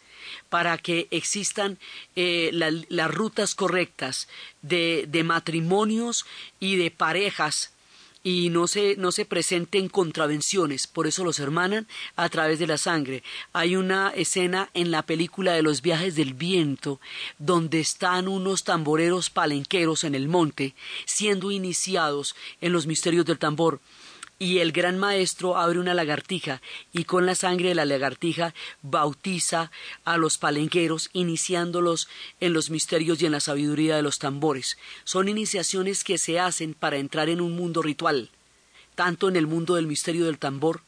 para 0.49 0.77
que 0.77 1.07
existan 1.11 1.79
eh, 2.15 2.51
las 2.53 3.11
rutas 3.13 3.55
correctas 3.55 4.27
de, 4.61 5.05
de 5.07 5.23
matrimonios 5.23 6.25
y 6.59 6.75
de 6.75 6.91
parejas 6.91 7.71
y 8.29 8.49
no 8.51 8.67
se, 8.67 8.95
no 8.97 9.11
se 9.11 9.25
presenten 9.25 9.89
contravenciones, 9.89 10.85
por 10.85 11.07
eso 11.07 11.23
los 11.23 11.39
hermanan 11.39 11.87
a 12.15 12.29
través 12.29 12.59
de 12.59 12.67
la 12.67 12.77
sangre. 12.77 13.23
Hay 13.53 13.75
una 13.75 14.09
escena 14.11 14.69
en 14.75 14.91
la 14.91 15.01
película 15.01 15.53
de 15.53 15.63
los 15.63 15.81
viajes 15.81 16.15
del 16.15 16.35
viento 16.35 16.99
donde 17.39 17.79
están 17.79 18.27
unos 18.27 18.63
tamboreros 18.63 19.31
palenqueros 19.31 20.03
en 20.03 20.13
el 20.13 20.27
monte 20.27 20.75
siendo 21.05 21.49
iniciados 21.49 22.35
en 22.61 22.71
los 22.71 22.85
misterios 22.85 23.25
del 23.25 23.39
tambor 23.39 23.79
y 24.39 24.59
el 24.59 24.71
gran 24.71 24.97
maestro 24.97 25.57
abre 25.57 25.79
una 25.79 25.93
lagartija 25.93 26.61
y 26.93 27.03
con 27.03 27.25
la 27.25 27.35
sangre 27.35 27.69
de 27.69 27.75
la 27.75 27.83
lagartija 27.83 28.53
bautiza 28.81 29.69
a 30.05 30.17
los 30.17 30.37
palenqueros 30.37 31.09
iniciándolos 31.11 32.07
en 32.39 32.53
los 32.53 32.69
misterios 32.69 33.21
y 33.21 33.25
en 33.25 33.33
la 33.33 33.41
sabiduría 33.41 33.97
de 33.97 34.01
los 34.01 34.17
tambores. 34.17 34.77
Son 35.03 35.27
iniciaciones 35.27 36.05
que 36.05 36.17
se 36.17 36.39
hacen 36.39 36.73
para 36.73 36.97
entrar 36.97 37.27
en 37.27 37.41
un 37.41 37.51
mundo 37.55 37.81
ritual, 37.81 38.29
tanto 38.95 39.27
en 39.27 39.35
el 39.35 39.45
mundo 39.45 39.75
del 39.75 39.87
misterio 39.87 40.25
del 40.25 40.39
tambor 40.39 40.81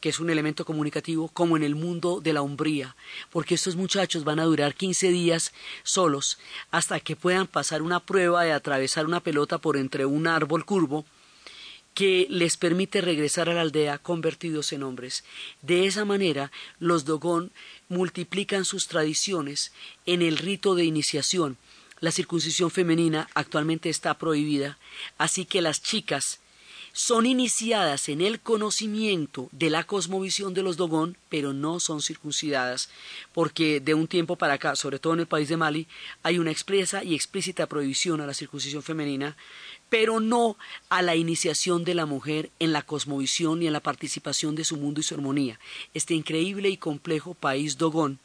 que 0.00 0.10
es 0.10 0.20
un 0.20 0.30
elemento 0.30 0.64
comunicativo, 0.64 1.26
como 1.26 1.56
en 1.56 1.64
el 1.64 1.74
mundo 1.74 2.20
de 2.20 2.32
la 2.32 2.42
hombría, 2.42 2.94
porque 3.30 3.56
estos 3.56 3.74
muchachos 3.74 4.22
van 4.22 4.38
a 4.38 4.44
durar 4.44 4.74
15 4.74 5.10
días 5.10 5.52
solos 5.82 6.38
hasta 6.70 7.00
que 7.00 7.16
puedan 7.16 7.48
pasar 7.48 7.82
una 7.82 7.98
prueba 7.98 8.44
de 8.44 8.52
atravesar 8.52 9.06
una 9.06 9.18
pelota 9.18 9.58
por 9.58 9.76
entre 9.76 10.06
un 10.06 10.28
árbol 10.28 10.64
curvo 10.64 11.04
que 11.98 12.28
les 12.30 12.56
permite 12.56 13.00
regresar 13.00 13.48
a 13.48 13.54
la 13.54 13.62
aldea 13.62 13.98
convertidos 13.98 14.72
en 14.72 14.84
hombres. 14.84 15.24
De 15.62 15.88
esa 15.88 16.04
manera, 16.04 16.52
los 16.78 17.04
Dogón 17.04 17.50
multiplican 17.88 18.64
sus 18.64 18.86
tradiciones 18.86 19.72
en 20.06 20.22
el 20.22 20.38
rito 20.38 20.76
de 20.76 20.84
iniciación. 20.84 21.56
La 21.98 22.12
circuncisión 22.12 22.70
femenina 22.70 23.28
actualmente 23.34 23.88
está 23.88 24.16
prohibida, 24.16 24.78
así 25.18 25.44
que 25.44 25.60
las 25.60 25.82
chicas 25.82 26.38
son 26.92 27.26
iniciadas 27.26 28.08
en 28.08 28.20
el 28.20 28.40
conocimiento 28.40 29.48
de 29.52 29.70
la 29.70 29.84
cosmovisión 29.84 30.54
de 30.54 30.62
los 30.62 30.76
Dogón, 30.76 31.16
pero 31.28 31.52
no 31.52 31.80
son 31.80 32.00
circuncidadas, 32.00 32.90
porque 33.32 33.80
de 33.80 33.94
un 33.94 34.06
tiempo 34.06 34.36
para 34.36 34.54
acá, 34.54 34.76
sobre 34.76 34.98
todo 34.98 35.14
en 35.14 35.20
el 35.20 35.26
país 35.26 35.48
de 35.48 35.56
Mali, 35.56 35.86
hay 36.22 36.38
una 36.38 36.50
expresa 36.50 37.04
y 37.04 37.14
explícita 37.14 37.68
prohibición 37.68 38.20
a 38.20 38.26
la 38.26 38.34
circuncisión 38.34 38.82
femenina, 38.82 39.36
pero 39.88 40.20
no 40.20 40.56
a 40.88 41.02
la 41.02 41.16
iniciación 41.16 41.84
de 41.84 41.94
la 41.94 42.06
mujer 42.06 42.50
en 42.58 42.72
la 42.72 42.82
cosmovisión 42.82 43.62
y 43.62 43.66
en 43.66 43.72
la 43.72 43.80
participación 43.80 44.54
de 44.54 44.64
su 44.64 44.76
mundo 44.76 45.00
y 45.00 45.04
su 45.04 45.14
armonía. 45.14 45.58
Este 45.94 46.14
increíble 46.14 46.68
y 46.68 46.76
complejo 46.76 47.34
país 47.34 47.78
Dogón 47.78 48.18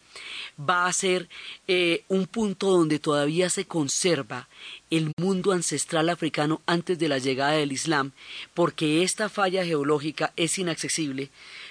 va 0.59 0.85
a 0.85 0.93
ser 0.93 1.27
eh, 1.67 2.03
un 2.07 2.27
punto 2.27 2.69
donde 2.69 2.99
todavía 2.99 3.49
se 3.49 3.65
conserva 3.65 4.47
el 4.89 5.11
mundo 5.17 5.51
ancestral 5.51 6.09
africano 6.09 6.61
antes 6.65 6.99
de 6.99 7.09
la 7.09 7.17
llegada 7.17 7.53
del 7.53 7.71
Islam, 7.71 8.11
porque 8.53 9.03
esta 9.03 9.29
falla 9.29 9.65
geológica 9.65 10.33
es 10.35 10.57
inaccesible. 10.57 11.29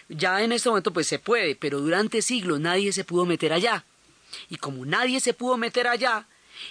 Ya 0.09 0.43
en 0.43 0.53
este 0.53 0.69
momento 0.69 0.93
pues 0.93 1.07
se 1.07 1.19
puede, 1.19 1.55
pero 1.55 1.81
durante 1.81 2.23
siglos 2.23 2.61
nadie 2.61 2.93
se 2.93 3.05
pudo 3.05 3.25
meter 3.25 3.53
allá. 3.53 3.85
Y 4.49 4.57
como 4.57 4.85
nadie 4.87 5.21
se 5.21 5.35
pudo 5.35 5.57
meter 5.57 5.87
allá, 5.87 6.27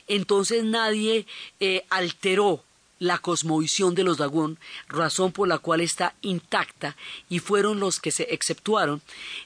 entonces 0.08 0.64
nadie 0.64 1.26
eh, 1.60 1.86
alteró 1.90 2.64
la 3.02 3.18
cosmovisión 3.18 3.96
de 3.96 4.04
los 4.04 4.20
Dagón, 4.20 4.60
razón 4.88 5.32
por 5.32 5.48
la 5.48 5.58
cual 5.58 5.82
está 5.82 6.14
intacta, 6.22 6.96
y 7.30 7.40
fueron 7.40 7.80
los 7.80 8.00
que 8.00 8.12
se 8.12 8.32
exceptuaron 8.32 9.02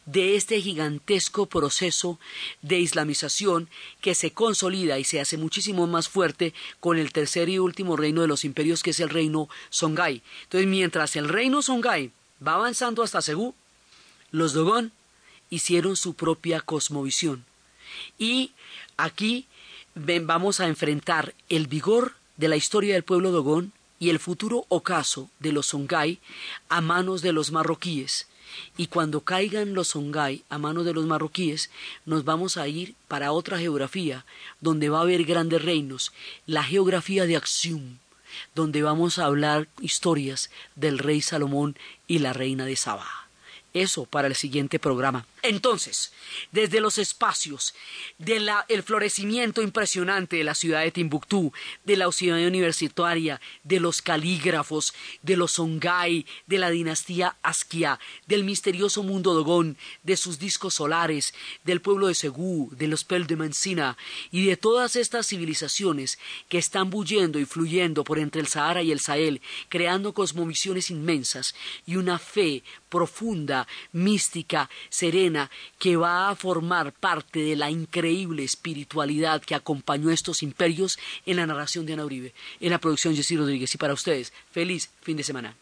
de 0.05 0.35
este 0.35 0.61
gigantesco 0.61 1.45
proceso 1.45 2.19
de 2.61 2.81
islamización 2.81 3.69
que 4.01 4.13
se 4.13 4.31
consolida 4.31 4.99
y 4.99 5.05
se 5.05 5.21
hace 5.21 5.37
muchísimo 5.37 5.87
más 5.87 6.09
fuerte 6.09 6.53
con 6.81 6.97
el 6.97 7.13
tercer 7.13 7.47
y 7.47 7.57
último 7.57 7.95
reino 7.95 8.19
de 8.19 8.27
los 8.27 8.43
imperios, 8.43 8.83
que 8.83 8.89
es 8.89 8.99
el 8.99 9.07
reino 9.07 9.47
Songhai. 9.69 10.21
Entonces, 10.43 10.67
mientras 10.67 11.15
el 11.15 11.29
reino 11.29 11.61
Songhai 11.61 12.11
va 12.45 12.55
avanzando 12.55 13.03
hasta 13.03 13.21
Segú, 13.21 13.55
los 14.31 14.51
Dogón 14.51 14.91
hicieron 15.49 15.95
su 15.95 16.13
propia 16.13 16.59
cosmovisión. 16.59 17.45
Y 18.17 18.51
aquí 18.97 19.47
vamos 19.95 20.59
a 20.59 20.67
enfrentar 20.67 21.33
el 21.47 21.67
vigor 21.67 22.15
de 22.37 22.47
la 22.47 22.55
historia 22.55 22.93
del 22.93 23.03
pueblo 23.03 23.31
dogón 23.31 23.71
y 23.99 24.09
el 24.09 24.19
futuro 24.19 24.65
ocaso 24.69 25.29
de 25.39 25.51
los 25.51 25.67
Songhai 25.67 26.19
a 26.69 26.81
manos 26.81 27.21
de 27.21 27.31
los 27.31 27.51
marroquíes. 27.51 28.27
Y 28.77 28.87
cuando 28.87 29.21
caigan 29.21 29.73
los 29.73 29.89
Songhai 29.89 30.43
a 30.49 30.57
manos 30.57 30.85
de 30.85 30.93
los 30.93 31.05
marroquíes, 31.05 31.69
nos 32.05 32.23
vamos 32.23 32.57
a 32.57 32.67
ir 32.67 32.95
para 33.07 33.31
otra 33.31 33.57
geografía, 33.57 34.25
donde 34.61 34.89
va 34.89 34.99
a 34.99 35.01
haber 35.01 35.25
grandes 35.25 35.61
reinos, 35.61 36.11
la 36.45 36.63
geografía 36.63 37.25
de 37.25 37.35
Axium, 37.35 37.97
donde 38.53 38.81
vamos 38.81 39.17
a 39.17 39.25
hablar 39.25 39.67
historias 39.81 40.49
del 40.75 40.99
rey 40.99 41.21
Salomón 41.21 41.77
y 42.07 42.19
la 42.19 42.33
reina 42.33 42.65
de 42.65 42.75
Saba. 42.75 43.07
Eso 43.73 44.05
para 44.05 44.27
el 44.27 44.35
siguiente 44.35 44.79
programa. 44.79 45.25
Entonces, 45.47 46.11
desde 46.51 46.81
los 46.81 46.97
espacios 46.97 47.75
del 48.17 48.49
florecimiento 48.83 49.61
impresionante 49.61 50.37
de 50.37 50.43
la 50.43 50.55
ciudad 50.55 50.81
de 50.81 50.91
Timbuktu, 50.91 51.53
de 51.83 51.97
la 51.97 52.11
ciudad 52.11 52.39
universitaria, 52.45 53.39
de 53.63 53.79
los 53.79 54.01
calígrafos, 54.01 54.93
de 55.21 55.37
los 55.37 55.53
Songhai, 55.53 56.25
de 56.47 56.57
la 56.57 56.71
dinastía 56.71 57.35
Askia, 57.43 57.99
del 58.25 58.43
misterioso 58.43 59.03
mundo 59.03 59.35
Dogón, 59.35 59.77
de 60.01 60.17
sus 60.17 60.39
discos 60.39 60.73
solares, 60.75 61.33
del 61.63 61.81
pueblo 61.81 62.07
de 62.07 62.15
Segú, 62.15 62.71
de 62.75 62.87
los 62.87 63.03
Pel 63.03 63.27
de 63.27 63.35
Mancina 63.35 63.97
y 64.31 64.45
de 64.45 64.57
todas 64.57 64.95
estas 64.95 65.27
civilizaciones 65.27 66.17
que 66.49 66.57
están 66.57 66.89
bullendo 66.89 67.39
y 67.39 67.45
fluyendo 67.45 68.03
por 68.03 68.17
entre 68.17 68.41
el 68.41 68.47
Sahara 68.47 68.81
y 68.81 68.91
el 68.91 68.99
Sahel, 68.99 69.41
creando 69.69 70.13
cosmovisiones 70.13 70.89
inmensas 70.89 71.53
y 71.85 71.97
una 71.97 72.17
fe 72.17 72.63
profunda, 72.89 73.67
mística, 73.91 74.69
serena, 74.89 75.34
que 75.79 75.97
va 75.97 76.29
a 76.29 76.35
formar 76.35 76.91
parte 76.91 77.39
de 77.39 77.55
la 77.55 77.69
increíble 77.69 78.43
espiritualidad 78.43 79.41
que 79.41 79.55
acompañó 79.55 80.11
estos 80.11 80.43
imperios 80.43 80.97
en 81.25 81.37
la 81.37 81.45
narración 81.45 81.85
de 81.85 81.93
Ana 81.93 82.05
Uribe, 82.05 82.33
en 82.59 82.71
la 82.71 82.79
producción 82.79 83.15
Jessy 83.15 83.37
Rodríguez. 83.37 83.73
Y 83.73 83.77
para 83.77 83.93
ustedes, 83.93 84.33
feliz 84.51 84.89
fin 85.01 85.17
de 85.17 85.23
semana. 85.23 85.55